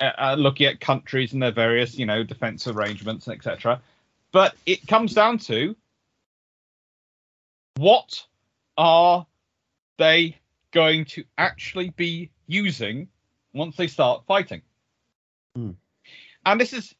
uh, 0.00 0.36
looking 0.38 0.66
at 0.66 0.80
countries 0.80 1.34
and 1.34 1.42
their 1.42 1.52
various 1.52 1.98
you 1.98 2.06
know 2.06 2.22
defence 2.22 2.66
arrangements, 2.66 3.28
etc. 3.28 3.82
But 4.30 4.54
it 4.64 4.86
comes 4.86 5.12
down 5.12 5.38
to 5.38 5.76
what 7.76 8.24
are 8.78 9.26
they 9.98 10.38
going 10.70 11.04
to 11.04 11.24
actually 11.36 11.90
be 11.90 12.30
using 12.46 13.08
once 13.52 13.76
they 13.76 13.88
start 13.88 14.24
fighting? 14.26 14.62
Hmm. 15.56 15.72
And 16.46 16.60
this 16.60 16.72
is 16.72 16.94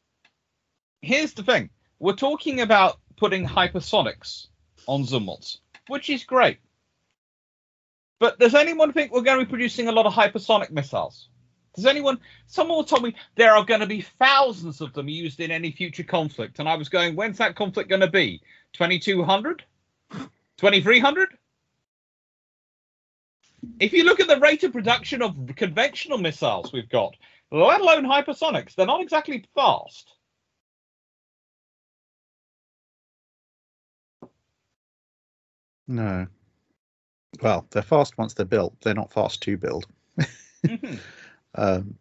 here's 1.02 1.34
the 1.34 1.44
thing: 1.44 1.70
we're 2.00 2.14
talking 2.14 2.60
about 2.60 2.98
putting 3.16 3.46
hypersonics 3.46 4.48
on 4.86 5.04
Zumwalt, 5.04 5.58
which 5.88 6.10
is 6.10 6.24
great. 6.24 6.58
But 8.18 8.38
does 8.38 8.54
anyone 8.54 8.92
think 8.92 9.12
we're 9.12 9.22
going 9.22 9.40
to 9.40 9.44
be 9.44 9.50
producing 9.50 9.88
a 9.88 9.92
lot 9.92 10.06
of 10.06 10.12
hypersonic 10.12 10.70
missiles? 10.70 11.28
Does 11.74 11.86
anyone? 11.86 12.18
Someone 12.46 12.84
told 12.84 13.02
me 13.02 13.14
there 13.34 13.52
are 13.52 13.64
going 13.64 13.80
to 13.80 13.86
be 13.86 14.02
thousands 14.02 14.80
of 14.80 14.92
them 14.92 15.08
used 15.08 15.40
in 15.40 15.50
any 15.50 15.72
future 15.72 16.04
conflict, 16.04 16.58
and 16.58 16.68
I 16.68 16.76
was 16.76 16.88
going, 16.88 17.16
when's 17.16 17.38
that 17.38 17.56
conflict 17.56 17.88
going 17.88 18.02
to 18.02 18.10
be? 18.10 18.42
2200? 18.74 19.64
2300? 20.58 21.28
If 23.80 23.92
you 23.92 24.04
look 24.04 24.20
at 24.20 24.28
the 24.28 24.38
rate 24.38 24.64
of 24.64 24.72
production 24.72 25.22
of 25.22 25.36
conventional 25.56 26.18
missiles 26.18 26.72
we've 26.72 26.88
got, 26.88 27.14
let 27.50 27.80
alone 27.80 28.04
hypersonics, 28.04 28.74
they're 28.74 28.86
not 28.86 29.00
exactly 29.00 29.44
fast. 29.54 30.12
No. 35.88 36.26
Well, 37.40 37.66
they're 37.70 37.82
fast 37.82 38.18
once 38.18 38.34
they're 38.34 38.46
built. 38.46 38.80
They're 38.80 38.94
not 38.94 39.12
fast 39.12 39.42
to 39.42 39.56
build. 39.56 39.86
Mhm. 40.66 40.98
Um, 41.54 41.98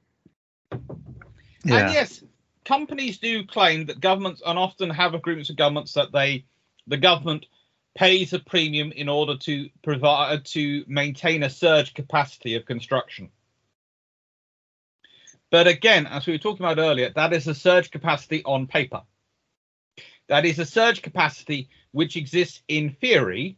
And 0.71 1.93
yes, 1.93 2.23
companies 2.63 3.17
do 3.17 3.45
claim 3.45 3.85
that 3.87 3.99
governments 3.99 4.41
and 4.45 4.57
often 4.57 4.89
have 4.89 5.13
agreements 5.13 5.49
with 5.49 5.57
governments 5.57 5.91
that 5.93 6.13
they 6.13 6.45
the 6.87 6.95
government 6.95 7.45
pays 7.95 8.31
a 8.31 8.39
premium 8.39 8.93
in 8.93 9.09
order 9.09 9.37
to 9.37 9.69
provide 9.83 10.45
to 10.45 10.85
maintain 10.87 11.43
a 11.43 11.49
surge 11.49 11.93
capacity 11.93 12.55
of 12.55 12.65
construction. 12.65 13.29
But 15.49 15.67
again, 15.67 16.07
as 16.07 16.25
we 16.25 16.33
were 16.33 16.39
talking 16.39 16.65
about 16.65 16.79
earlier, 16.79 17.09
that 17.09 17.33
is 17.33 17.47
a 17.47 17.53
surge 17.53 17.91
capacity 17.91 18.41
on 18.45 18.67
paper. 18.67 19.01
That 20.27 20.45
is 20.45 20.59
a 20.59 20.65
surge 20.65 21.01
capacity 21.01 21.67
which 21.91 22.15
exists 22.15 22.63
in 22.69 22.91
theory 22.91 23.57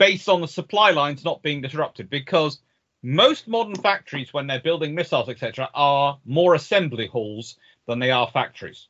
based 0.00 0.30
on 0.30 0.40
the 0.40 0.48
supply 0.48 0.90
lines 0.92 1.26
not 1.26 1.42
being 1.42 1.60
disrupted 1.60 2.08
because 2.08 2.58
most 3.02 3.46
modern 3.46 3.74
factories, 3.74 4.32
when 4.32 4.46
they're 4.46 4.58
building 4.58 4.94
missiles, 4.94 5.28
etc., 5.28 5.68
are 5.74 6.18
more 6.24 6.54
assembly 6.54 7.06
halls 7.06 7.58
than 7.86 7.98
they 7.98 8.10
are 8.10 8.30
factories. 8.30 8.88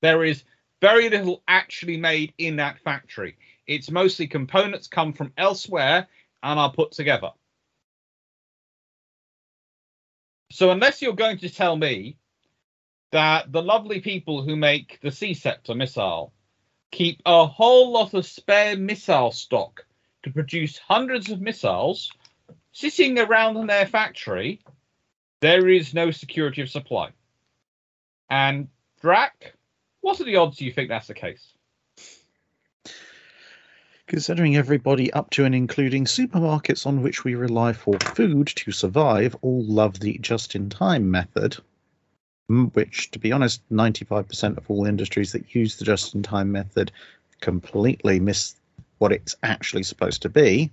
There 0.00 0.24
is 0.24 0.42
very 0.80 1.10
little 1.10 1.42
actually 1.46 1.98
made 1.98 2.32
in 2.38 2.56
that 2.56 2.80
factory. 2.80 3.36
It's 3.66 3.90
mostly 3.90 4.26
components 4.26 4.88
come 4.88 5.12
from 5.12 5.34
elsewhere 5.36 6.08
and 6.42 6.58
are 6.58 6.72
put 6.72 6.92
together. 6.92 7.30
So, 10.50 10.70
unless 10.70 11.02
you're 11.02 11.12
going 11.12 11.38
to 11.38 11.50
tell 11.50 11.76
me 11.76 12.16
that 13.12 13.52
the 13.52 13.62
lovely 13.62 14.00
people 14.00 14.42
who 14.42 14.56
make 14.56 14.98
the 15.02 15.10
Sea 15.10 15.34
Ceptor 15.34 15.74
missile 15.74 16.32
keep 16.90 17.22
a 17.24 17.46
whole 17.46 17.92
lot 17.92 18.14
of 18.14 18.26
spare 18.26 18.76
missile 18.76 19.32
stock 19.32 19.84
to 20.22 20.30
produce 20.30 20.78
hundreds 20.78 21.30
of 21.30 21.40
missiles 21.40 22.10
sitting 22.72 23.18
around 23.18 23.56
in 23.56 23.66
their 23.66 23.86
factory, 23.86 24.60
there 25.40 25.68
is 25.68 25.94
no 25.94 26.10
security 26.10 26.62
of 26.62 26.70
supply. 26.70 27.10
And 28.28 28.68
Drac, 29.00 29.54
what 30.00 30.20
are 30.20 30.24
the 30.24 30.36
odds 30.36 30.60
you 30.60 30.72
think 30.72 30.88
that's 30.88 31.08
the 31.08 31.14
case? 31.14 31.54
Considering 34.06 34.56
everybody 34.56 35.12
up 35.12 35.30
to 35.30 35.44
and 35.44 35.54
including 35.54 36.04
supermarkets 36.04 36.86
on 36.86 37.02
which 37.02 37.22
we 37.24 37.34
rely 37.34 37.72
for 37.72 37.98
food 38.00 38.48
to 38.48 38.72
survive 38.72 39.36
all 39.40 39.62
love 39.64 40.00
the 40.00 40.18
just 40.18 40.54
in 40.56 40.68
time 40.68 41.10
method, 41.10 41.56
which, 42.50 43.10
to 43.12 43.18
be 43.18 43.32
honest, 43.32 43.62
95% 43.70 44.58
of 44.58 44.68
all 44.70 44.84
industries 44.86 45.32
that 45.32 45.54
use 45.54 45.76
the 45.76 45.84
just 45.84 46.14
in 46.14 46.22
time 46.22 46.50
method 46.50 46.90
completely 47.40 48.18
miss 48.20 48.56
what 48.98 49.12
it's 49.12 49.36
actually 49.42 49.84
supposed 49.84 50.22
to 50.22 50.28
be. 50.28 50.70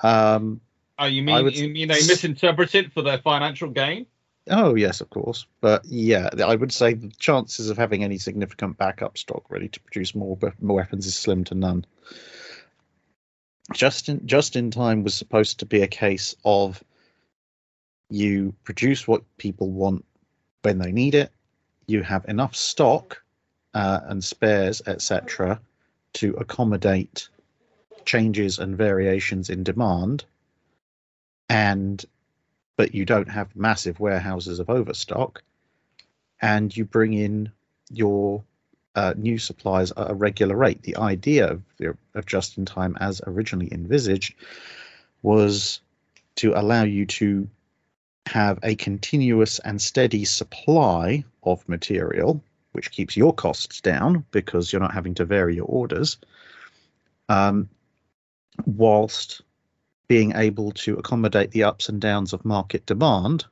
Um, 0.00 0.60
Oh, 0.98 1.06
you 1.06 1.22
mean 1.22 1.44
would- 1.44 1.56
you 1.56 1.68
mean 1.70 1.88
they 1.88 2.06
misinterpret 2.06 2.74
it 2.74 2.92
for 2.92 3.02
their 3.02 3.18
financial 3.18 3.70
gain? 3.70 4.06
oh, 4.50 4.74
yes, 4.74 5.00
of 5.00 5.08
course. 5.10 5.46
But 5.60 5.84
yeah, 5.86 6.28
I 6.44 6.54
would 6.54 6.72
say 6.72 6.92
the 6.94 7.08
chances 7.18 7.70
of 7.70 7.78
having 7.78 8.04
any 8.04 8.18
significant 8.18 8.76
backup 8.76 9.16
stock 9.16 9.50
ready 9.50 9.68
to 9.68 9.80
produce 9.80 10.14
more, 10.14 10.38
more 10.60 10.76
weapons 10.76 11.06
is 11.06 11.14
slim 11.14 11.44
to 11.44 11.54
none. 11.54 11.86
Just 13.72 14.08
in, 14.10 14.26
just 14.26 14.54
in 14.56 14.70
time 14.70 15.02
was 15.02 15.14
supposed 15.14 15.60
to 15.60 15.66
be 15.66 15.80
a 15.82 15.88
case 15.88 16.36
of 16.44 16.84
you 18.10 18.54
produce 18.64 19.08
what 19.08 19.22
people 19.38 19.70
want 19.70 20.04
when 20.62 20.78
they 20.78 20.92
need 20.92 21.14
it, 21.14 21.30
you 21.86 22.02
have 22.02 22.24
enough 22.28 22.56
stock 22.56 23.22
uh, 23.74 24.00
and 24.04 24.22
spares, 24.22 24.82
etc., 24.86 25.60
to 26.14 26.34
accommodate 26.34 27.28
changes 28.04 28.58
and 28.58 28.76
variations 28.76 29.48
in 29.48 29.62
demand 29.62 30.24
and 31.48 32.04
but 32.76 32.94
you 32.94 33.04
don't 33.04 33.28
have 33.28 33.54
massive 33.54 34.00
warehouses 34.00 34.58
of 34.58 34.70
overstock 34.70 35.42
and 36.40 36.74
you 36.76 36.84
bring 36.84 37.12
in 37.12 37.52
your 37.90 38.42
uh, 38.94 39.14
new 39.16 39.38
supplies 39.38 39.92
at 39.92 40.10
a 40.10 40.14
regular 40.14 40.56
rate. 40.56 40.82
The 40.82 40.96
idea 40.96 41.48
of, 41.48 41.62
of 42.14 42.26
just 42.26 42.58
in 42.58 42.64
time, 42.64 42.96
as 43.00 43.20
originally 43.26 43.72
envisaged, 43.72 44.34
was 45.22 45.80
to 46.36 46.54
allow 46.58 46.82
you 46.82 47.06
to 47.06 47.48
have 48.26 48.58
a 48.62 48.74
continuous 48.74 49.58
and 49.60 49.80
steady 49.80 50.24
supply 50.24 51.24
of 51.42 51.68
material, 51.68 52.42
which 52.72 52.90
keeps 52.90 53.16
your 53.16 53.34
costs 53.34 53.80
down 53.80 54.24
because 54.30 54.72
you're 54.72 54.80
not 54.80 54.94
having 54.94 55.14
to 55.14 55.24
vary 55.24 55.56
your 55.56 55.66
orders, 55.66 56.18
um, 57.28 57.68
whilst 58.64 59.42
being 60.08 60.32
able 60.36 60.72
to 60.72 60.96
accommodate 60.96 61.50
the 61.50 61.64
ups 61.64 61.88
and 61.88 62.00
downs 62.00 62.32
of 62.32 62.44
market 62.44 62.86
demand 62.86 63.44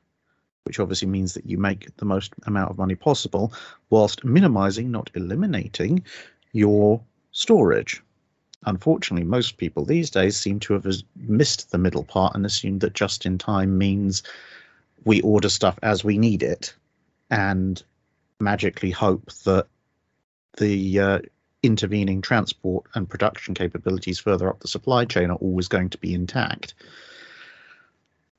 which 0.63 0.79
obviously 0.79 1.07
means 1.07 1.33
that 1.33 1.45
you 1.45 1.57
make 1.57 1.95
the 1.97 2.05
most 2.05 2.33
amount 2.45 2.69
of 2.69 2.77
money 2.77 2.95
possible 2.95 3.53
whilst 3.89 4.23
minimizing, 4.23 4.91
not 4.91 5.09
eliminating, 5.15 6.03
your 6.53 7.01
storage. 7.31 8.01
Unfortunately, 8.65 9.25
most 9.25 9.57
people 9.57 9.85
these 9.85 10.11
days 10.11 10.37
seem 10.37 10.59
to 10.59 10.73
have 10.73 10.85
missed 11.15 11.71
the 11.71 11.77
middle 11.77 12.03
part 12.03 12.35
and 12.35 12.45
assumed 12.45 12.81
that 12.81 12.93
just 12.93 13.25
in 13.25 13.37
time 13.37 13.77
means 13.77 14.21
we 15.05 15.21
order 15.21 15.49
stuff 15.49 15.77
as 15.81 16.03
we 16.03 16.17
need 16.17 16.43
it 16.43 16.75
and 17.29 17.83
magically 18.39 18.91
hope 18.91 19.31
that 19.45 19.67
the 20.57 20.99
uh, 20.99 21.19
intervening 21.63 22.21
transport 22.21 22.85
and 22.95 23.09
production 23.09 23.53
capabilities 23.53 24.19
further 24.19 24.49
up 24.49 24.59
the 24.59 24.67
supply 24.67 25.05
chain 25.05 25.29
are 25.29 25.37
always 25.37 25.67
going 25.67 25.89
to 25.89 25.97
be 25.97 26.13
intact. 26.13 26.73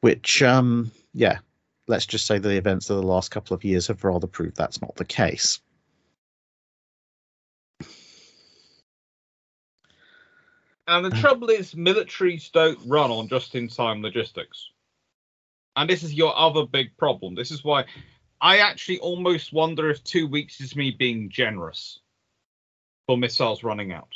Which, 0.00 0.42
um, 0.42 0.90
yeah, 1.14 1.38
let's 1.86 2.06
just 2.06 2.26
say 2.26 2.38
the 2.38 2.56
events 2.56 2.90
of 2.90 2.96
the 2.96 3.06
last 3.06 3.30
couple 3.30 3.54
of 3.54 3.64
years 3.64 3.86
have 3.86 4.04
rather 4.04 4.26
proved 4.26 4.56
that's 4.56 4.82
not 4.82 4.96
the 4.96 5.04
case. 5.04 5.60
And 10.88 11.04
the 11.04 11.10
trouble 11.20 11.50
is, 11.50 11.74
militaries 11.74 12.50
don't 12.50 12.78
run 12.84 13.10
on 13.10 13.28
just 13.28 13.54
in 13.54 13.68
time 13.68 14.02
logistics. 14.02 14.71
And 15.76 15.88
this 15.88 16.02
is 16.02 16.14
your 16.14 16.36
other 16.36 16.66
big 16.66 16.96
problem. 16.96 17.34
This 17.34 17.50
is 17.50 17.64
why 17.64 17.84
I 18.40 18.58
actually 18.58 18.98
almost 18.98 19.52
wonder 19.52 19.90
if 19.90 20.02
two 20.04 20.26
weeks 20.26 20.60
is 20.60 20.76
me 20.76 20.90
being 20.90 21.30
generous 21.30 22.00
for 23.06 23.16
missiles 23.16 23.64
running 23.64 23.92
out. 23.92 24.12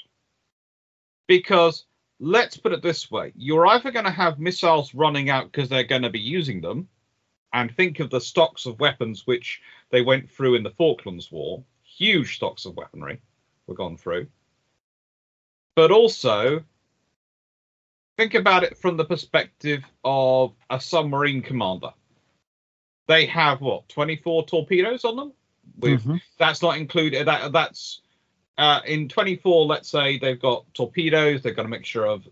Because 1.27 1.87
let's 2.19 2.57
put 2.57 2.73
it 2.73 2.83
this 2.83 3.11
way 3.11 3.33
you're 3.37 3.67
either 3.67 3.91
going 3.91 4.05
to 4.05 4.11
have 4.11 4.39
missiles 4.39 4.95
running 4.95 5.29
out 5.29 5.53
because 5.53 5.69
they're 5.69 5.85
going 5.85 6.03
to 6.03 6.11
be 6.11 6.21
using 6.21 6.61
them, 6.61 6.89
and 7.53 7.75
think 7.75 8.01
of 8.01 8.11
the 8.11 8.21
stocks 8.21 8.67
of 8.67 8.81
weapons 8.81 9.27
which 9.27 9.61
they 9.91 10.03
went 10.03 10.31
through 10.31 10.57
in 10.57 10.63
the 10.63 10.71
Falklands 10.71 11.31
War. 11.31 11.63
Huge 11.85 12.37
stocks 12.37 12.67
of 12.67 12.77
weaponry 12.77 13.21
were 13.67 13.75
gone 13.75 13.97
through. 13.97 14.27
But 15.75 15.91
also, 15.91 16.65
think 18.17 18.35
about 18.35 18.65
it 18.65 18.79
from 18.79 18.97
the 18.97 19.05
perspective 19.05 19.83
of 20.05 20.55
a 20.71 20.81
submarine 20.81 21.43
commander. 21.43 21.91
They 23.09 23.27
have 23.27 23.61
what, 23.61 23.89
24 23.89 24.47
torpedoes 24.47 25.05
on 25.05 25.17
them? 25.17 25.33
With, 25.79 26.01
mm-hmm. 26.01 26.17
That's 26.39 26.63
not 26.63 26.79
included. 26.79 27.27
That 27.27 27.53
that's 27.53 28.01
uh, 28.59 28.81
in 28.87 29.09
24. 29.09 29.67
Let's 29.67 29.89
say 29.89 30.19
they've 30.19 30.41
got 30.41 30.65
torpedoes. 30.75 31.43
They've 31.43 31.57
got 31.57 31.67
a 31.67 31.69
mixture 31.69 32.05
of 32.07 32.27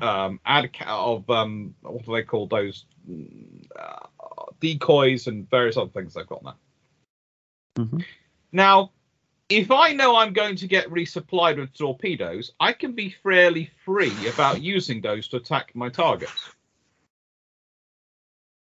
um, 0.00 0.40
ad 0.46 0.70
of 0.86 1.28
um, 1.28 1.74
what 1.82 2.04
do 2.04 2.12
they 2.12 2.22
call 2.22 2.46
those? 2.46 2.86
Uh, 3.78 4.06
decoys 4.60 5.26
and 5.26 5.48
various 5.50 5.76
other 5.76 5.90
things 5.90 6.14
they've 6.14 6.26
got 6.26 6.42
now. 6.44 6.56
Mm-hmm. 7.78 7.98
Now, 8.52 8.92
if 9.50 9.72
I 9.72 9.92
know 9.92 10.14
I'm 10.16 10.32
going 10.32 10.54
to 10.56 10.68
get 10.68 10.88
resupplied 10.88 11.58
with 11.58 11.74
torpedoes, 11.74 12.52
I 12.60 12.72
can 12.72 12.92
be 12.92 13.10
fairly 13.10 13.68
free 13.84 14.28
about 14.28 14.62
using 14.62 15.00
those 15.00 15.26
to 15.28 15.38
attack 15.38 15.72
my 15.74 15.88
targets. 15.88 16.50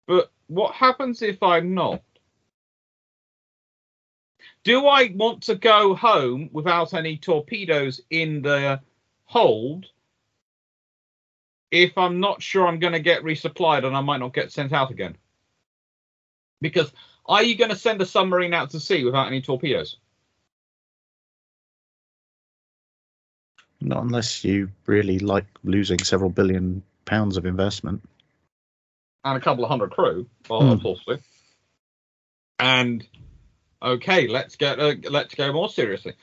But 0.05 0.31
what 0.45 0.75
happens 0.75 1.23
if 1.23 1.41
I'm 1.41 1.73
not? 1.73 2.03
Do 4.63 4.85
I 4.85 5.11
want 5.15 5.41
to 5.43 5.55
go 5.55 5.95
home 5.95 6.49
without 6.53 6.93
any 6.93 7.17
torpedoes 7.17 8.01
in 8.11 8.43
the 8.43 8.79
hold 9.25 9.87
if 11.71 11.97
I'm 11.97 12.19
not 12.19 12.43
sure 12.43 12.67
I'm 12.67 12.79
going 12.79 12.93
to 12.93 12.99
get 12.99 13.23
resupplied 13.23 13.85
and 13.85 13.97
I 13.97 14.01
might 14.01 14.19
not 14.19 14.35
get 14.35 14.51
sent 14.51 14.71
out 14.71 14.91
again? 14.91 15.17
Because 16.61 16.93
are 17.25 17.41
you 17.41 17.55
going 17.55 17.71
to 17.71 17.75
send 17.75 18.01
a 18.03 18.05
submarine 18.05 18.53
out 18.53 18.69
to 18.71 18.79
sea 18.79 19.03
without 19.03 19.27
any 19.27 19.41
torpedoes? 19.41 19.97
Not 23.85 24.03
unless 24.03 24.43
you 24.43 24.71
really 24.87 25.19
like 25.19 25.45
losing 25.63 25.99
several 25.99 26.31
billion 26.31 26.81
pounds 27.05 27.37
of 27.37 27.45
investment. 27.45 28.01
And 29.23 29.37
a 29.37 29.39
couple 29.39 29.63
of 29.63 29.69
hundred 29.69 29.91
crew, 29.91 30.25
possibly. 30.43 31.17
Hmm. 31.17 31.21
And 32.57 33.07
okay, 33.83 34.27
let's 34.27 34.55
get 34.55 34.79
uh, 34.79 34.95
let's 35.11 35.35
go 35.35 35.53
more 35.53 35.69
seriously. 35.69 36.15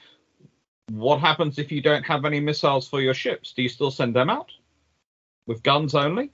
What 0.90 1.20
happens 1.20 1.60
if 1.60 1.70
you 1.70 1.80
don't 1.80 2.02
have 2.02 2.24
any 2.24 2.40
missiles 2.40 2.88
for 2.88 3.00
your 3.00 3.14
ships? 3.14 3.52
Do 3.52 3.62
you 3.62 3.68
still 3.68 3.92
send 3.92 4.16
them 4.16 4.28
out 4.28 4.50
with 5.46 5.62
guns 5.62 5.94
only? 5.94 6.32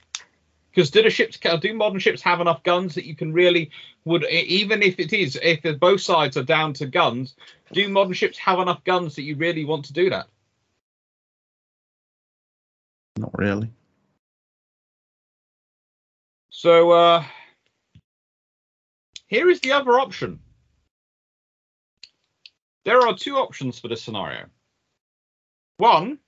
Because 0.71 0.89
do 0.89 1.03
the 1.03 1.11
ships, 1.11 1.37
do 1.37 1.73
modern 1.75 1.99
ships 1.99 2.23
have 2.23 2.41
enough 2.41 2.63
guns 2.63 2.95
that 2.95 3.05
you 3.05 3.15
can 3.15 3.33
really 3.33 3.69
would 4.03 4.25
even 4.25 4.81
if 4.81 4.99
it 4.99 5.13
is 5.13 5.37
if 5.43 5.79
both 5.79 6.01
sides 6.01 6.37
are 6.37 6.43
down 6.43 6.73
to 6.73 6.87
guns, 6.87 7.35
do 7.71 7.87
modern 7.87 8.13
ships 8.13 8.39
have 8.39 8.57
enough 8.57 8.83
guns 8.83 9.15
that 9.15 9.23
you 9.23 9.35
really 9.35 9.63
want 9.63 9.85
to 9.85 9.93
do 9.93 10.09
that? 10.09 10.27
Not 13.19 13.37
really. 13.37 13.69
So 16.49 16.91
uh, 16.91 17.25
here 19.27 19.49
is 19.49 19.59
the 19.59 19.73
other 19.73 19.99
option. 19.99 20.39
There 22.85 23.01
are 23.01 23.17
two 23.17 23.35
options 23.35 23.77
for 23.77 23.89
this 23.89 24.01
scenario. 24.01 24.45
One, 25.77 26.19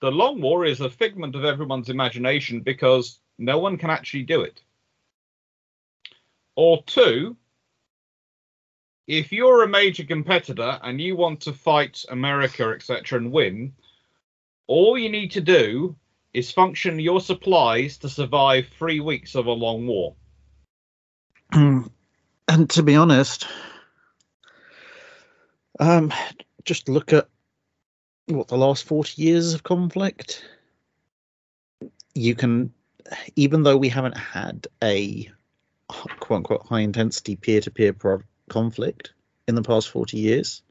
the 0.00 0.10
long 0.10 0.40
war 0.40 0.64
is 0.64 0.80
a 0.80 0.88
figment 0.88 1.34
of 1.36 1.44
everyone's 1.44 1.90
imagination 1.90 2.60
because 2.60 3.20
no 3.38 3.58
one 3.58 3.76
can 3.76 3.90
actually 3.90 4.22
do 4.22 4.40
it. 4.40 4.62
Or 6.56 6.82
two, 6.84 7.36
if 9.06 9.32
you're 9.32 9.64
a 9.64 9.68
major 9.68 10.04
competitor 10.04 10.78
and 10.82 10.98
you 10.98 11.14
want 11.14 11.42
to 11.42 11.52
fight 11.52 12.06
America, 12.08 12.70
etc., 12.74 13.18
and 13.18 13.32
win, 13.32 13.74
all 14.66 14.96
you 14.96 15.10
need 15.10 15.30
to 15.32 15.42
do 15.42 15.94
is 16.34 16.50
function 16.50 17.00
your 17.00 17.20
supplies 17.20 17.98
to 17.98 18.08
survive 18.08 18.68
three 18.78 19.00
weeks 19.00 19.34
of 19.34 19.46
a 19.46 19.52
long 19.52 19.86
war. 19.86 20.14
And 22.50 22.70
to 22.70 22.82
be 22.82 22.96
honest, 22.96 23.46
um, 25.80 26.12
just 26.64 26.88
look 26.88 27.12
at 27.12 27.28
what 28.26 28.48
the 28.48 28.56
last 28.56 28.84
40 28.84 29.22
years 29.22 29.54
of 29.54 29.62
conflict. 29.62 30.44
You 32.14 32.34
can 32.34 32.72
even 33.36 33.62
though 33.62 33.76
we 33.76 33.88
haven't 33.88 34.16
had 34.16 34.66
a 34.82 35.30
quote 35.88 36.38
unquote 36.38 36.66
high 36.66 36.80
intensity 36.80 37.36
peer 37.36 37.60
to 37.60 37.70
peer 37.70 37.94
conflict 38.48 39.12
in 39.46 39.54
the 39.54 39.62
past 39.62 39.88
40 39.88 40.18
years, 40.18 40.62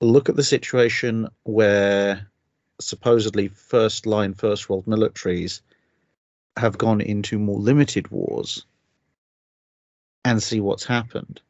look 0.00 0.28
at 0.28 0.36
the 0.36 0.42
situation 0.42 1.28
where 1.42 2.30
supposedly 2.80 3.48
first 3.48 4.06
line, 4.06 4.34
first 4.34 4.68
world 4.68 4.86
militaries 4.86 5.60
have 6.56 6.78
gone 6.78 7.00
into 7.00 7.38
more 7.38 7.58
limited 7.58 8.08
wars 8.10 8.64
and 10.24 10.42
see 10.42 10.60
what's 10.60 10.84
happened. 10.84 11.40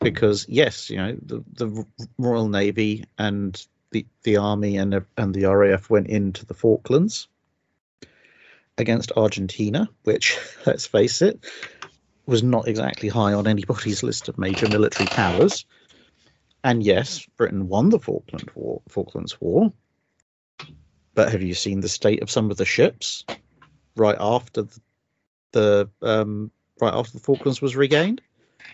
Because 0.00 0.46
yes, 0.48 0.90
you 0.90 0.98
know 0.98 1.16
the 1.22 1.42
the 1.54 1.86
Royal 2.18 2.48
Navy 2.48 3.04
and 3.18 3.66
the 3.90 4.06
the 4.24 4.36
army 4.36 4.76
and 4.76 5.04
and 5.16 5.34
the 5.34 5.46
RAF 5.46 5.88
went 5.88 6.08
into 6.08 6.44
the 6.44 6.54
Falklands 6.54 7.28
against 8.78 9.12
Argentina, 9.16 9.88
which, 10.04 10.38
let's 10.66 10.86
face 10.86 11.22
it, 11.22 11.44
was 12.26 12.42
not 12.42 12.68
exactly 12.68 13.08
high 13.08 13.32
on 13.32 13.46
anybody's 13.46 14.02
list 14.02 14.28
of 14.28 14.38
major 14.38 14.68
military 14.68 15.06
powers. 15.06 15.64
And 16.64 16.82
yes, 16.82 17.24
Britain 17.36 17.68
won 17.68 17.90
the 17.90 18.00
Falkland 18.00 18.50
War, 18.54 18.82
Falklands 18.88 19.40
War. 19.40 19.72
But 21.16 21.32
have 21.32 21.42
you 21.42 21.54
seen 21.54 21.80
the 21.80 21.88
state 21.88 22.22
of 22.22 22.30
some 22.30 22.52
of 22.52 22.56
the 22.56 22.64
ships 22.64 23.24
right 23.96 24.16
after 24.20 24.62
the, 24.62 24.80
the 25.52 25.90
um, 26.02 26.52
right 26.80 26.94
after 26.94 27.14
the 27.14 27.24
Falklands 27.24 27.60
was 27.60 27.74
regained? 27.74 28.20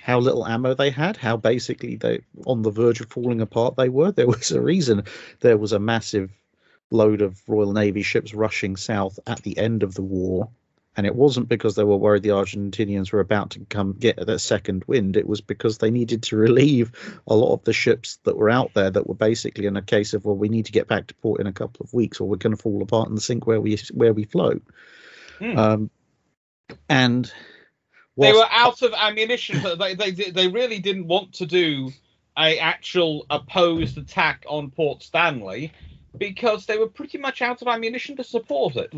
how 0.03 0.19
little 0.19 0.47
ammo 0.47 0.75
they 0.75 0.91
had, 0.91 1.17
how 1.17 1.37
basically 1.37 1.97
they 1.97 2.21
on 2.47 2.63
the 2.63 2.71
verge 2.71 3.01
of 3.01 3.09
falling 3.09 3.41
apart 3.41 3.77
they 3.77 3.89
were. 3.89 4.11
There 4.11 4.27
was 4.39 4.51
a 4.51 4.61
reason 4.61 5.05
there 5.41 5.57
was 5.57 5.73
a 5.73 5.79
massive 5.79 6.31
load 6.91 7.23
of 7.23 7.41
Royal 7.49 7.73
Navy 7.73 8.03
ships 8.03 8.35
rushing 8.35 8.77
south 8.77 9.19
at 9.27 9.43
the 9.43 9.57
end 9.57 9.83
of 9.83 9.95
the 9.95 10.03
war. 10.03 10.51
And 10.95 11.07
it 11.07 11.15
wasn't 11.15 11.49
because 11.49 11.75
they 11.75 11.85
were 11.85 11.97
worried 11.97 12.23
the 12.23 12.31
Argentinians 12.31 13.13
were 13.13 13.21
about 13.21 13.51
to 13.51 13.61
come 13.61 13.95
get 13.95 14.27
their 14.27 14.39
second 14.39 14.85
wind. 14.87 15.17
It 15.17 15.27
was 15.27 15.41
because 15.41 15.79
they 15.79 15.91
needed 15.91 16.25
to 16.25 16.37
relieve 16.49 16.93
a 17.27 17.35
lot 17.35 17.55
of 17.55 17.65
the 17.65 17.73
ships 17.73 18.19
that 18.25 18.37
were 18.37 18.51
out 18.51 18.75
there 18.75 18.91
that 18.91 19.07
were 19.07 19.15
basically 19.15 19.67
in 19.67 19.77
a 19.77 19.83
case 19.83 20.13
of, 20.13 20.25
well, 20.25 20.37
we 20.37 20.49
need 20.49 20.67
to 20.67 20.73
get 20.73 20.89
back 20.89 21.07
to 21.07 21.15
port 21.15 21.41
in 21.41 21.47
a 21.47 21.53
couple 21.53 21.85
of 21.85 21.95
weeks, 21.95 22.21
or 22.21 22.29
we're 22.29 22.37
going 22.37 22.55
to 22.55 22.63
fall 22.63 22.83
apart 22.83 23.09
and 23.09 23.23
sink 23.23 23.47
where 23.47 23.61
we 23.61 23.79
where 23.95 24.13
we 24.13 24.25
float. 24.25 24.63
Hmm. 25.39 25.59
Um, 25.59 25.91
and 26.89 27.33
they 28.19 28.33
were 28.33 28.49
out 28.51 28.83
of 28.83 28.93
ammunition, 28.93 29.61
but 29.63 29.79
they, 29.79 29.95
they 29.95 30.11
they 30.11 30.49
really 30.49 30.79
didn't 30.79 31.07
want 31.07 31.35
to 31.35 31.47
do 31.47 31.91
a 32.37 32.59
actual 32.59 33.27
opposed 33.31 33.99
attack 33.99 34.45
on 34.49 34.71
Port 34.71 35.03
Stanley 35.03 35.73
because 36.17 36.67
they 36.67 36.79
were 36.79 36.89
pretty 36.89 37.19
much 37.19 37.43
out 37.43 37.63
of 37.63 37.69
ammunition 37.69 38.17
to 38.17 38.25
support 38.25 38.77
it. 38.77 38.93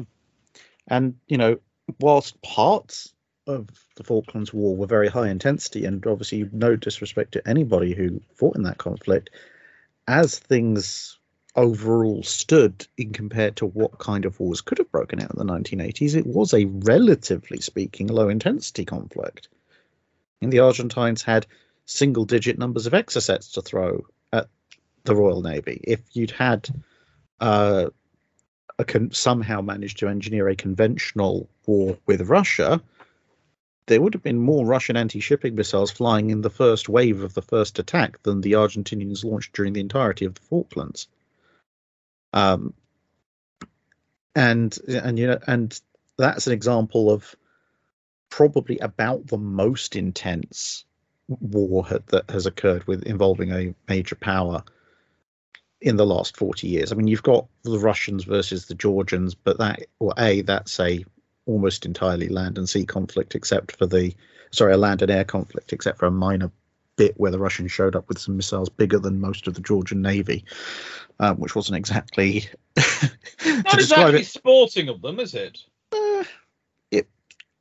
And, 0.86 1.16
you 1.26 1.38
know, 1.38 1.58
whilst 2.00 2.40
parts 2.42 3.12
of 3.46 3.68
the 3.96 4.04
Falklands 4.04 4.52
War 4.52 4.76
were 4.76 4.86
very 4.86 5.08
high 5.08 5.28
intensity, 5.28 5.84
and 5.84 6.04
obviously 6.06 6.48
no 6.52 6.76
disrespect 6.76 7.32
to 7.32 7.48
anybody 7.48 7.94
who 7.94 8.20
fought 8.34 8.56
in 8.56 8.62
that 8.62 8.78
conflict, 8.78 9.30
as 10.08 10.38
things 10.38 11.18
overall 11.56 12.22
stood 12.22 12.86
in 12.96 13.12
compared 13.12 13.56
to 13.56 13.66
what 13.66 13.98
kind 13.98 14.24
of 14.24 14.40
wars 14.40 14.60
could 14.60 14.78
have 14.78 14.90
broken 14.90 15.20
out 15.20 15.32
in 15.32 15.38
the 15.38 15.52
1980s, 15.52 16.16
it 16.16 16.26
was 16.26 16.52
a 16.52 16.64
relatively 16.64 17.60
speaking 17.60 18.08
low 18.08 18.28
intensity 18.28 18.84
conflict. 18.84 19.48
And 20.42 20.52
the 20.52 20.58
Argentines 20.58 21.22
had 21.22 21.46
single 21.86 22.24
digit 22.24 22.58
numbers 22.58 22.86
of 22.86 22.92
exocets 22.92 23.52
to 23.52 23.62
throw 23.62 24.04
at 24.32 24.48
the 25.04 25.14
Royal 25.14 25.42
Navy. 25.42 25.80
If 25.84 26.00
you'd 26.12 26.32
had 26.32 26.68
uh, 27.40 27.90
a 28.78 28.84
con- 28.84 29.12
somehow 29.12 29.60
managed 29.60 29.98
to 29.98 30.08
engineer 30.08 30.48
a 30.48 30.56
conventional 30.56 31.48
war 31.66 31.96
with 32.06 32.22
Russia, 32.22 32.82
there 33.86 34.00
would 34.00 34.14
have 34.14 34.22
been 34.22 34.40
more 34.40 34.66
Russian 34.66 34.96
anti-shipping 34.96 35.54
missiles 35.54 35.90
flying 35.90 36.30
in 36.30 36.40
the 36.40 36.50
first 36.50 36.88
wave 36.88 37.22
of 37.22 37.34
the 37.34 37.42
first 37.42 37.78
attack 37.78 38.22
than 38.22 38.40
the 38.40 38.52
Argentinians 38.52 39.24
launched 39.24 39.52
during 39.52 39.72
the 39.72 39.80
entirety 39.80 40.24
of 40.24 40.34
the 40.34 40.40
Falklands. 40.40 41.06
Um, 42.32 42.74
and 44.34 44.76
and 44.88 45.18
you 45.18 45.28
know, 45.28 45.38
and 45.46 45.80
that's 46.16 46.46
an 46.46 46.52
example 46.52 47.10
of 47.10 47.36
probably 48.30 48.78
about 48.78 49.26
the 49.26 49.38
most 49.38 49.94
intense 49.94 50.84
war 51.28 51.86
that 52.08 52.28
has 52.30 52.46
occurred 52.46 52.84
with 52.86 53.04
involving 53.04 53.52
a 53.52 53.74
major 53.88 54.16
power 54.16 54.64
in 55.84 55.96
the 55.98 56.06
last 56.06 56.34
40 56.38 56.66
years. 56.66 56.90
I 56.90 56.94
mean, 56.94 57.08
you've 57.08 57.22
got 57.22 57.46
the 57.62 57.78
Russians 57.78 58.24
versus 58.24 58.66
the 58.66 58.74
Georgians, 58.74 59.34
but 59.34 59.58
that, 59.58 59.80
well, 60.00 60.14
A, 60.18 60.40
that's 60.40 60.80
a 60.80 61.04
almost 61.44 61.84
entirely 61.84 62.28
land 62.28 62.56
and 62.56 62.66
sea 62.66 62.86
conflict, 62.86 63.34
except 63.34 63.76
for 63.76 63.84
the, 63.84 64.14
sorry, 64.50 64.72
a 64.72 64.78
land 64.78 65.02
and 65.02 65.10
air 65.10 65.24
conflict, 65.24 65.74
except 65.74 65.98
for 65.98 66.06
a 66.06 66.10
minor 66.10 66.50
bit 66.96 67.12
where 67.20 67.30
the 67.30 67.38
Russians 67.38 67.70
showed 67.70 67.94
up 67.94 68.08
with 68.08 68.18
some 68.18 68.38
missiles 68.38 68.70
bigger 68.70 68.98
than 68.98 69.20
most 69.20 69.46
of 69.46 69.52
the 69.52 69.60
Georgian 69.60 70.00
Navy, 70.00 70.46
um, 71.20 71.36
which 71.36 71.54
wasn't 71.54 71.76
exactly. 71.76 72.48
Not 73.44 73.74
exactly 73.74 74.20
it, 74.20 74.26
sporting 74.26 74.88
of 74.88 75.02
them, 75.02 75.20
is 75.20 75.34
it? 75.34 75.58
uh, 75.92 76.24
it, 76.90 77.06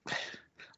I 0.07 0.13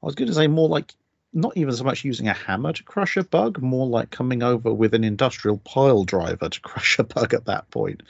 was 0.02 0.16
going 0.16 0.30
to 0.30 0.34
say 0.34 0.48
more 0.48 0.68
like 0.68 0.96
not 1.36 1.56
even 1.58 1.74
so 1.74 1.84
much 1.84 2.04
using 2.04 2.28
a 2.28 2.34
hammer 2.34 2.74
to 2.74 2.84
crush 2.84 3.18
a 3.18 3.24
bug, 3.24 3.62
more 3.62 3.88
like 3.88 4.10
coming 4.10 4.42
over 4.42 4.74
with 4.74 4.94
an 4.94 5.04
industrial 5.04 5.58
pile 5.60 6.04
driver 6.04 6.50
to 6.50 6.62
crush 6.62 6.98
a 6.98 7.04
bug 7.04 7.34
at 7.34 7.46
that 7.46 7.70
point. 7.72 8.02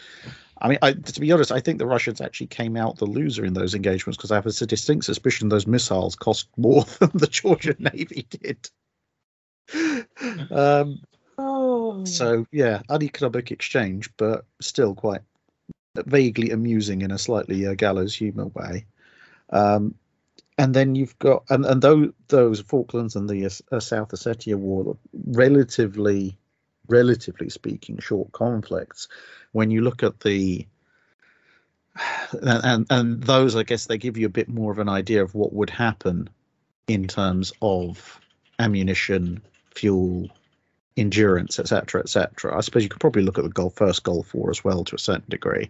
I 0.61 0.69
mean, 0.69 0.77
I, 0.81 0.93
to 0.93 1.19
be 1.19 1.31
honest, 1.31 1.51
I 1.51 1.59
think 1.59 1.79
the 1.79 1.85
Russians 1.85 2.21
actually 2.21 2.47
came 2.47 2.77
out 2.77 2.97
the 2.97 3.05
loser 3.05 3.43
in 3.43 3.53
those 3.53 3.75
engagements 3.75 4.15
because 4.15 4.31
I 4.31 4.35
have 4.35 4.45
a 4.45 4.51
distinct 4.65 5.05
suspicion 5.05 5.49
those 5.49 5.67
missiles 5.67 6.15
cost 6.15 6.47
more 6.55 6.83
than 6.99 7.11
the 7.13 7.27
Georgian 7.27 7.75
Navy 7.93 8.25
did. 8.29 8.69
Um, 10.49 11.01
Oh. 11.37 12.05
so 12.05 12.45
yeah, 12.51 12.81
uneconomic 12.89 13.51
exchange, 13.51 14.09
but 14.17 14.45
still 14.61 14.95
quite 14.95 15.21
vaguely 15.95 16.51
amusing 16.51 17.01
in 17.01 17.11
a 17.11 17.17
slightly 17.17 17.65
uh, 17.67 17.73
gallows 17.73 18.15
humour 18.15 18.47
way. 18.47 18.85
Um, 19.49 19.95
and 20.57 20.73
then 20.73 20.95
you've 20.95 21.17
got 21.19 21.43
and 21.49 21.65
and 21.65 21.81
those 21.81 22.11
those 22.27 22.61
Falklands 22.61 23.15
and 23.15 23.29
the 23.29 23.45
uh, 23.45 23.79
South 23.79 24.09
Ossetia 24.09 24.55
War, 24.55 24.97
relatively, 25.13 26.37
relatively 26.87 27.49
speaking, 27.49 27.99
short 27.99 28.31
conflicts. 28.31 29.07
When 29.51 29.71
you 29.71 29.81
look 29.81 30.03
at 30.03 30.21
the 30.21 30.65
and, 32.31 32.61
and 32.63 32.87
and 32.89 33.23
those, 33.23 33.55
I 33.55 33.63
guess 33.63 33.85
they 33.85 33.97
give 33.97 34.17
you 34.17 34.27
a 34.27 34.29
bit 34.29 34.47
more 34.47 34.71
of 34.71 34.79
an 34.79 34.89
idea 34.89 35.23
of 35.23 35.35
what 35.35 35.53
would 35.53 35.69
happen 35.69 36.29
in 36.87 37.07
terms 37.07 37.51
of 37.61 38.19
ammunition, 38.59 39.41
fuel, 39.73 40.29
endurance, 40.95 41.59
etc., 41.59 42.01
etc. 42.01 42.57
I 42.57 42.61
suppose 42.61 42.83
you 42.83 42.89
could 42.89 43.01
probably 43.01 43.23
look 43.23 43.37
at 43.37 43.43
the 43.43 43.49
Gulf 43.49 43.75
first 43.75 44.03
Gulf 44.03 44.33
War 44.33 44.49
as 44.49 44.63
well 44.63 44.85
to 44.85 44.95
a 44.95 44.99
certain 44.99 45.29
degree. 45.29 45.69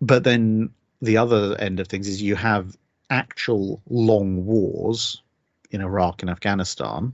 But 0.00 0.24
then 0.24 0.70
the 1.00 1.18
other 1.18 1.56
end 1.60 1.78
of 1.78 1.86
things 1.86 2.08
is 2.08 2.20
you 2.20 2.34
have 2.34 2.76
actual 3.10 3.82
long 3.88 4.46
wars 4.46 5.22
in 5.70 5.80
Iraq 5.80 6.22
and 6.22 6.30
Afghanistan. 6.30 7.12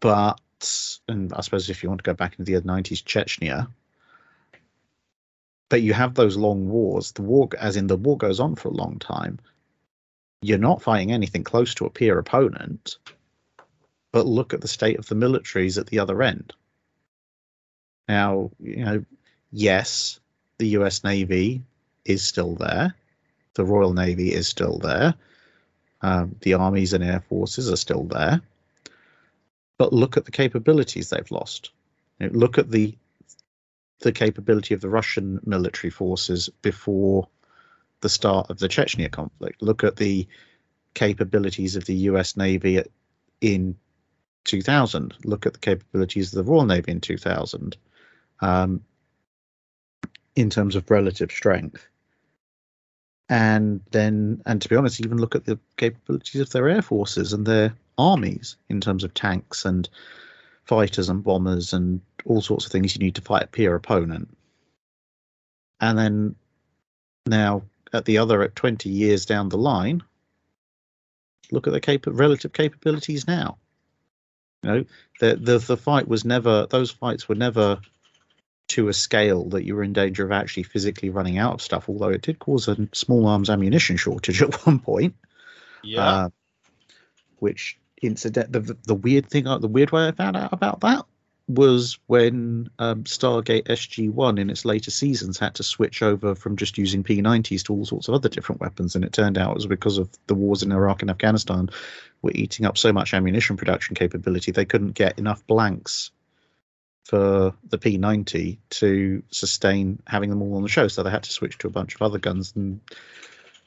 But 0.00 0.40
and 1.08 1.32
I 1.32 1.40
suppose 1.42 1.68
if 1.68 1.82
you 1.82 1.88
want 1.88 2.00
to 2.02 2.10
go 2.10 2.14
back 2.14 2.38
into 2.38 2.52
the 2.52 2.60
90s, 2.60 3.02
Chechnya. 3.02 3.68
But 5.68 5.82
you 5.82 5.92
have 5.92 6.14
those 6.14 6.36
long 6.36 6.68
wars. 6.68 7.12
The 7.12 7.22
war, 7.22 7.48
as 7.58 7.76
in 7.76 7.88
the 7.88 7.96
war, 7.96 8.16
goes 8.16 8.40
on 8.40 8.54
for 8.54 8.68
a 8.68 8.72
long 8.72 8.98
time. 8.98 9.38
You're 10.40 10.58
not 10.58 10.82
fighting 10.82 11.12
anything 11.12 11.44
close 11.44 11.74
to 11.74 11.86
a 11.86 11.90
peer 11.90 12.18
opponent 12.18 12.98
but 14.16 14.26
look 14.26 14.54
at 14.54 14.62
the 14.62 14.66
state 14.66 14.98
of 14.98 15.06
the 15.08 15.14
militaries 15.14 15.76
at 15.78 15.88
the 15.88 15.98
other 15.98 16.22
end. 16.22 16.54
Now, 18.08 18.50
you 18.58 18.82
know, 18.82 19.04
yes, 19.52 20.20
the 20.56 20.68
US 20.68 21.04
Navy 21.04 21.60
is 22.06 22.24
still 22.24 22.54
there, 22.54 22.94
the 23.56 23.64
Royal 23.64 23.92
Navy 23.92 24.32
is 24.32 24.46
still 24.46 24.78
there, 24.78 25.14
um, 26.02 26.36
the 26.40 26.54
armies 26.54 26.92
and 26.92 27.02
air 27.02 27.20
forces 27.28 27.70
are 27.70 27.76
still 27.76 28.04
there, 28.04 28.40
but 29.78 29.92
look 29.92 30.16
at 30.16 30.24
the 30.24 30.30
capabilities 30.30 31.10
they've 31.10 31.30
lost. 31.30 31.70
You 32.20 32.28
know, 32.28 32.38
look 32.38 32.58
at 32.58 32.70
the 32.70 32.96
the 34.00 34.12
capability 34.12 34.74
of 34.74 34.82
the 34.82 34.90
Russian 34.90 35.40
military 35.44 35.90
forces 35.90 36.50
before 36.60 37.28
the 38.02 38.08
start 38.10 38.50
of 38.50 38.58
the 38.58 38.68
Chechnya 38.68 39.10
conflict. 39.10 39.62
Look 39.62 39.84
at 39.84 39.96
the 39.96 40.28
capabilities 40.94 41.76
of 41.76 41.86
the 41.86 41.94
US 42.10 42.36
Navy 42.36 42.82
in 43.40 43.76
2000. 44.44 45.14
Look 45.24 45.46
at 45.46 45.54
the 45.54 45.58
capabilities 45.58 46.32
of 46.32 46.44
the 46.44 46.50
Royal 46.50 46.66
Navy 46.66 46.92
in 46.92 47.00
2000 47.00 47.76
um, 48.40 48.82
in 50.34 50.50
terms 50.50 50.76
of 50.76 50.90
relative 50.90 51.30
strength. 51.30 51.86
And 53.28 53.80
then, 53.90 54.42
and 54.46 54.62
to 54.62 54.68
be 54.68 54.76
honest, 54.76 55.00
even 55.00 55.18
look 55.18 55.34
at 55.34 55.44
the 55.44 55.58
capabilities 55.76 56.40
of 56.40 56.50
their 56.50 56.68
air 56.68 56.82
forces 56.82 57.32
and 57.32 57.44
their 57.44 57.74
armies 57.98 58.56
in 58.68 58.80
terms 58.80 59.02
of 59.02 59.14
tanks 59.14 59.64
and 59.64 59.88
fighters 60.64 61.08
and 61.08 61.24
bombers 61.24 61.72
and 61.72 62.00
all 62.24 62.40
sorts 62.40 62.66
of 62.66 62.72
things 62.72 62.94
you 62.94 63.00
need 63.00 63.14
to 63.16 63.22
fight 63.22 63.44
a 63.44 63.48
peer 63.48 63.74
opponent. 63.74 64.28
And 65.80 65.98
then 65.98 66.34
now 67.26 67.62
at 67.92 68.04
the 68.04 68.18
other, 68.18 68.42
at 68.42 68.56
20 68.56 68.88
years 68.88 69.26
down 69.26 69.48
the 69.48 69.58
line, 69.58 70.02
look 71.50 71.66
at 71.66 71.72
the 71.72 71.80
cap- 71.80 72.06
relative 72.06 72.52
capabilities 72.52 73.26
now. 73.26 73.58
You 74.62 74.70
know, 74.70 74.84
the, 75.20 75.36
the 75.36 75.58
the 75.58 75.76
fight 75.76 76.08
was 76.08 76.24
never; 76.24 76.66
those 76.66 76.90
fights 76.90 77.28
were 77.28 77.34
never 77.34 77.78
to 78.68 78.88
a 78.88 78.92
scale 78.92 79.48
that 79.50 79.64
you 79.64 79.74
were 79.76 79.82
in 79.82 79.92
danger 79.92 80.24
of 80.24 80.32
actually 80.32 80.64
physically 80.64 81.10
running 81.10 81.38
out 81.38 81.54
of 81.54 81.62
stuff. 81.62 81.88
Although 81.88 82.08
it 82.08 82.22
did 82.22 82.38
cause 82.38 82.68
a 82.68 82.76
small 82.92 83.26
arms 83.26 83.50
ammunition 83.50 83.96
shortage 83.96 84.42
at 84.42 84.66
one 84.66 84.78
point. 84.78 85.14
Yeah. 85.82 86.04
Uh, 86.04 86.28
which 87.38 87.78
incident 88.02 88.52
the 88.52 88.76
the 88.84 88.94
weird 88.94 89.28
thing, 89.28 89.44
the 89.44 89.68
weird 89.68 89.90
way 89.92 90.08
I 90.08 90.12
found 90.12 90.36
out 90.36 90.52
about 90.52 90.80
that 90.80 91.04
was 91.48 91.98
when 92.06 92.68
um, 92.80 93.04
Stargate 93.04 93.68
SG 93.68 94.10
One 94.10 94.38
in 94.38 94.50
its 94.50 94.64
later 94.64 94.90
seasons 94.90 95.38
had 95.38 95.54
to 95.56 95.62
switch 95.62 96.02
over 96.02 96.34
from 96.34 96.56
just 96.56 96.76
using 96.76 97.04
P90s 97.04 97.62
to 97.64 97.72
all 97.72 97.84
sorts 97.84 98.08
of 98.08 98.14
other 98.14 98.28
different 98.28 98.60
weapons, 98.60 98.96
and 98.96 99.04
it 99.04 99.12
turned 99.12 99.38
out 99.38 99.52
it 99.52 99.56
was 99.56 99.66
because 99.66 99.98
of 99.98 100.10
the 100.26 100.34
wars 100.34 100.62
in 100.62 100.72
Iraq 100.72 101.02
and 101.02 101.10
Afghanistan 101.10 101.70
were 102.22 102.32
eating 102.34 102.66
up 102.66 102.76
so 102.76 102.92
much 102.92 103.14
ammunition 103.14 103.56
production 103.56 103.94
capability 103.94 104.50
they 104.50 104.64
couldn't 104.64 104.94
get 104.94 105.18
enough 105.18 105.46
blanks 105.46 106.10
for 107.06 107.54
the 107.68 107.78
P90 107.78 108.58
to 108.70 109.22
sustain 109.30 110.02
having 110.08 110.28
them 110.28 110.42
all 110.42 110.56
on 110.56 110.62
the 110.62 110.68
show, 110.68 110.88
so 110.88 111.04
they 111.04 111.10
had 111.10 111.22
to 111.22 111.32
switch 111.32 111.56
to 111.58 111.68
a 111.68 111.70
bunch 111.70 111.94
of 111.94 112.02
other 112.02 112.18
guns 112.18 112.52
and 112.56 112.80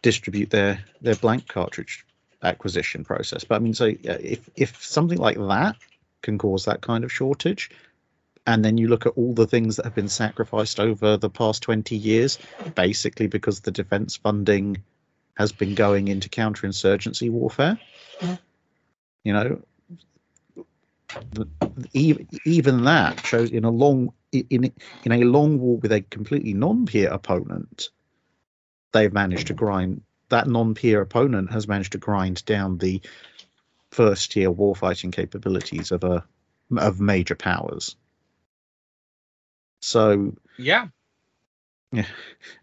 distribute 0.01 0.49
their 0.49 0.83
their 1.01 1.15
blank 1.15 1.47
cartridge 1.47 2.05
acquisition 2.43 3.05
process. 3.05 3.45
But 3.45 3.55
I 3.55 3.59
mean, 3.59 3.73
so 3.73 3.93
if 4.03 4.49
if 4.55 4.83
something 4.83 5.17
like 5.17 5.37
that 5.37 5.77
can 6.21 6.37
cause 6.37 6.65
that 6.65 6.81
kind 6.81 7.05
of 7.05 7.13
shortage, 7.13 7.71
and 8.45 8.63
then 8.63 8.77
you 8.77 8.89
look 8.89 9.05
at 9.05 9.13
all 9.15 9.33
the 9.33 9.47
things 9.47 9.77
that 9.77 9.85
have 9.85 9.95
been 9.95 10.09
sacrificed 10.09 10.79
over 10.79 11.15
the 11.15 11.29
past 11.29 11.63
20 11.63 11.95
years, 11.95 12.39
basically 12.75 13.27
because 13.27 13.61
the 13.61 13.71
defense 13.71 14.17
funding 14.17 14.83
has 15.35 15.53
been 15.53 15.75
going 15.75 16.09
into 16.09 16.27
counterinsurgency 16.27 17.31
warfare. 17.31 17.79
You 19.23 19.33
know, 19.33 19.61
even, 21.93 22.27
even 22.45 22.83
that 22.83 23.25
shows 23.25 23.51
in 23.51 23.63
a 23.63 23.69
long 23.69 24.13
in 24.31 24.71
in 25.03 25.11
a 25.11 25.23
long 25.23 25.59
war 25.59 25.77
with 25.77 25.91
a 25.91 26.01
completely 26.01 26.53
non-peer 26.53 27.09
opponent, 27.09 27.89
they've 28.91 29.13
managed 29.13 29.47
to 29.47 29.53
grind 29.53 30.01
that 30.29 30.47
non-peer 30.47 31.01
opponent 31.01 31.51
has 31.51 31.67
managed 31.67 31.93
to 31.93 31.97
grind 31.97 32.45
down 32.45 32.77
the 32.77 33.01
first 33.91 34.31
tier 34.31 34.51
warfighting 34.51 35.11
capabilities 35.11 35.91
of 35.91 36.03
a 36.03 36.23
of 36.77 37.01
major 37.01 37.35
powers. 37.35 37.95
So 39.81 40.35
yeah, 40.57 40.87
yeah, 41.91 42.05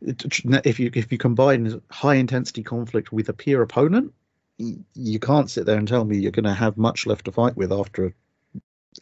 if 0.01 0.79
you 0.79 0.91
if 0.95 1.11
you 1.11 1.19
combine 1.19 1.83
high 1.91 2.15
intensity 2.15 2.63
conflict 2.63 3.13
with 3.13 3.29
a 3.29 3.33
peer 3.33 3.61
opponent, 3.63 4.13
you 4.59 5.19
can't 5.19 5.51
sit 5.51 5.67
there 5.67 5.79
and 5.79 5.89
tell 5.89 6.05
me 6.05 6.19
you're 6.19 6.31
going 6.31 6.45
to 6.45 6.55
have 6.55 6.77
much 6.77 7.07
left 7.07 7.25
to 7.25 7.33
fight 7.33 7.57
with 7.57 7.73
after 7.73 8.15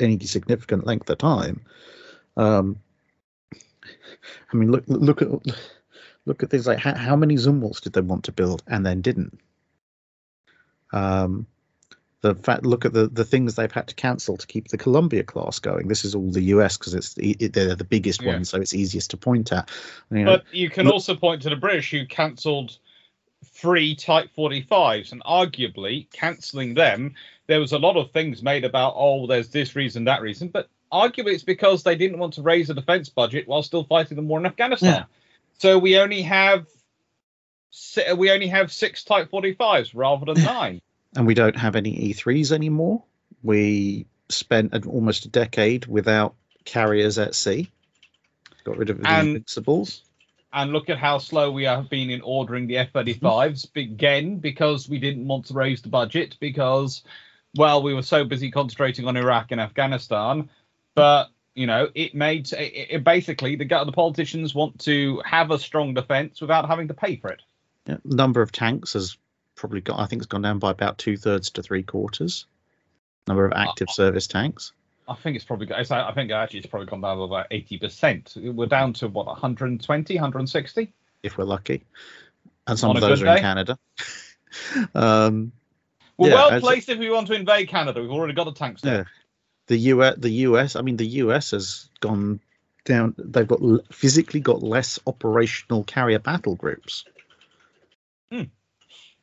any 0.00 0.18
significant 0.20 0.86
length 0.86 1.10
of 1.10 1.18
time. 1.18 1.64
Um, 2.36 2.78
I 4.52 4.56
mean, 4.56 4.70
look 4.70 4.84
look 4.86 5.22
at 5.22 5.28
look 6.26 6.42
at 6.42 6.50
things 6.50 6.66
like 6.66 6.78
how, 6.78 6.94
how 6.94 7.16
many 7.16 7.36
Zumwalts 7.36 7.80
did 7.80 7.92
they 7.92 8.00
want 8.00 8.24
to 8.24 8.32
build 8.32 8.62
and 8.66 8.84
then 8.84 9.00
didn't? 9.00 9.38
Um, 10.92 11.46
the 12.24 12.34
fact 12.34 12.64
look 12.64 12.86
at 12.86 12.94
the, 12.94 13.06
the 13.06 13.24
things 13.24 13.54
they've 13.54 13.70
had 13.70 13.88
to 13.88 13.94
cancel 13.94 14.38
to 14.38 14.46
keep 14.46 14.68
the 14.68 14.78
Columbia 14.78 15.22
class 15.22 15.58
going. 15.58 15.88
This 15.88 16.06
is 16.06 16.14
all 16.14 16.30
the 16.30 16.40
US 16.44 16.78
because 16.78 16.94
it's 16.94 17.14
it, 17.18 17.52
they're 17.52 17.74
the 17.74 17.84
biggest 17.84 18.22
yeah. 18.22 18.32
ones, 18.32 18.48
so 18.48 18.58
it's 18.60 18.72
easiest 18.72 19.10
to 19.10 19.18
point 19.18 19.52
at. 19.52 19.70
You 20.10 20.24
know, 20.24 20.36
but 20.38 20.44
you 20.50 20.70
can 20.70 20.86
look, 20.86 20.94
also 20.94 21.14
point 21.14 21.42
to 21.42 21.50
the 21.50 21.56
British 21.56 21.90
who 21.90 22.06
cancelled 22.06 22.78
three 23.54 23.94
Type 23.94 24.30
45s, 24.36 25.12
and 25.12 25.22
arguably 25.24 26.10
cancelling 26.12 26.74
them, 26.74 27.14
there 27.46 27.60
was 27.60 27.72
a 27.72 27.78
lot 27.78 27.96
of 27.96 28.10
things 28.10 28.42
made 28.42 28.64
about 28.64 28.94
oh, 28.96 29.26
there's 29.26 29.48
this 29.48 29.76
reason, 29.76 30.04
that 30.04 30.22
reason, 30.22 30.48
but 30.48 30.68
arguably 30.92 31.32
it's 31.32 31.42
because 31.42 31.82
they 31.82 31.96
didn't 31.96 32.18
want 32.18 32.34
to 32.34 32.42
raise 32.42 32.68
the 32.68 32.74
defence 32.74 33.08
budget 33.08 33.48
while 33.48 33.62
still 33.62 33.84
fighting 33.84 34.16
the 34.16 34.22
war 34.22 34.38
in 34.38 34.46
Afghanistan. 34.46 34.92
Yeah. 34.92 35.04
So 35.58 35.78
we 35.78 35.98
only 35.98 36.22
have 36.22 36.66
we 38.16 38.30
only 38.30 38.48
have 38.48 38.72
six 38.72 39.04
Type 39.04 39.30
45s 39.30 39.92
rather 39.94 40.32
than 40.32 40.44
nine 40.44 40.80
and 41.16 41.26
we 41.26 41.34
don't 41.34 41.56
have 41.56 41.76
any 41.76 42.12
E3s 42.12 42.52
anymore. 42.52 43.02
We 43.42 44.06
spent 44.28 44.86
almost 44.86 45.26
a 45.26 45.28
decade 45.28 45.86
without 45.86 46.34
carriers 46.64 47.18
at 47.18 47.34
sea. 47.34 47.70
Got 48.64 48.78
rid 48.78 48.90
of 48.90 49.00
the 49.00 49.08
and, 49.08 49.28
Invincibles. 49.28 50.02
And 50.54 50.72
look 50.72 50.88
at 50.88 50.98
how 50.98 51.18
slow 51.18 51.50
we 51.50 51.64
have 51.64 51.90
been 51.90 52.10
in 52.10 52.20
ordering 52.20 52.68
the 52.68 52.78
F-35s 52.78 53.20
mm-hmm. 53.20 53.78
again 53.78 54.38
because 54.38 54.88
we 54.88 54.98
didn't 54.98 55.26
want 55.26 55.46
to 55.46 55.54
raise 55.54 55.82
the 55.82 55.88
budget 55.88 56.36
because, 56.38 57.02
well, 57.56 57.82
we 57.82 57.92
were 57.92 58.02
so 58.02 58.24
busy 58.24 58.52
concentrating 58.52 59.06
on 59.08 59.16
Iraq 59.16 59.50
and 59.50 59.60
Afghanistan. 59.60 60.48
But 60.94 61.30
you 61.54 61.66
know, 61.66 61.88
it 61.94 62.14
made 62.14 62.52
it, 62.52 62.86
it 62.90 63.04
basically 63.04 63.56
the 63.56 63.64
the 63.64 63.92
politicians 63.92 64.54
want 64.54 64.78
to 64.80 65.20
have 65.24 65.50
a 65.50 65.58
strong 65.58 65.94
defense 65.94 66.40
without 66.40 66.68
having 66.68 66.88
to 66.88 66.94
pay 66.94 67.16
for 67.16 67.30
it. 67.30 67.42
Yeah, 67.86 67.98
number 68.04 68.40
of 68.40 68.52
tanks 68.52 68.92
has 68.94 69.16
probably 69.54 69.80
got. 69.80 69.98
I 69.98 70.06
think 70.06 70.20
it's 70.20 70.28
gone 70.28 70.42
down 70.42 70.58
by 70.58 70.70
about 70.70 70.98
two 70.98 71.16
thirds 71.16 71.50
to 71.50 71.62
three 71.62 71.82
quarters. 71.82 72.46
Number 73.26 73.46
of 73.46 73.52
active 73.52 73.88
uh, 73.88 73.92
service 73.92 74.26
tanks. 74.26 74.72
I 75.06 75.14
think 75.14 75.36
it's 75.36 75.44
probably. 75.44 75.68
It's, 75.70 75.90
I 75.90 76.12
think 76.12 76.30
actually 76.30 76.60
it's 76.60 76.68
probably 76.68 76.86
gone 76.86 77.00
down 77.00 77.18
by 77.18 77.24
about 77.24 77.46
eighty 77.50 77.78
percent. 77.78 78.34
We're 78.36 78.66
down 78.66 78.92
to 78.94 79.08
what 79.08 79.26
120, 79.26 80.14
160, 80.14 80.92
if 81.22 81.36
we're 81.36 81.44
lucky, 81.44 81.84
and 82.66 82.78
some 82.78 82.90
On 82.90 82.96
of 82.96 83.02
those 83.02 83.22
are 83.22 83.26
day. 83.26 83.36
in 83.36 83.40
Canada. 83.40 83.78
um, 84.94 85.52
we're 86.16 86.30
yeah, 86.30 86.34
well 86.34 86.60
placed 86.60 86.88
if 86.88 86.98
we 86.98 87.10
want 87.10 87.26
to 87.26 87.34
invade 87.34 87.68
Canada. 87.68 88.00
We've 88.00 88.10
already 88.10 88.34
got 88.34 88.44
the 88.44 88.52
tanks 88.52 88.80
there. 88.80 88.94
Yeah. 88.94 89.04
The 89.66 89.76
US, 89.76 90.14
the 90.18 90.30
US. 90.30 90.76
I 90.76 90.82
mean, 90.82 90.96
the 90.96 91.06
US 91.06 91.50
has 91.50 91.88
gone 92.00 92.40
down. 92.84 93.14
They've 93.18 93.46
got 93.46 93.60
physically 93.92 94.40
got 94.40 94.62
less 94.62 94.98
operational 95.06 95.84
carrier 95.84 96.18
battle 96.18 96.54
groups. 96.54 97.04
Hmm. 98.30 98.44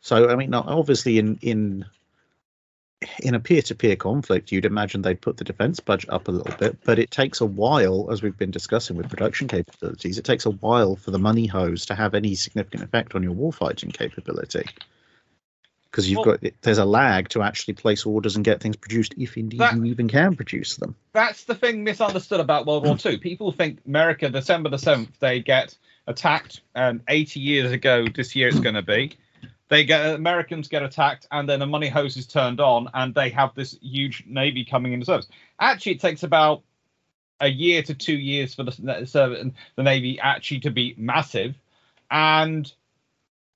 So 0.01 0.29
I 0.29 0.35
mean, 0.35 0.53
obviously, 0.53 1.17
in 1.17 1.39
in 1.41 1.85
in 3.19 3.33
a 3.33 3.39
peer-to-peer 3.39 3.95
conflict, 3.95 4.51
you'd 4.51 4.65
imagine 4.65 5.01
they'd 5.01 5.21
put 5.21 5.37
the 5.37 5.43
defense 5.43 5.79
budget 5.79 6.09
up 6.09 6.27
a 6.27 6.31
little 6.31 6.55
bit, 6.57 6.77
but 6.83 6.99
it 6.99 7.09
takes 7.09 7.41
a 7.41 7.45
while, 7.45 8.09
as 8.11 8.21
we've 8.21 8.37
been 8.37 8.51
discussing 8.51 8.95
with 8.95 9.09
production 9.09 9.47
capabilities, 9.47 10.17
it 10.17 10.25
takes 10.25 10.45
a 10.45 10.51
while 10.51 10.95
for 10.95 11.11
the 11.11 11.19
money 11.19 11.47
hose 11.47 11.85
to 11.87 11.95
have 11.95 12.13
any 12.13 12.35
significant 12.35 12.83
effect 12.83 13.15
on 13.15 13.23
your 13.23 13.33
warfighting 13.33 13.93
capability. 13.93 14.65
Because 15.89 16.09
you've 16.09 16.25
well, 16.25 16.37
got 16.37 16.51
there's 16.61 16.77
a 16.77 16.85
lag 16.85 17.27
to 17.29 17.41
actually 17.41 17.73
place 17.73 18.05
orders 18.05 18.37
and 18.37 18.45
get 18.45 18.61
things 18.61 18.77
produced, 18.77 19.13
if 19.17 19.35
indeed 19.35 19.59
that, 19.59 19.75
you 19.75 19.83
even 19.85 20.07
can 20.07 20.35
produce 20.35 20.77
them. 20.77 20.95
That's 21.11 21.43
the 21.43 21.55
thing 21.55 21.83
misunderstood 21.83 22.39
about 22.39 22.65
World 22.65 22.85
War 22.85 22.97
II. 23.03 23.17
People 23.17 23.51
think 23.51 23.79
America, 23.85 24.29
December 24.29 24.69
the 24.69 24.77
seventh, 24.77 25.19
they 25.19 25.41
get 25.41 25.75
attacked, 26.07 26.61
and 26.75 27.01
80 27.09 27.41
years 27.41 27.71
ago 27.71 28.05
this 28.07 28.35
year 28.35 28.47
it's 28.47 28.59
going 28.59 28.75
to 28.75 28.81
be 28.81 29.17
they 29.71 29.85
get 29.85 30.15
Americans 30.15 30.67
get 30.67 30.83
attacked, 30.83 31.27
and 31.31 31.47
then 31.47 31.59
the 31.59 31.65
money 31.65 31.87
hose 31.87 32.17
is 32.17 32.27
turned 32.27 32.59
on, 32.59 32.89
and 32.93 33.15
they 33.15 33.29
have 33.29 33.55
this 33.55 33.79
huge 33.81 34.25
navy 34.27 34.65
coming 34.65 34.91
into 34.91 35.05
service. 35.05 35.29
Actually, 35.61 35.93
it 35.93 36.01
takes 36.01 36.23
about 36.23 36.61
a 37.39 37.47
year 37.47 37.81
to 37.81 37.95
two 37.95 38.17
years 38.17 38.53
for 38.53 38.63
the 38.63 39.53
the 39.75 39.83
navy 39.83 40.19
actually 40.19 40.59
to 40.59 40.71
be 40.71 40.93
massive, 40.97 41.55
and 42.11 42.71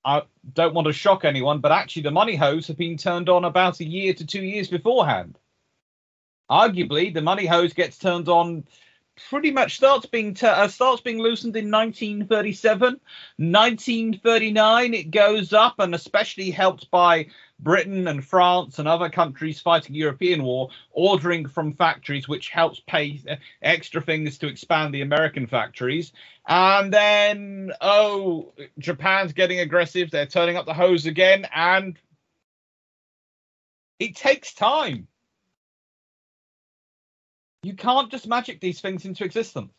I 0.06 0.22
don't 0.54 0.72
want 0.72 0.86
to 0.86 0.94
shock 0.94 1.26
anyone, 1.26 1.60
but 1.60 1.70
actually 1.70 2.02
the 2.02 2.10
money 2.10 2.34
hose 2.34 2.66
have 2.68 2.78
been 2.78 2.96
turned 2.96 3.28
on 3.28 3.44
about 3.44 3.80
a 3.80 3.84
year 3.84 4.14
to 4.14 4.24
two 4.24 4.42
years 4.42 4.68
beforehand. 4.68 5.38
Arguably, 6.50 7.12
the 7.12 7.20
money 7.20 7.44
hose 7.44 7.74
gets 7.74 7.98
turned 7.98 8.30
on 8.30 8.64
pretty 9.28 9.50
much 9.50 9.76
starts 9.76 10.06
being 10.06 10.34
t- 10.34 10.46
uh, 10.46 10.68
starts 10.68 11.00
being 11.00 11.18
loosened 11.18 11.56
in 11.56 11.70
1937 11.70 13.00
1939 13.36 14.94
it 14.94 15.10
goes 15.10 15.52
up 15.52 15.78
and 15.78 15.94
especially 15.94 16.50
helped 16.50 16.90
by 16.90 17.26
britain 17.60 18.08
and 18.08 18.24
france 18.24 18.78
and 18.78 18.86
other 18.86 19.08
countries 19.08 19.60
fighting 19.60 19.94
european 19.94 20.42
war 20.42 20.68
ordering 20.92 21.46
from 21.46 21.72
factories 21.72 22.28
which 22.28 22.50
helps 22.50 22.80
pay 22.86 23.20
uh, 23.30 23.36
extra 23.62 24.02
things 24.02 24.38
to 24.38 24.46
expand 24.46 24.92
the 24.92 25.02
american 25.02 25.46
factories. 25.46 26.12
And 26.46 26.92
then 26.92 27.72
oh 27.80 28.52
japan's 28.78 29.32
getting 29.32 29.60
aggressive. 29.60 30.10
They're 30.10 30.26
turning 30.26 30.56
up 30.56 30.66
the 30.66 30.74
hose 30.74 31.06
again 31.06 31.46
and 31.54 31.98
it 33.98 34.14
takes 34.16 34.54
time 34.54 35.08
you 37.66 37.74
can't 37.74 38.12
just 38.12 38.28
magic 38.28 38.60
these 38.60 38.80
things 38.80 39.04
into 39.04 39.24
existence. 39.24 39.72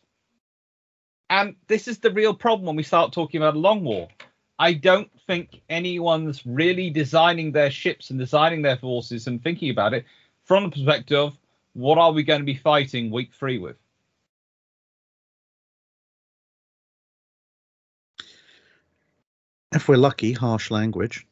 And 1.30 1.56
this 1.68 1.88
is 1.88 1.98
the 1.98 2.10
real 2.10 2.34
problem 2.34 2.66
when 2.66 2.76
we 2.76 2.82
start 2.82 3.12
talking 3.12 3.40
about 3.40 3.56
a 3.56 3.58
long 3.58 3.82
war. 3.82 4.08
I 4.58 4.74
don't 4.74 5.10
think 5.26 5.62
anyone's 5.70 6.44
really 6.44 6.90
designing 6.90 7.52
their 7.52 7.70
ships 7.70 8.10
and 8.10 8.18
designing 8.18 8.60
their 8.60 8.76
forces 8.76 9.26
and 9.26 9.42
thinking 9.42 9.70
about 9.70 9.94
it 9.94 10.04
from 10.44 10.64
the 10.64 10.70
perspective 10.70 11.18
of 11.18 11.38
what 11.72 11.96
are 11.96 12.12
we 12.12 12.24
going 12.24 12.40
to 12.40 12.44
be 12.46 12.56
fighting 12.56 13.10
week 13.10 13.32
three 13.32 13.58
with? 13.58 13.76
If 19.72 19.88
we're 19.88 19.96
lucky, 19.96 20.32
harsh 20.32 20.70
language. 20.70 21.26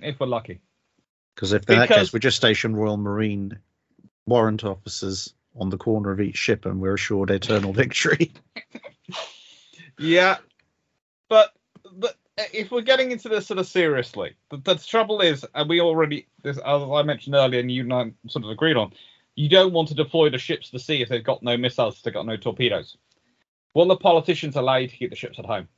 If 0.00 0.20
we're 0.20 0.26
lucky. 0.26 0.60
Because 1.34 1.52
if 1.52 1.66
that 1.66 1.88
case, 1.88 2.12
we're 2.12 2.18
just 2.18 2.36
station 2.36 2.76
Royal 2.76 2.96
Marine 2.96 3.58
warrant 4.26 4.64
officers 4.64 5.32
on 5.58 5.70
the 5.70 5.78
corner 5.78 6.10
of 6.10 6.20
each 6.20 6.36
ship 6.36 6.66
and 6.66 6.80
we're 6.80 6.94
assured 6.94 7.30
eternal 7.30 7.72
victory. 7.74 8.32
yeah, 9.98 10.36
but 11.28 11.52
but 11.92 12.16
uh, 12.38 12.44
if 12.52 12.70
we're 12.70 12.82
getting 12.82 13.10
into 13.10 13.28
this 13.28 13.46
sort 13.46 13.58
of 13.58 13.66
seriously, 13.66 14.34
the, 14.50 14.58
the 14.58 14.74
trouble 14.76 15.20
is, 15.20 15.44
and 15.54 15.68
we 15.68 15.80
already, 15.80 16.26
this, 16.42 16.58
as 16.58 16.82
I 16.82 17.02
mentioned 17.02 17.34
earlier, 17.34 17.60
and 17.60 17.70
you 17.70 17.82
and 17.82 17.92
I 17.92 18.12
sort 18.28 18.44
of 18.44 18.50
agreed 18.50 18.76
on, 18.76 18.92
you 19.34 19.48
don't 19.48 19.72
want 19.72 19.88
to 19.88 19.94
deploy 19.94 20.30
the 20.30 20.38
ships 20.38 20.70
to 20.70 20.78
sea 20.78 21.02
if 21.02 21.08
they've 21.08 21.22
got 21.22 21.42
no 21.42 21.56
missiles, 21.56 22.00
they've 22.02 22.12
got 22.12 22.26
no 22.26 22.36
torpedoes. 22.36 22.96
Will 23.74 23.86
the 23.86 23.96
politicians 23.96 24.56
allow 24.56 24.76
you 24.76 24.88
to 24.88 24.96
keep 24.96 25.10
the 25.10 25.16
ships 25.16 25.38
at 25.38 25.44
home? 25.44 25.68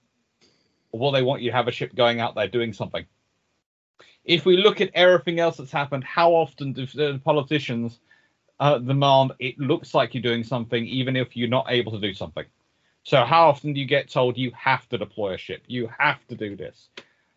Or 0.90 1.00
will 1.00 1.12
they 1.12 1.22
want 1.22 1.42
you 1.42 1.50
to 1.50 1.56
have 1.56 1.68
a 1.68 1.72
ship 1.72 1.94
going 1.94 2.20
out 2.20 2.34
there 2.34 2.48
doing 2.48 2.72
something? 2.72 3.04
If 4.24 4.44
we 4.44 4.56
look 4.56 4.80
at 4.80 4.90
everything 4.94 5.40
else 5.40 5.56
that's 5.56 5.72
happened, 5.72 6.04
how 6.04 6.32
often 6.32 6.72
do 6.72 6.86
the 6.86 7.20
politicians 7.24 7.98
uh, 8.60 8.78
demand 8.78 9.32
it 9.38 9.58
looks 9.58 9.94
like 9.94 10.14
you're 10.14 10.22
doing 10.22 10.44
something 10.44 10.86
even 10.86 11.16
if 11.16 11.36
you're 11.36 11.48
not 11.48 11.66
able 11.70 11.92
to 11.92 12.00
do 12.00 12.14
something. 12.14 12.46
So 13.04 13.24
how 13.24 13.48
often 13.48 13.72
do 13.74 13.80
you 13.80 13.86
get 13.86 14.10
told 14.10 14.36
you 14.38 14.52
have 14.56 14.88
to 14.90 14.98
deploy 14.98 15.34
a 15.34 15.38
ship? 15.38 15.64
You 15.68 15.88
have 15.98 16.26
to 16.28 16.36
do 16.36 16.56
this. 16.56 16.90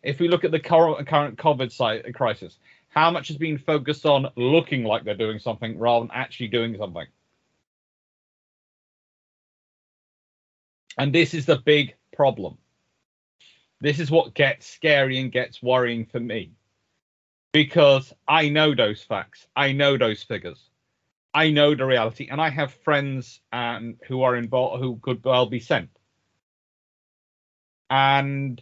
if 0.03 0.19
we 0.19 0.27
look 0.27 0.43
at 0.45 0.51
the 0.51 0.59
current 0.59 1.07
current 1.07 1.37
COVID 1.37 1.71
si- 1.71 2.11
crisis, 2.13 2.59
how 2.89 3.11
much 3.11 3.29
has 3.29 3.37
been 3.37 3.57
focused 3.57 4.05
on 4.05 4.27
looking 4.37 4.83
like 4.83 5.03
they're 5.05 5.15
doing 5.15 5.39
something 5.39 5.79
rather 5.79 6.07
than 6.07 6.15
actually 6.15 6.49
doing 6.49 6.77
something? 6.77 7.07
And 10.97 11.13
this 11.13 11.33
is 11.33 11.45
the 11.45 11.57
big 11.57 11.95
problem. 12.15 12.57
This 13.81 13.99
is 13.99 14.11
what 14.11 14.35
gets 14.35 14.67
scary 14.67 15.19
and 15.19 15.31
gets 15.31 15.63
worrying 15.63 16.05
for 16.07 16.19
me. 16.21 16.53
Because 17.53 18.13
I 18.27 18.49
know 18.49 18.75
those 18.75 19.03
facts. 19.03 19.47
I 19.55 19.73
know 19.73 19.97
those 19.97 20.23
figures. 20.23 20.70
I 21.33 21.51
know 21.51 21.75
the 21.75 21.85
reality. 21.85 22.27
And 22.29 22.41
I 22.41 22.49
have 22.49 22.73
friends 22.73 23.39
um, 23.53 23.95
who 24.07 24.23
are 24.23 24.35
involved 24.35 24.81
who 24.81 24.99
could 25.01 25.23
well 25.23 25.45
be 25.45 25.59
sent. 25.59 25.89
And 27.89 28.61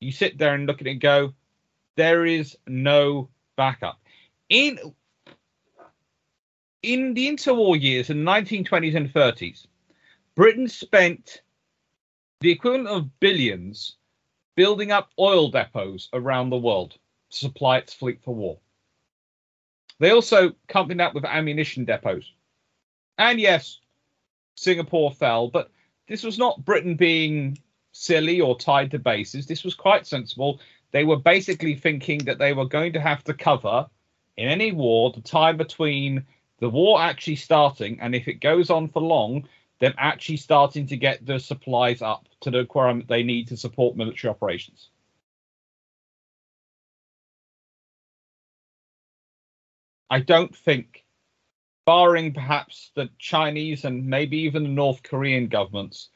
you 0.00 0.12
sit 0.12 0.38
there 0.38 0.54
and 0.54 0.66
look 0.66 0.80
at 0.80 0.86
it 0.86 0.92
and 0.92 1.00
go, 1.00 1.34
there 1.96 2.24
is 2.26 2.56
no 2.66 3.30
backup. 3.56 4.00
In 4.48 4.78
in 6.82 7.14
the 7.14 7.28
interwar 7.28 7.80
years 7.80 8.10
in 8.10 8.24
the 8.24 8.30
1920s 8.30 8.94
and 8.94 9.12
30s, 9.12 9.66
Britain 10.36 10.68
spent 10.68 11.42
the 12.40 12.50
equivalent 12.50 12.86
of 12.86 13.18
billions 13.18 13.96
building 14.54 14.92
up 14.92 15.10
oil 15.18 15.50
depots 15.50 16.08
around 16.12 16.50
the 16.50 16.56
world 16.56 16.92
to 17.30 17.36
supply 17.36 17.78
its 17.78 17.92
fleet 17.92 18.22
for 18.22 18.34
war. 18.34 18.58
They 19.98 20.10
also 20.10 20.52
accompanied 20.68 21.00
that 21.00 21.14
with 21.14 21.24
ammunition 21.24 21.84
depots. 21.84 22.30
And 23.18 23.40
yes, 23.40 23.80
Singapore 24.54 25.12
fell, 25.12 25.48
but 25.48 25.70
this 26.06 26.22
was 26.22 26.38
not 26.38 26.64
Britain 26.64 26.96
being 26.96 27.58
silly 27.92 28.40
or 28.40 28.58
tied 28.58 28.90
to 28.90 28.98
bases. 28.98 29.46
This 29.46 29.64
was 29.64 29.74
quite 29.74 30.06
sensible. 30.06 30.60
They 30.92 31.04
were 31.04 31.16
basically 31.16 31.74
thinking 31.74 32.18
that 32.26 32.38
they 32.38 32.52
were 32.52 32.66
going 32.66 32.92
to 32.92 33.00
have 33.00 33.24
to 33.24 33.34
cover 33.34 33.86
in 34.36 34.48
any 34.48 34.72
war 34.72 35.12
the 35.12 35.22
time 35.22 35.56
between 35.56 36.24
the 36.58 36.68
war 36.68 37.00
actually 37.00 37.36
starting 37.36 37.98
and 38.00 38.14
if 38.14 38.28
it 38.28 38.40
goes 38.40 38.70
on 38.70 38.88
for 38.88 39.00
long, 39.00 39.48
them 39.78 39.94
actually 39.98 40.36
starting 40.36 40.86
to 40.86 40.96
get 40.96 41.24
the 41.24 41.38
supplies 41.38 42.02
up 42.02 42.28
to 42.40 42.50
the 42.50 42.58
requirement 42.58 43.08
they 43.08 43.22
need 43.22 43.48
to 43.48 43.56
support 43.56 43.96
military 43.96 44.30
operations. 44.30 44.88
I 50.10 50.20
don't 50.20 50.54
think, 50.54 51.04
barring 51.84 52.34
perhaps 52.34 52.90
the 52.94 53.08
Chinese 53.18 53.84
and 53.84 54.06
maybe 54.06 54.38
even 54.38 54.64
the 54.64 54.68
North 54.68 55.02
Korean 55.02 55.48
governments, 55.48 56.08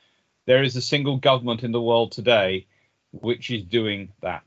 there 0.46 0.62
is 0.62 0.76
a 0.76 0.82
single 0.82 1.16
government 1.16 1.62
in 1.62 1.72
the 1.72 1.80
world 1.80 2.12
today 2.12 2.66
which 3.12 3.50
is 3.50 3.64
doing 3.64 4.12
that. 4.20 4.42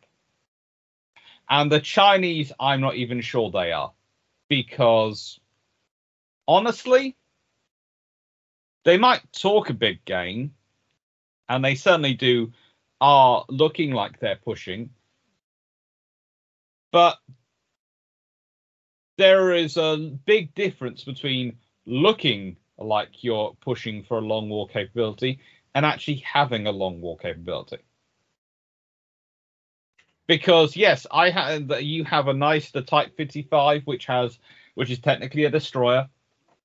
And 1.49 1.71
the 1.71 1.79
Chinese, 1.79 2.51
I'm 2.59 2.81
not 2.81 2.95
even 2.95 3.21
sure 3.21 3.51
they 3.51 3.71
are, 3.71 3.91
because 4.47 5.39
honestly, 6.47 7.15
they 8.85 8.97
might 8.97 9.21
talk 9.33 9.69
a 9.69 9.73
big 9.73 10.03
game, 10.05 10.53
and 11.47 11.63
they 11.63 11.75
certainly 11.75 12.13
do 12.13 12.51
are 12.99 13.45
looking 13.49 13.91
like 13.91 14.19
they're 14.19 14.37
pushing, 14.37 14.89
but 16.91 17.17
there 19.17 19.53
is 19.53 19.77
a 19.77 19.97
big 20.25 20.53
difference 20.55 21.03
between 21.03 21.57
looking 21.85 22.57
like 22.77 23.23
you're 23.23 23.55
pushing 23.61 24.03
for 24.03 24.17
a 24.17 24.21
long 24.21 24.49
war 24.49 24.67
capability 24.67 25.39
and 25.75 25.85
actually 25.85 26.17
having 26.17 26.67
a 26.67 26.71
long 26.71 27.01
war 27.01 27.17
capability. 27.17 27.77
Because 30.27 30.75
yes, 30.75 31.05
I 31.11 31.29
have 31.29 31.83
you 31.83 32.05
have 32.05 32.27
a 32.27 32.33
nice 32.33 32.71
the 32.71 32.81
Type 32.81 33.15
55, 33.17 33.83
which 33.85 34.05
has 34.05 34.39
which 34.75 34.89
is 34.89 34.99
technically 34.99 35.43
a 35.43 35.49
destroyer, 35.49 36.07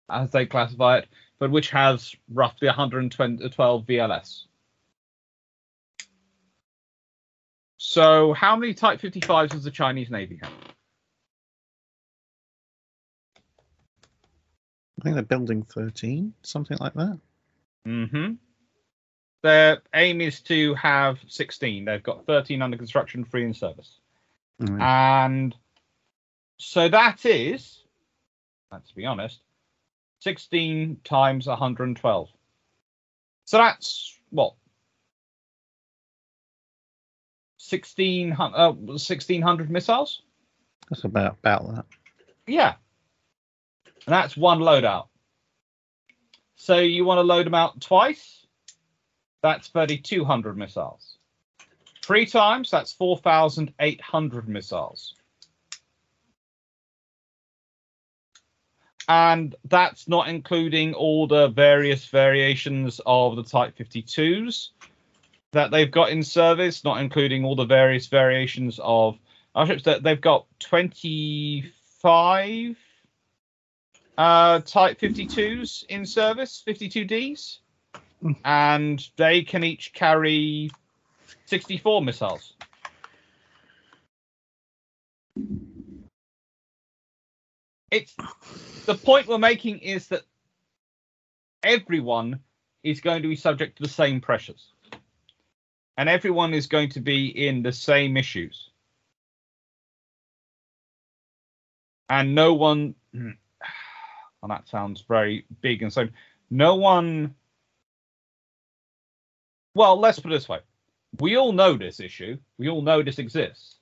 as 0.09 0.31
they 0.31 0.47
classify 0.47 0.99
it, 0.99 1.09
but 1.39 1.51
which 1.51 1.71
has 1.71 2.15
roughly 2.33 2.69
112 2.69 3.51
uh, 3.61 3.85
VLS. 3.85 4.45
So, 7.77 8.33
how 8.33 8.57
many 8.57 8.75
Type 8.75 9.01
55s 9.01 9.51
does 9.51 9.65
the 9.65 9.71
Chinese 9.71 10.11
Navy 10.11 10.39
have? 10.43 10.53
I 14.99 15.05
think 15.05 15.15
they're 15.15 15.23
building 15.23 15.63
13, 15.63 16.35
something 16.43 16.77
like 16.81 16.95
that. 16.95 17.19
Mm-hmm. 17.87 18.33
Their 19.43 19.83
aim 19.95 20.21
is 20.21 20.41
to 20.43 20.75
have 20.75 21.19
16. 21.29 21.85
They've 21.85 22.03
got 22.03 22.27
13 22.27 22.61
under 22.61 22.77
construction, 22.77 23.25
three 23.25 23.45
in 23.45 23.55
service. 23.55 24.01
Mm. 24.61 24.81
And 24.81 25.57
so 26.59 26.89
that 26.89 27.25
is, 27.25 27.85
let's 28.73 28.91
be 28.91 29.07
honest, 29.07 29.41
16 30.21 30.99
times 31.05 31.47
112. 31.47 32.29
So 33.45 33.57
that's 33.57 34.19
what? 34.31 34.55
16, 37.59 38.33
uh, 38.33 38.73
1600 38.73 39.71
missiles? 39.71 40.23
That's 40.91 41.05
about 41.05 41.37
about 41.39 41.75
that. 41.75 41.85
Yeah. 42.47 42.75
And 44.07 44.15
that's 44.15 44.37
one 44.37 44.61
loadout. 44.61 45.09
So 46.57 46.79
you 46.79 47.05
want 47.05 47.19
to 47.19 47.23
load 47.23 47.47
them 47.47 47.55
out 47.55 47.81
twice? 47.81 48.47
That's 49.43 49.69
3,200 49.69 50.57
missiles. 50.57 51.19
Three 52.03 52.27
times, 52.27 52.71
that's 52.71 52.93
4,800 52.93 54.49
missiles. 54.49 55.15
And 59.09 59.55
that's 59.65 60.09
not 60.09 60.29
including 60.29 60.95
all 60.95 61.27
the 61.27 61.49
various 61.49 62.07
variations 62.07 63.01
of 63.07 63.37
the 63.37 63.43
Type 63.43 63.77
52s 63.79 64.71
that 65.53 65.71
they've 65.71 65.91
got 65.91 66.11
in 66.11 66.23
service, 66.23 66.85
not 66.85 67.01
including 67.01 67.45
all 67.45 67.57
the 67.57 67.65
various 67.65 68.07
variations 68.07 68.79
of 68.79 69.15
oh, 69.15 69.19
our 69.55 69.67
ships 69.67 69.85
that 69.85 70.03
they've 70.03 70.21
got 70.21 70.47
25 70.61 72.77
uh, 74.19 74.59
Type 74.61 74.99
52s 75.01 75.85
in 75.87 76.05
service, 76.05 76.63
52Ds, 76.67 77.59
and 78.45 79.09
they 79.17 79.43
can 79.43 79.63
each 79.63 79.93
carry 79.93 80.71
64 81.47 82.03
missiles. 82.03 82.55
It's 87.93 88.15
the 88.87 88.97
point 88.97 89.29
we're 89.29 89.39
making 89.39 89.79
is 89.79 90.09
that 90.09 90.23
everyone 91.63 92.41
is 92.83 93.01
going 93.01 93.23
to 93.23 93.29
be 93.29 93.37
subject 93.37 93.77
to 93.77 93.85
the 93.85 93.89
same 93.89 94.21
pressures, 94.21 94.73
and 95.97 96.09
everyone 96.09 96.55
is 96.55 96.67
going 96.67 96.91
to 96.91 97.01
be 97.01 97.29
in 97.47 97.63
the 97.63 97.73
same 97.73 98.17
issues, 98.17 98.71
and 102.11 102.35
no 102.35 102.55
one. 102.55 102.97
And 104.43 104.51
that 104.51 104.69
sounds 104.69 105.05
very 105.09 105.45
big. 105.61 105.83
And 105.83 105.93
so 105.93 106.09
no 106.51 106.77
one 106.77 107.35
well 109.75 109.99
let's 109.99 110.19
put 110.21 110.33
it 110.33 110.35
this 110.37 110.49
way. 110.49 110.61
We 111.21 111.37
all 111.37 111.53
know 111.53 111.77
this 111.77 112.01
issue. 112.01 112.39
We 112.59 112.69
all 112.69 112.83
know 112.83 113.03
this 113.03 113.19
exists. 113.19 113.77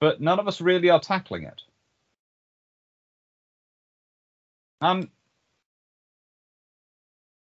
But 0.00 0.20
none 0.20 0.38
of 0.38 0.48
us 0.48 0.60
really 0.60 0.90
are 0.90 1.00
tackling 1.00 1.44
it. 1.44 1.62
Um 4.80 5.10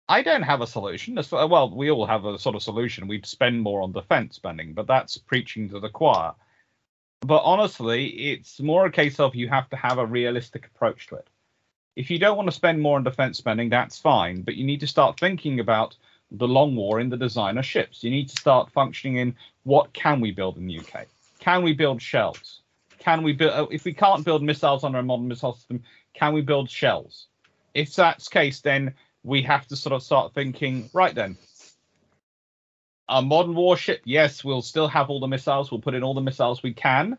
i 0.10 0.24
don't 0.24 0.42
have 0.42 0.62
a 0.62 0.68
solution. 0.68 1.20
Well 1.32 1.70
we 1.76 1.92
all 1.92 2.06
have 2.06 2.26
a 2.26 2.40
sort 2.40 2.56
of 2.56 2.64
solution. 2.64 3.08
We'd 3.08 3.26
spend 3.26 3.62
more 3.62 3.82
on 3.82 3.92
defense 3.92 4.36
spending 4.36 4.74
but 4.74 4.88
that's 4.88 5.18
preaching 5.18 5.70
to 5.70 5.80
the 5.80 5.90
choir. 5.90 6.34
But 7.22 7.44
honestly 7.44 8.08
it's 8.32 8.60
more 8.60 8.86
a 8.88 8.92
case 8.92 9.20
of 9.20 9.36
you 9.36 9.48
have 9.50 9.70
to 9.70 9.76
have 9.78 10.00
a 10.00 10.06
realistic 10.06 10.66
approach 10.66 11.08
to 11.08 11.16
it 11.16 11.30
if 12.00 12.10
you 12.10 12.18
don't 12.18 12.38
want 12.38 12.48
to 12.48 12.56
spend 12.56 12.80
more 12.80 12.96
on 12.96 13.04
defense 13.04 13.38
spending, 13.38 13.68
that's 13.68 13.98
fine, 13.98 14.42
but 14.42 14.56
you 14.56 14.64
need 14.64 14.80
to 14.80 14.88
start 14.88 15.20
thinking 15.20 15.60
about 15.60 15.98
the 16.32 16.48
long 16.48 16.74
war 16.74 17.02
in 17.02 17.10
the 17.10 17.18
design 17.18 17.58
of 17.58 17.66
ships. 17.66 18.06
You 18.06 18.10
need 18.10 18.30
to 18.30 18.38
start 18.38 18.72
functioning 18.72 19.18
in 19.18 19.36
what 19.64 19.92
can 19.92 20.22
we 20.22 20.32
build 20.32 20.56
in 20.56 20.66
the 20.66 20.80
UK? 20.80 21.08
Can 21.40 21.62
we 21.62 21.74
build 21.74 22.02
shells? 22.02 22.62
Can 23.00 23.22
we 23.22 23.34
build? 23.34 23.74
If 23.74 23.84
we 23.84 23.92
can't 23.92 24.24
build 24.24 24.42
missiles 24.42 24.86
on 24.86 24.96
a 24.96 25.04
modern 25.04 25.28
missile 25.28 25.52
system, 25.52 25.84
can 26.14 26.34
we 26.34 26.40
build 26.40 26.70
shells? 26.70 27.28
If 27.74 27.94
that's 27.94 28.30
the 28.30 28.34
case, 28.34 28.62
then 28.62 28.94
we 29.26 29.42
have 29.42 29.68
to 29.68 29.76
sort 29.76 29.92
of 29.92 30.02
start 30.02 30.34
thinking. 30.34 30.90
Right 30.94 31.14
then, 31.14 31.38
a 33.10 33.22
modern 33.22 33.56
warship, 33.56 34.04
yes, 34.06 34.42
we'll 34.42 34.62
still 34.62 34.88
have 34.88 35.10
all 35.10 35.20
the 35.20 35.28
missiles. 35.28 35.70
We'll 35.70 35.82
put 35.82 35.96
in 35.96 36.04
all 36.04 36.14
the 36.14 36.22
missiles 36.22 36.64
we 36.64 36.72
can. 36.72 37.18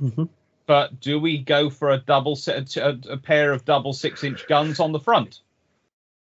Mm-hmm. 0.00 0.24
But 0.70 1.00
do 1.00 1.18
we 1.18 1.38
go 1.38 1.68
for 1.68 1.90
a 1.90 1.98
double 1.98 2.36
set, 2.36 2.76
a, 2.76 2.96
a 3.08 3.16
pair 3.16 3.50
of 3.50 3.64
double 3.64 3.92
six 3.92 4.22
inch 4.22 4.46
guns 4.46 4.78
on 4.78 4.92
the 4.92 5.00
front, 5.00 5.40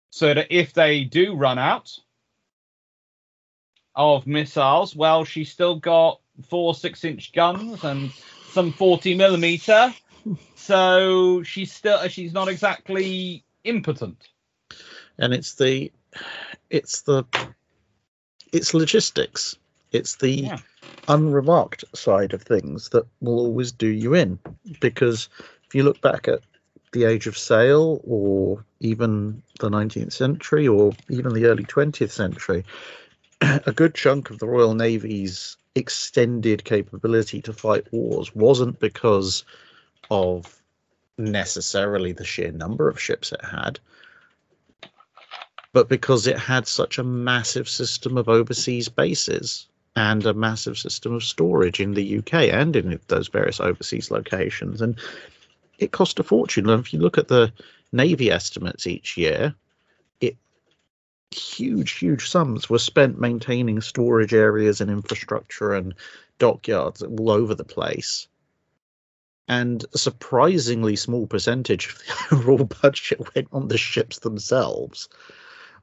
so 0.10 0.34
that 0.34 0.48
if 0.50 0.74
they 0.74 1.04
do 1.04 1.36
run 1.36 1.60
out 1.60 1.96
of 3.94 4.26
missiles, 4.26 4.96
well, 4.96 5.26
she's 5.26 5.52
still 5.52 5.76
got 5.76 6.22
four 6.50 6.74
six 6.74 7.04
inch 7.04 7.34
guns 7.34 7.84
and 7.84 8.10
some 8.50 8.72
40 8.74 9.14
millimeter. 9.14 9.94
So 10.56 11.44
she's 11.44 11.72
still 11.72 12.08
she's 12.08 12.34
not 12.34 12.48
exactly 12.48 13.44
impotent. 13.64 14.28
and 15.20 15.36
it's 15.36 15.54
the 15.54 15.92
it's 16.72 17.04
the 17.04 17.26
it's 18.52 18.74
logistics 18.74 19.56
it's 19.92 20.16
the 20.16 20.32
Yeah. 20.32 20.58
Unremarked 21.08 21.84
side 21.96 22.34
of 22.34 22.42
things 22.42 22.90
that 22.90 23.06
will 23.20 23.40
always 23.40 23.72
do 23.72 23.88
you 23.88 24.14
in. 24.14 24.40
Because 24.80 25.30
if 25.68 25.76
you 25.76 25.84
look 25.84 26.02
back 26.02 26.28
at 26.28 26.42
the 26.92 27.06
age 27.06 27.28
of 27.28 27.38
sail 27.38 28.02
or 28.04 28.66
even 28.80 29.42
the 29.60 29.70
19th 29.70 30.12
century 30.12 30.68
or 30.68 30.94
even 31.10 31.34
the 31.34 31.46
early 31.46 31.64
20th 31.64 32.12
century 32.12 32.66
a 33.42 33.72
good 33.72 33.96
chunk 33.96 34.30
of 34.30 34.40
the 34.40 34.48
royal 34.48 34.74
navy's 34.74 35.56
extended 35.76 36.66
capability 36.66 37.42
to 37.42 37.54
fight 37.54 37.88
wars 37.94 38.36
wasn't 38.36 38.78
because 38.80 39.46
of 40.10 40.62
necessarily 41.18 42.12
the 42.12 42.26
sheer 42.26 42.52
number 42.52 42.90
of 42.90 43.00
ships 43.00 43.32
it 43.32 43.44
had 43.44 43.80
but 45.74 45.88
because 45.88 46.28
it 46.28 46.38
had 46.38 46.68
such 46.68 46.98
a 46.98 47.04
massive 47.04 47.70
system 47.70 48.18
of 48.18 48.28
overseas 48.28 48.90
bases 48.90 49.68
and 49.96 50.26
a 50.26 50.34
massive 50.34 50.78
system 50.78 51.14
of 51.14 51.24
storage 51.24 51.80
in 51.80 51.94
the 51.94 52.20
UK 52.20 52.34
and 52.34 52.76
in 52.76 53.00
those 53.08 53.28
various 53.28 53.60
overseas 53.60 54.10
locations. 54.10 54.82
And 54.82 54.98
it 55.80 55.92
cost 55.92 56.20
a 56.20 56.24
fortune. 56.24 56.70
And 56.70 56.84
if 56.84 56.94
you 56.94 57.00
look 57.00 57.18
at 57.18 57.28
the 57.28 57.52
Navy 57.92 58.32
estimates 58.32 58.88
each 58.88 59.18
year, 59.18 59.54
it 60.22 60.38
huge, 61.32 61.94
huge 61.94 62.30
sums 62.30 62.70
were 62.70 62.80
spent 62.80 63.20
maintaining 63.20 63.82
storage 63.82 64.34
areas 64.34 64.80
and 64.80 64.90
infrastructure 64.90 65.74
and 65.74 65.94
dockyards 66.40 67.02
all 67.02 67.30
over 67.30 67.54
the 67.54 67.66
place. 67.66 68.28
And 69.48 69.84
a 69.94 69.98
surprisingly 69.98 70.96
small 70.96 71.28
percentage 71.28 71.88
of 71.88 71.98
the 71.98 72.36
overall 72.36 72.70
budget 72.82 73.20
went 73.36 73.50
on 73.52 73.68
the 73.68 73.78
ships 73.78 74.20
themselves 74.20 75.10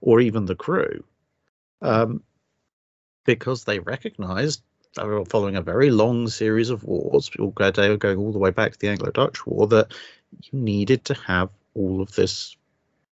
or 0.01 0.21
even 0.21 0.47
the 0.47 0.55
crew, 0.55 1.05
um, 1.83 2.23
because 3.29 3.65
they 3.65 3.79
recognized 3.79 4.63
were 4.97 5.23
following 5.27 5.55
a 5.55 5.61
very 5.61 5.91
long 5.91 6.29
series 6.29 6.71
of 6.71 6.83
wars, 6.83 7.31
they 7.31 7.91
were 7.91 7.99
going 7.99 8.17
all 8.17 8.33
the 8.33 8.39
way 8.39 8.51
back 8.51 8.73
to 8.73 8.79
the 8.79 8.89
Anglo-Dutch 8.89 9.47
War, 9.47 9.67
that 9.67 9.93
you 10.41 10.59
needed 10.59 11.05
to 11.05 11.15
have 11.15 11.51
all 11.75 12.01
of 12.01 12.11
this 12.15 12.57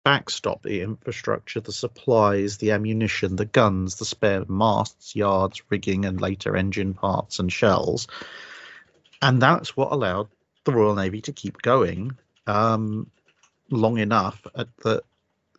backstop, 0.05 0.62
the 0.62 0.83
infrastructure, 0.83 1.61
the 1.61 1.73
supplies, 1.73 2.59
the 2.59 2.71
ammunition, 2.71 3.35
the 3.35 3.45
guns, 3.45 3.97
the 3.97 4.05
spare 4.05 4.45
masts, 4.47 5.17
yards, 5.17 5.62
rigging, 5.69 6.05
and 6.05 6.21
later 6.21 6.57
engine 6.57 6.95
parts 6.95 7.41
and 7.41 7.53
shells, 7.53 8.07
and 9.21 9.43
that's 9.43 9.77
what 9.77 9.91
allowed 9.91 10.29
the 10.62 10.73
Royal 10.73 10.95
Navy 10.95 11.23
to 11.23 11.33
keep 11.33 11.61
going 11.61 12.17
um, 12.47 13.11
long 13.69 13.99
enough 13.99 14.47
at 14.55 14.69
the 14.77 15.03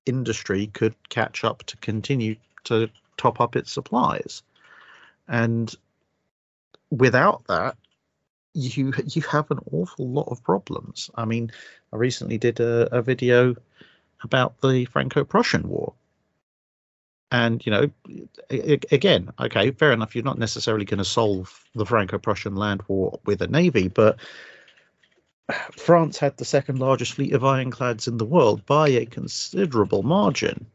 industry 0.05 0.67
could 0.67 0.95
catch 1.09 1.43
up 1.43 1.63
to 1.63 1.75
continue 1.77 2.37
to 2.63 2.89
top 3.17 3.41
up 3.41 3.55
its 3.55 3.71
supplies. 3.71 4.43
And 5.27 5.73
without 6.89 7.45
that, 7.47 7.77
you 8.53 8.93
you 9.05 9.21
have 9.23 9.51
an 9.51 9.59
awful 9.71 10.07
lot 10.07 10.29
of 10.29 10.43
problems. 10.43 11.09
I 11.15 11.25
mean, 11.25 11.51
I 11.91 11.97
recently 11.97 12.37
did 12.37 12.59
a, 12.59 12.95
a 12.95 13.01
video 13.01 13.55
about 14.23 14.61
the 14.61 14.85
Franco-Prussian 14.85 15.67
War. 15.67 15.93
And 17.31 17.65
you 17.65 17.71
know, 17.71 17.89
again, 18.49 19.31
okay, 19.39 19.71
fair 19.71 19.91
enough. 19.91 20.15
You're 20.15 20.23
not 20.23 20.37
necessarily 20.37 20.85
going 20.85 20.99
to 20.99 21.05
solve 21.05 21.65
the 21.75 21.85
Franco-Prussian 21.85 22.55
land 22.55 22.83
war 22.87 23.19
with 23.25 23.41
a 23.41 23.47
navy, 23.47 23.89
but 23.89 24.17
France 25.71 26.17
had 26.17 26.37
the 26.37 26.45
second 26.45 26.79
largest 26.79 27.13
fleet 27.13 27.33
of 27.33 27.43
ironclads 27.43 28.07
in 28.07 28.17
the 28.17 28.25
world 28.25 28.65
by 28.65 28.87
a 28.89 29.05
considerable 29.05 30.01
margin. 30.01 30.65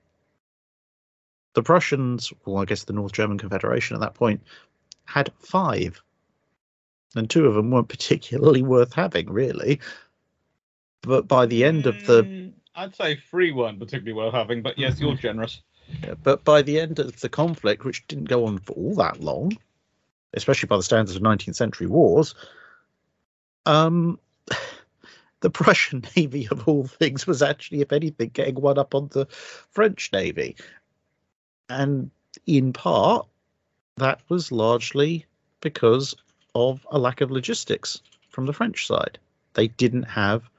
The 1.55 1.63
Prussians, 1.63 2.33
well, 2.45 2.63
I 2.63 2.65
guess 2.65 2.85
the 2.85 2.93
North 2.93 3.13
German 3.13 3.39
Confederation 3.39 3.97
at 3.97 4.01
that 4.01 4.15
point, 4.15 4.43
had 5.05 5.33
five. 5.41 6.01
And 7.17 7.29
two 7.29 7.47
of 7.47 7.55
them 7.55 7.71
weren't 7.71 7.89
particularly 7.89 8.63
worth 8.63 8.93
having, 8.93 9.31
really. 9.31 9.81
But 11.03 11.27
by 11.27 11.47
the 11.47 11.65
end 11.65 11.87
of 11.87 12.05
the 12.05 12.23
Mm, 12.23 12.53
I'd 12.75 12.95
say 12.95 13.17
three 13.17 13.53
weren't 13.53 13.79
particularly 13.79 14.13
worth 14.13 14.35
having, 14.35 14.63
but 14.63 14.79
yes, 14.79 15.01
you're 15.01 15.15
generous. 15.17 15.61
Yeah, 16.05 16.15
but 16.23 16.45
by 16.45 16.63
the 16.63 16.79
end 16.79 16.99
of 16.99 17.21
the 17.21 17.29
conflict, 17.29 17.85
which 17.85 18.07
didn't 18.07 18.29
go 18.29 18.47
on 18.47 18.59
for 18.59 18.73
all 18.75 18.95
that 18.97 19.21
long, 19.21 19.57
especially 20.35 20.69
by 20.69 20.77
the 20.77 20.83
standards 20.83 21.17
of 21.17 21.23
19th 21.23 21.57
century 21.57 21.89
wars, 21.89 22.35
um, 23.67 24.19
the 25.41 25.51
Prussian 25.51 26.05
navy, 26.17 26.49
of 26.51 26.69
all 26.69 26.87
things, 26.87 27.27
was 27.27 27.43
actually, 27.43 27.81
if 27.81 27.93
anything, 27.93 28.31
getting 28.33 28.55
one 28.55 28.79
up 28.79 28.95
on 28.95 29.09
the 29.09 29.27
French 29.27 30.11
navy. 30.13 30.57
And 31.71 32.11
in 32.47 32.75
part, 32.75 33.27
that 33.97 34.21
was 34.29 34.53
largely 34.53 35.25
because 35.63 36.15
of 36.55 36.87
a 36.91 36.99
lack 36.99 37.23
of 37.23 37.31
logistics 37.31 38.03
from 38.29 38.45
the 38.45 38.53
French 38.53 38.87
side. 38.87 39.19
They 39.55 39.69
didn't 39.69 40.05
have 40.05 40.51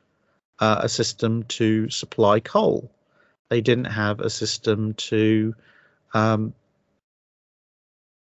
uh, 0.58 0.80
a 0.82 0.90
system 0.90 1.44
to 1.44 1.88
supply 1.92 2.40
coal 2.40 2.90
they 3.52 3.60
didn't 3.60 3.86
have 3.86 4.22
a 4.22 4.30
system 4.30 4.94
to 4.94 5.54
um, 6.14 6.54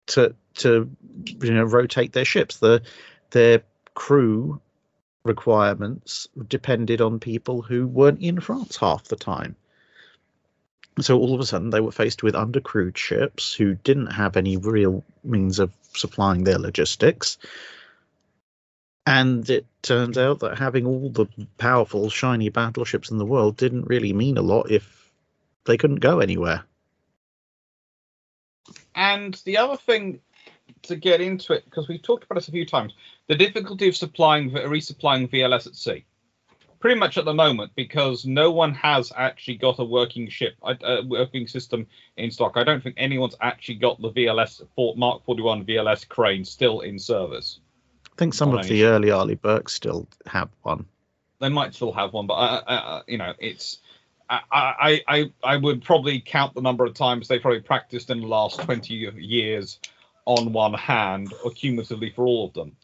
to 0.07 0.35
to 0.55 0.91
you 1.27 1.53
know 1.53 1.65
rotate 1.65 2.15
their 2.15 2.25
ships. 2.25 2.57
The 2.57 2.81
their 3.31 3.63
crew 3.93 4.59
requirements 5.25 6.29
depended 6.49 7.03
on 7.03 7.21
people 7.21 7.61
who 7.61 7.87
weren't 7.87 8.23
in 8.23 8.41
France 8.41 8.79
half 8.79 9.05
the 9.05 9.17
time. 9.17 9.55
So 11.01 11.19
all 11.19 11.35
of 11.35 11.41
a 11.41 11.47
sudden 11.47 11.71
they 11.71 11.81
were 11.81 11.93
faced 11.93 12.23
with 12.23 12.35
undercrewed 12.35 12.97
ships 12.97 13.55
who 13.55 13.75
didn't 13.75 14.13
have 14.13 14.37
any 14.37 14.57
real 14.57 15.05
means 15.25 15.59
of 15.59 15.73
supplying 15.95 16.45
their 16.45 16.59
logistics. 16.59 17.39
And 19.07 19.49
it 19.49 19.67
turns 19.83 20.19
out 20.19 20.41
that 20.41 20.59
having 20.59 20.85
all 20.87 21.09
the 21.11 21.27
powerful, 21.57 22.11
shiny 22.11 22.51
battleships 22.51 23.11
in 23.11 23.19
the 23.19 23.25
world 23.25 23.57
didn't 23.57 23.89
really 23.89 24.13
mean 24.13 24.37
a 24.37 24.43
lot 24.43 24.71
if 24.71 25.11
they 25.65 25.77
couldn't 25.77 26.01
go 26.01 26.21
anywhere. 26.21 26.65
And 28.95 29.41
the 29.45 29.57
other 29.57 29.77
thing 29.77 30.21
to 30.83 30.97
get 30.97 31.21
into 31.21 31.53
it, 31.53 31.65
because 31.65 31.89
we've 31.89 32.03
talked 32.03 32.25
about 32.25 32.35
this 32.35 32.49
a 32.49 32.53
few 32.53 32.67
times, 32.67 32.93
the 33.29 33.35
difficulty 33.35 33.89
of 33.89 33.97
supplying 33.97 34.51
resupplying 34.51 35.31
VLS 35.31 35.67
at 35.67 35.77
sea. 35.77 36.05
Pretty 36.81 36.99
much 36.99 37.19
at 37.19 37.25
the 37.25 37.35
moment, 37.35 37.73
because 37.75 38.25
no 38.25 38.53
one 38.53 38.73
has 38.75 39.13
actually 39.17 39.57
got 39.57 39.81
a 39.81 39.85
working 39.85 40.29
ship, 40.29 40.55
a, 40.63 41.03
working 41.05 41.49
system 41.49 41.87
in 42.17 42.31
stock. 42.31 42.53
I 42.55 42.63
don't 42.63 42.83
think 42.83 42.95
anyone's 42.99 43.35
actually 43.41 43.77
got 43.77 44.01
the 44.01 44.11
VLS 44.11 44.63
Mark 44.97 45.25
41 45.25 45.65
VLS 45.65 46.09
crane 46.09 46.45
still 46.45 46.81
in 46.81 46.99
service. 46.99 47.59
I 48.07 48.17
think 48.17 48.35
some 48.35 48.57
of 48.57 48.67
the 48.67 48.85
early 48.85 49.11
Arleigh 49.11 49.37
Burkes 49.37 49.75
still 49.75 50.09
have 50.27 50.51
one. 50.63 50.85
They 51.41 51.49
might 51.49 51.75
still 51.75 51.93
have 51.93 52.13
one, 52.13 52.27
but 52.27 52.35
uh, 52.35 52.63
uh, 52.67 53.03
you 53.09 53.19
know, 53.19 53.33
it's. 53.39 53.79
I, 54.31 54.41
I 54.53 55.03
I 55.09 55.33
I 55.43 55.57
would 55.57 55.83
probably 55.83 56.21
count 56.21 56.55
the 56.55 56.61
number 56.61 56.85
of 56.85 56.95
times 56.95 57.29
they 57.29 57.39
probably 57.39 57.61
practiced 57.61 58.11
in 58.11 58.21
the 58.21 58.27
last 58.27 58.61
20 58.61 58.93
years 59.17 59.79
on 60.27 60.53
one 60.53 60.75
hand, 60.75 61.33
or 61.43 61.51
cumulatively 61.51 62.11
for 62.11 62.27
all 62.27 62.47
of 62.49 62.53
them. 62.53 62.77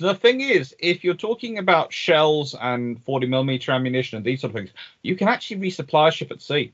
The 0.00 0.14
thing 0.14 0.40
is, 0.40 0.74
if 0.78 1.04
you're 1.04 1.12
talking 1.12 1.58
about 1.58 1.92
shells 1.92 2.54
and 2.58 3.02
40 3.04 3.26
millimeter 3.26 3.70
ammunition 3.72 4.16
and 4.16 4.24
these 4.24 4.40
sort 4.40 4.52
of 4.52 4.56
things, 4.56 4.70
you 5.02 5.14
can 5.14 5.28
actually 5.28 5.60
resupply 5.60 6.08
a 6.08 6.10
ship 6.10 6.30
at 6.30 6.40
sea. 6.40 6.72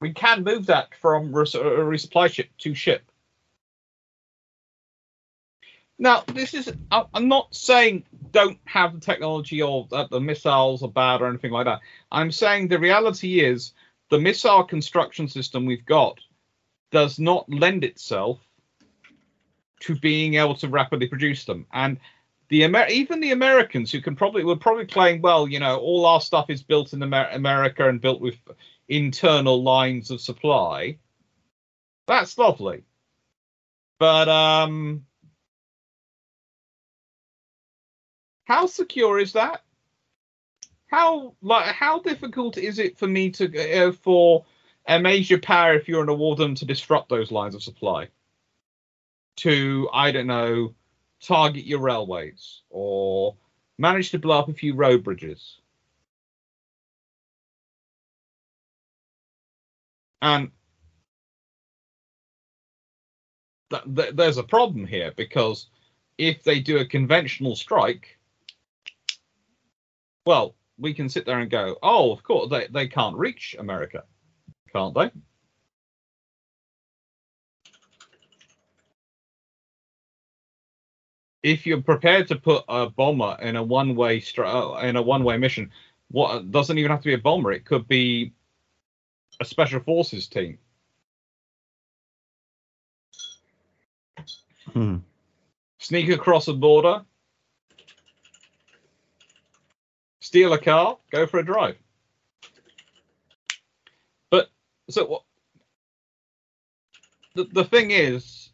We 0.00 0.14
can 0.14 0.42
move 0.42 0.64
that 0.66 0.94
from 0.94 1.30
res- 1.30 1.54
uh, 1.54 1.60
resupply 1.60 2.32
ship 2.32 2.48
to 2.60 2.74
ship. 2.74 3.02
Now, 5.98 6.24
this 6.28 6.54
is, 6.54 6.72
I'm 6.90 7.28
not 7.28 7.54
saying 7.54 8.06
don't 8.30 8.58
have 8.64 8.94
the 8.94 9.00
technology 9.00 9.60
or 9.60 9.86
that 9.90 10.08
the 10.08 10.20
missiles 10.20 10.82
are 10.82 10.88
bad 10.88 11.20
or 11.20 11.28
anything 11.28 11.50
like 11.50 11.66
that. 11.66 11.80
I'm 12.10 12.32
saying 12.32 12.68
the 12.68 12.78
reality 12.78 13.40
is 13.40 13.74
the 14.08 14.18
missile 14.18 14.64
construction 14.64 15.28
system 15.28 15.66
we've 15.66 15.84
got 15.84 16.18
does 16.90 17.18
not 17.18 17.46
lend 17.50 17.84
itself 17.84 18.38
to 19.80 19.96
being 19.96 20.34
able 20.34 20.54
to 20.56 20.68
rapidly 20.68 21.08
produce 21.08 21.44
them. 21.44 21.66
And 21.72 21.98
the 22.48 22.64
Amer- 22.64 22.88
even 22.88 23.20
the 23.20 23.32
Americans 23.32 23.92
who 23.92 24.00
can 24.00 24.16
probably 24.16 24.44
were 24.44 24.56
probably 24.56 24.86
claim, 24.86 25.20
well, 25.20 25.48
you 25.48 25.60
know, 25.60 25.78
all 25.78 26.04
our 26.06 26.20
stuff 26.20 26.50
is 26.50 26.62
built 26.62 26.92
in 26.92 27.02
Amer- 27.02 27.30
America 27.32 27.88
and 27.88 28.00
built 28.00 28.20
with 28.20 28.36
internal 28.88 29.62
lines 29.62 30.10
of 30.10 30.20
supply. 30.20 30.98
That's 32.06 32.36
lovely. 32.36 32.82
But 33.98 34.28
um 34.28 35.06
how 38.44 38.66
secure 38.66 39.20
is 39.20 39.34
that? 39.34 39.62
How 40.88 41.34
like 41.40 41.66
how 41.66 42.00
difficult 42.00 42.58
is 42.58 42.80
it 42.80 42.98
for 42.98 43.06
me 43.06 43.30
to 43.30 43.86
uh, 43.86 43.92
for 43.92 44.44
a 44.88 44.98
major 44.98 45.38
power 45.38 45.74
if 45.74 45.86
you're 45.86 46.02
an 46.02 46.08
awardum 46.08 46.56
to 46.56 46.64
disrupt 46.64 47.08
those 47.08 47.30
lines 47.30 47.54
of 47.54 47.62
supply. 47.62 48.08
To 49.36 49.88
I 49.92 50.12
don't 50.12 50.26
know, 50.26 50.74
target 51.22 51.64
your 51.64 51.80
railways 51.80 52.62
or 52.70 53.36
manage 53.78 54.10
to 54.10 54.18
blow 54.18 54.38
up 54.38 54.48
a 54.48 54.54
few 54.54 54.74
road 54.74 55.04
bridges. 55.04 55.58
And 60.22 60.50
th- 63.70 63.82
th- 63.96 64.14
there's 64.14 64.36
a 64.36 64.42
problem 64.42 64.86
here 64.86 65.12
because 65.16 65.68
if 66.18 66.42
they 66.42 66.60
do 66.60 66.78
a 66.78 66.84
conventional 66.84 67.56
strike, 67.56 68.18
well, 70.26 70.54
we 70.78 70.92
can 70.92 71.08
sit 71.08 71.24
there 71.24 71.40
and 71.40 71.50
go, 71.50 71.76
oh, 71.82 72.12
of 72.12 72.22
course, 72.22 72.50
they, 72.50 72.66
they 72.70 72.88
can't 72.88 73.16
reach 73.16 73.56
America, 73.58 74.04
can't 74.72 74.94
they? 74.94 75.10
If 81.42 81.66
you're 81.66 81.80
prepared 81.80 82.28
to 82.28 82.36
put 82.36 82.64
a 82.68 82.90
bomber 82.90 83.36
in 83.40 83.56
a 83.56 83.62
one-way 83.62 84.20
stri- 84.20 84.84
in 84.84 84.96
a 84.96 85.02
one-way 85.02 85.38
mission, 85.38 85.70
what 86.10 86.50
doesn't 86.50 86.78
even 86.78 86.90
have 86.90 87.00
to 87.00 87.08
be 87.08 87.14
a 87.14 87.18
bomber. 87.18 87.52
It 87.52 87.64
could 87.64 87.88
be 87.88 88.32
a 89.40 89.44
special 89.44 89.80
forces 89.80 90.26
team. 90.26 90.58
Hmm. 94.72 94.98
Sneak 95.78 96.10
across 96.10 96.46
a 96.48 96.52
border, 96.52 97.04
steal 100.20 100.52
a 100.52 100.58
car, 100.58 100.98
go 101.10 101.26
for 101.26 101.40
a 101.40 101.44
drive. 101.44 101.76
But 104.30 104.50
so 104.90 105.06
what? 105.06 105.22
The 107.34 107.44
the 107.44 107.64
thing 107.64 107.90
is, 107.92 108.49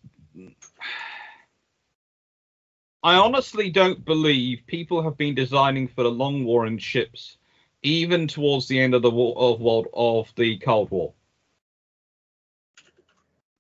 I 3.07 3.15
honestly 3.15 3.71
don't 3.71 4.05
believe 4.05 4.67
people 4.67 5.01
have 5.01 5.17
been 5.17 5.37
designing 5.37 5.87
for 5.87 6.03
the 6.03 6.11
long 6.11 6.45
war 6.45 6.67
in 6.67 6.77
ships, 6.77 7.37
even 7.85 8.27
towards 8.27 8.67
the 8.67 8.81
end 8.81 8.95
of 8.95 9.03
the 9.03 9.11
war 9.13 9.33
of 9.39 9.61
world 9.61 9.87
of 9.95 10.33
the 10.35 10.59
Cold 10.59 10.91
War. 10.91 11.13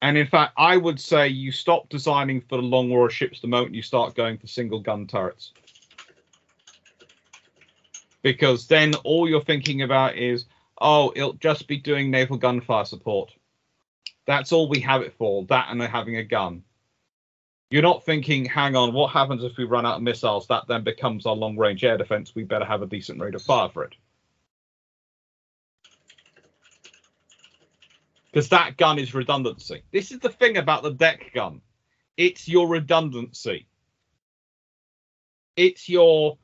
And 0.02 0.18
in 0.18 0.26
fact, 0.26 0.52
I 0.56 0.76
would 0.76 0.98
say 0.98 1.28
you 1.28 1.52
stop 1.52 1.88
designing 1.88 2.40
for 2.40 2.56
the 2.56 2.64
long 2.64 2.90
war 2.90 3.08
ships 3.08 3.40
the 3.40 3.46
moment 3.46 3.72
you 3.72 3.82
start 3.82 4.16
going 4.16 4.36
for 4.36 4.48
single 4.48 4.80
gun 4.80 5.06
turrets 5.06 5.52
because 8.22 8.66
then 8.66 8.96
all 9.04 9.28
you're 9.28 9.40
thinking 9.40 9.82
about 9.82 10.16
is, 10.16 10.46
oh, 10.80 11.12
it'll 11.14 11.34
just 11.34 11.68
be 11.68 11.76
doing 11.76 12.10
naval 12.10 12.36
gunfire 12.36 12.84
support. 12.84 13.32
That's 14.26 14.50
all 14.50 14.68
we 14.68 14.80
have 14.80 15.02
it 15.02 15.14
for, 15.16 15.44
that 15.44 15.68
and 15.70 15.80
having 15.80 16.16
a 16.16 16.24
gun. 16.24 16.64
You're 17.70 17.82
not 17.82 18.04
thinking, 18.04 18.44
hang 18.44 18.76
on, 18.76 18.92
what 18.92 19.12
happens 19.12 19.42
if 19.42 19.56
we 19.56 19.64
run 19.64 19.84
out 19.84 19.96
of 19.96 20.02
missiles? 20.02 20.46
That 20.46 20.68
then 20.68 20.84
becomes 20.84 21.26
our 21.26 21.34
long 21.34 21.56
range 21.56 21.82
air 21.84 21.98
defense. 21.98 22.34
We 22.34 22.44
better 22.44 22.64
have 22.64 22.82
a 22.82 22.86
decent 22.86 23.20
rate 23.20 23.34
of 23.34 23.42
fire 23.42 23.68
for 23.68 23.84
it. 23.84 23.94
Because 28.30 28.48
that 28.50 28.76
gun 28.76 28.98
is 28.98 29.14
redundancy. 29.14 29.82
This 29.92 30.12
is 30.12 30.20
the 30.20 30.28
thing 30.28 30.58
about 30.58 30.82
the 30.82 30.92
deck 30.92 31.32
gun 31.34 31.60
it's 32.16 32.48
your 32.48 32.68
redundancy. 32.68 33.66
It's 35.56 35.88
your 35.88 36.38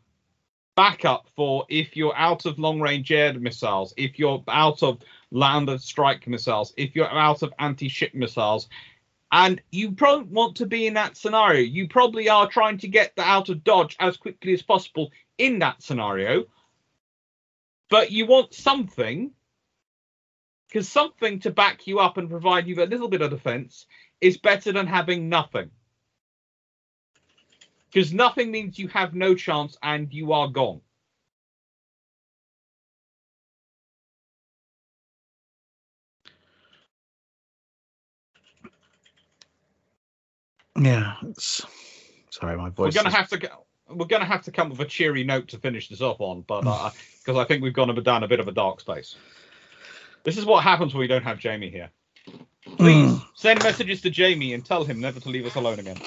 backup 0.74 1.26
for 1.36 1.66
if 1.68 1.96
you're 1.96 2.16
out 2.16 2.46
of 2.46 2.58
long 2.58 2.80
range 2.80 3.12
air 3.12 3.38
missiles, 3.38 3.92
if 3.96 4.18
you're 4.18 4.42
out 4.48 4.82
of 4.82 5.00
land 5.30 5.68
and 5.68 5.80
strike 5.80 6.26
missiles, 6.26 6.72
if 6.76 6.94
you're 6.94 7.10
out 7.10 7.42
of 7.42 7.52
anti 7.58 7.88
ship 7.88 8.14
missiles. 8.14 8.68
And 9.34 9.62
you 9.70 9.92
don't 9.92 10.28
want 10.28 10.56
to 10.56 10.66
be 10.66 10.86
in 10.86 10.94
that 10.94 11.16
scenario. 11.16 11.62
You 11.62 11.88
probably 11.88 12.28
are 12.28 12.46
trying 12.46 12.76
to 12.78 12.88
get 12.88 13.14
out 13.16 13.48
of 13.48 13.64
Dodge 13.64 13.96
as 13.98 14.18
quickly 14.18 14.52
as 14.52 14.60
possible 14.60 15.10
in 15.38 15.58
that 15.60 15.82
scenario. 15.82 16.44
But 17.88 18.10
you 18.10 18.26
want 18.26 18.52
something, 18.52 19.30
because 20.68 20.86
something 20.86 21.40
to 21.40 21.50
back 21.50 21.86
you 21.86 21.98
up 21.98 22.18
and 22.18 22.28
provide 22.28 22.66
you 22.66 22.82
a 22.82 22.84
little 22.84 23.08
bit 23.08 23.22
of 23.22 23.30
defense 23.30 23.86
is 24.20 24.36
better 24.36 24.70
than 24.70 24.86
having 24.86 25.30
nothing. 25.30 25.70
Because 27.90 28.12
nothing 28.12 28.50
means 28.50 28.78
you 28.78 28.88
have 28.88 29.14
no 29.14 29.34
chance 29.34 29.78
and 29.82 30.12
you 30.12 30.32
are 30.32 30.48
gone. 30.48 30.82
Yeah, 40.82 41.14
it's 41.28 41.64
sorry, 42.30 42.56
my 42.56 42.70
voice. 42.70 42.94
We're 42.94 43.02
gonna 43.02 43.08
is- 43.10 43.14
have 43.14 43.28
to 43.28 43.38
go. 43.38 43.64
We're 43.88 44.06
gonna 44.06 44.24
have 44.24 44.42
to 44.44 44.50
come 44.50 44.70
with 44.70 44.80
a 44.80 44.84
cheery 44.86 45.22
note 45.22 45.48
to 45.48 45.58
finish 45.58 45.88
this 45.88 46.00
off 46.00 46.20
on, 46.20 46.42
but 46.42 46.62
because 47.24 47.38
I 47.38 47.44
think 47.44 47.62
we've 47.62 47.72
gone 47.74 47.94
down 48.02 48.22
a 48.22 48.28
bit 48.28 48.40
of 48.40 48.48
a 48.48 48.52
dark 48.52 48.80
space. 48.80 49.16
This 50.24 50.38
is 50.38 50.44
what 50.44 50.62
happens 50.64 50.94
when 50.94 51.00
we 51.00 51.06
don't 51.06 51.24
have 51.24 51.38
Jamie 51.38 51.70
here. 51.70 51.90
Please 52.78 53.10
Mm. 53.12 53.26
send 53.34 53.62
messages 53.62 54.00
to 54.02 54.10
Jamie 54.10 54.54
and 54.54 54.64
tell 54.64 54.84
him 54.84 55.00
never 55.00 55.18
to 55.20 55.28
leave 55.28 55.44
us 55.46 55.56
alone 55.56 55.80
again. 55.80 56.00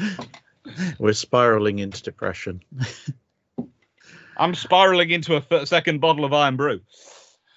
We're 0.98 1.12
spiraling 1.12 1.80
into 1.80 2.02
depression. 2.02 2.62
I'm 4.36 4.54
spiraling 4.54 5.10
into 5.10 5.42
a 5.50 5.66
second 5.66 6.00
bottle 6.00 6.24
of 6.24 6.32
Irn-Bru. 6.32 6.80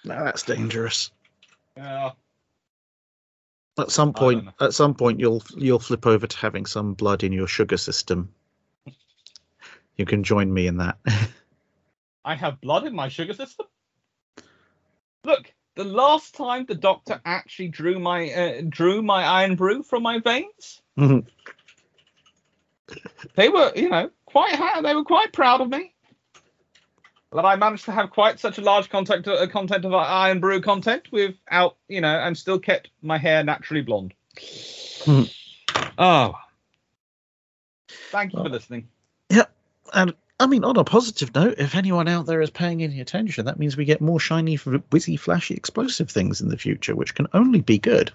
Now 0.06 0.24
that's 0.24 0.44
dangerous. 0.44 1.12
Uh, 1.80 2.12
At 3.78 3.92
some 3.92 4.14
point, 4.14 4.50
at 4.60 4.74
some 4.74 4.94
point, 4.94 5.20
you'll 5.20 5.44
you'll 5.56 5.80
flip 5.80 6.06
over 6.06 6.28
to 6.28 6.38
having 6.38 6.66
some 6.66 6.94
blood 6.94 7.24
in 7.24 7.32
your 7.32 7.48
sugar 7.48 7.78
system. 7.78 8.34
You 9.96 10.06
can 10.06 10.24
join 10.24 10.54
me 10.54 10.68
in 10.68 10.78
that. 10.78 10.98
I 12.26 12.36
have 12.36 12.60
blood 12.62 12.86
in 12.86 12.94
my 12.96 13.08
sugar 13.10 13.34
system. 13.34 13.66
Look, 15.24 15.54
the 15.76 15.84
last 15.84 16.36
time 16.36 16.66
the 16.66 16.76
doctor 16.76 17.22
actually 17.26 17.70
drew 17.70 18.00
my 18.00 18.30
uh, 18.32 18.62
drew 18.68 19.02
my 19.02 19.44
Irn-Bru 19.44 19.84
from 19.84 20.04
my 20.04 20.20
veins, 20.20 20.82
Mhm. 20.98 21.26
they 23.36 23.50
were, 23.50 23.72
you 23.76 23.90
know, 23.90 24.10
quite 24.26 24.56
ha- 24.56 24.82
they 24.82 24.96
were 24.96 25.04
quite 25.06 25.32
proud 25.32 25.62
of 25.62 25.70
me. 25.70 25.94
That 27.32 27.46
I 27.46 27.56
managed 27.56 27.86
to 27.86 27.92
have 27.92 28.10
quite 28.10 28.40
such 28.40 28.58
a 28.58 28.62
large 28.62 28.90
content 28.90 29.28
uh, 29.28 29.46
content 29.48 29.86
of 29.86 29.94
uh, 29.94 29.98
Irn-Bru 30.00 30.62
content 30.62 31.08
without, 31.12 31.78
you 31.88 32.02
know, 32.02 32.20
and 32.20 32.36
still 32.36 32.58
kept 32.58 32.90
my 33.04 33.20
hair 33.20 33.44
naturally 33.44 33.82
blonde. 33.82 34.16
Oh, 35.98 36.34
thank 38.12 38.34
you 38.34 38.42
for 38.42 38.50
listening. 38.50 38.88
listening. 39.30 39.48
and 39.94 40.14
I 40.40 40.48
mean, 40.48 40.64
on 40.64 40.78
a 40.78 40.84
positive 40.86 41.36
note, 41.36 41.56
if 41.58 41.76
anyone 41.76 42.08
out 42.08 42.26
there 42.26 42.42
is 42.42 42.50
paying 42.50 42.82
any 42.82 43.02
attention, 43.02 43.46
that 43.46 43.60
means 43.60 43.76
we 43.76 43.84
get 43.84 44.00
more 44.00 44.20
shiny, 44.20 44.58
whizzy, 44.58 45.20
flashy, 45.20 45.54
explosive 45.54 46.10
things 46.10 46.40
in 46.40 46.48
the 46.48 46.58
future, 46.58 46.96
which 46.96 47.14
can 47.14 47.28
only 47.34 47.60
be 47.60 47.78
good. 47.78 48.12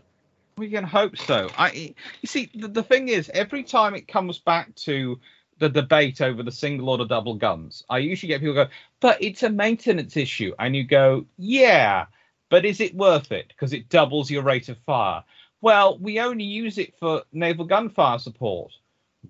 We 0.57 0.71
can 0.71 0.85
hope 0.85 1.19
so. 1.19 1.51
I, 1.59 1.95
you 2.23 2.27
see, 2.27 2.51
the, 2.55 2.69
the 2.69 2.83
thing 2.83 3.09
is, 3.09 3.31
every 3.35 3.63
time 3.63 3.95
it 3.95 4.09
comes 4.09 4.39
back 4.39 4.75
to 4.77 5.21
the 5.59 5.69
debate 5.69 6.21
over 6.21 6.43
the 6.43 6.53
single 6.53 6.91
or 6.91 6.99
the 6.99 7.07
double 7.07 7.35
guns, 7.35 7.85
I 7.89 7.99
usually 7.99 8.29
get 8.29 8.41
people 8.41 8.55
go, 8.55 8.69
"But 9.01 9.23
it's 9.23 9.43
a 9.43 9.51
maintenance 9.51 10.17
issue," 10.17 10.55
and 10.59 10.75
you 10.75 10.85
go, 10.85 11.27
"Yeah, 11.37 12.07
but 12.49 12.65
is 12.65 12.81
it 12.81 12.95
worth 12.95 13.33
it? 13.33 13.49
Because 13.49 13.73
it 13.73 13.89
doubles 13.89 14.31
your 14.31 14.43
rate 14.43 14.69
of 14.69 14.79
fire." 14.79 15.25
Well, 15.61 15.99
we 15.99 16.21
only 16.21 16.45
use 16.45 16.79
it 16.79 16.95
for 16.99 17.23
naval 17.33 17.65
gunfire 17.65 18.19
support. 18.19 18.73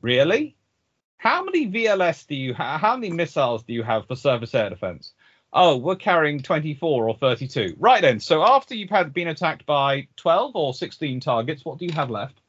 Really? 0.01 0.56
How 1.18 1.44
many 1.44 1.66
VLS 1.66 2.26
do 2.26 2.34
you 2.34 2.55
have? 2.55 2.80
How 2.80 2.96
many 2.96 3.12
missiles 3.12 3.62
do 3.62 3.72
you 3.72 3.82
have 3.82 4.06
for 4.06 4.16
surface 4.16 4.55
air 4.55 4.68
defense? 4.68 5.14
Oh, 5.52 5.76
we're 5.76 5.94
carrying 5.96 6.42
24 6.42 7.09
or 7.09 7.14
32. 7.14 7.76
Right 7.78 8.02
then. 8.02 8.18
So 8.18 8.42
after 8.42 8.74
you've 8.74 8.90
had 8.90 9.14
been 9.14 9.28
attacked 9.28 9.64
by 9.64 10.09
12 10.16 10.56
or 10.56 10.74
16 10.74 11.20
targets, 11.20 11.64
what 11.64 11.78
do 11.78 11.86
you 11.86 11.92
have 11.92 12.10
left? 12.10 12.40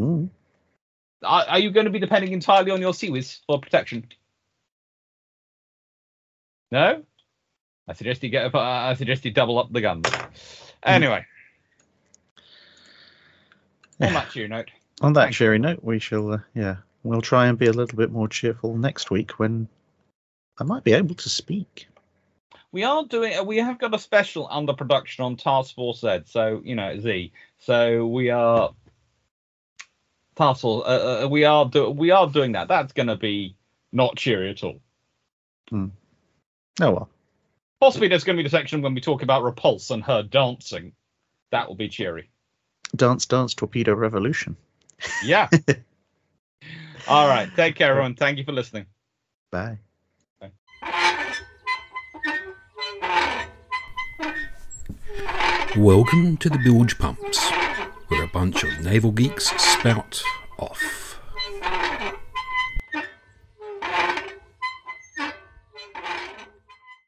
Mm. 0.00 0.28
Are, 1.22 1.44
are 1.48 1.58
you 1.58 1.70
going 1.70 1.86
to 1.86 1.90
be 1.90 1.98
depending 1.98 2.32
entirely 2.32 2.70
on 2.70 2.80
your 2.80 2.92
CIWS 2.92 3.40
for 3.46 3.60
protection? 3.60 4.06
No. 6.70 7.02
I 7.86 7.92
suggest 7.92 8.22
you 8.22 8.30
get. 8.30 8.52
A, 8.54 8.58
I 8.58 8.94
suggest 8.94 9.24
you 9.24 9.30
double 9.30 9.58
up 9.58 9.72
the 9.72 9.80
guns. 9.80 10.06
Anyway. 10.82 11.24
On 14.00 14.12
that 14.12 14.30
cheery 14.30 14.48
note, 14.48 14.70
On 15.02 15.12
that 15.12 15.20
Thank 15.22 15.32
you. 15.32 15.36
cheery 15.36 15.58
note, 15.58 15.82
we 15.82 15.98
shall, 15.98 16.32
uh, 16.32 16.38
yeah, 16.54 16.76
we'll 17.04 17.22
try 17.22 17.46
and 17.46 17.56
be 17.56 17.66
a 17.66 17.72
little 17.72 17.96
bit 17.96 18.10
more 18.10 18.26
cheerful 18.28 18.76
next 18.76 19.10
week 19.10 19.38
when 19.38 19.68
I 20.58 20.64
might 20.64 20.82
be 20.82 20.92
able 20.92 21.14
to 21.14 21.28
speak. 21.28 21.86
we 22.72 22.82
are 22.82 23.04
doing. 23.04 23.46
We 23.46 23.58
have 23.58 23.78
got 23.78 23.94
a 23.94 23.98
special 23.98 24.48
under 24.50 24.72
production 24.72 25.24
on 25.24 25.36
Task 25.36 25.74
Force 25.76 26.00
Z. 26.00 26.22
So 26.26 26.60
you 26.64 26.74
know 26.74 26.98
Z. 26.98 27.32
So 27.58 28.06
we 28.06 28.30
are. 28.30 28.74
Task 30.36 30.62
Force. 30.62 30.84
Uh, 30.86 31.24
uh, 31.24 31.28
we 31.28 31.44
are 31.44 31.64
do, 31.66 31.90
We 31.90 32.10
are 32.10 32.28
doing 32.28 32.52
that. 32.52 32.68
That's 32.68 32.92
going 32.92 33.08
to 33.08 33.16
be 33.16 33.56
not 33.92 34.16
cheery 34.16 34.50
at 34.50 34.62
all. 34.62 34.80
Hmm. 35.70 35.86
Oh 36.80 36.90
well. 36.90 37.08
Possibly 37.80 38.08
there's 38.08 38.24
going 38.24 38.36
to 38.36 38.42
be 38.42 38.46
the 38.46 38.50
section 38.50 38.82
when 38.82 38.94
we 38.94 39.00
talk 39.00 39.22
about 39.22 39.42
Repulse 39.42 39.90
and 39.90 40.02
her 40.04 40.22
dancing. 40.22 40.92
That 41.50 41.68
will 41.68 41.76
be 41.76 41.88
cheery. 41.88 42.30
Dance, 42.96 43.26
dance, 43.26 43.54
torpedo 43.54 43.94
revolution. 43.94 44.56
Yeah. 45.24 45.48
All 47.08 47.28
right. 47.28 47.48
Take 47.54 47.76
care, 47.76 47.90
everyone. 47.90 48.14
Thank 48.14 48.38
you 48.38 48.44
for 48.44 48.52
listening. 48.52 48.86
Bye. 49.50 49.78
Welcome 55.76 56.36
to 56.38 56.48
the 56.48 56.58
Bilge 56.58 56.96
Pumps, 56.98 57.43
where 58.08 58.22
a 58.22 58.28
bunch 58.28 58.62
of 58.64 58.80
naval 58.80 59.12
geeks 59.12 59.50
spout 59.60 60.22
off. 60.58 61.03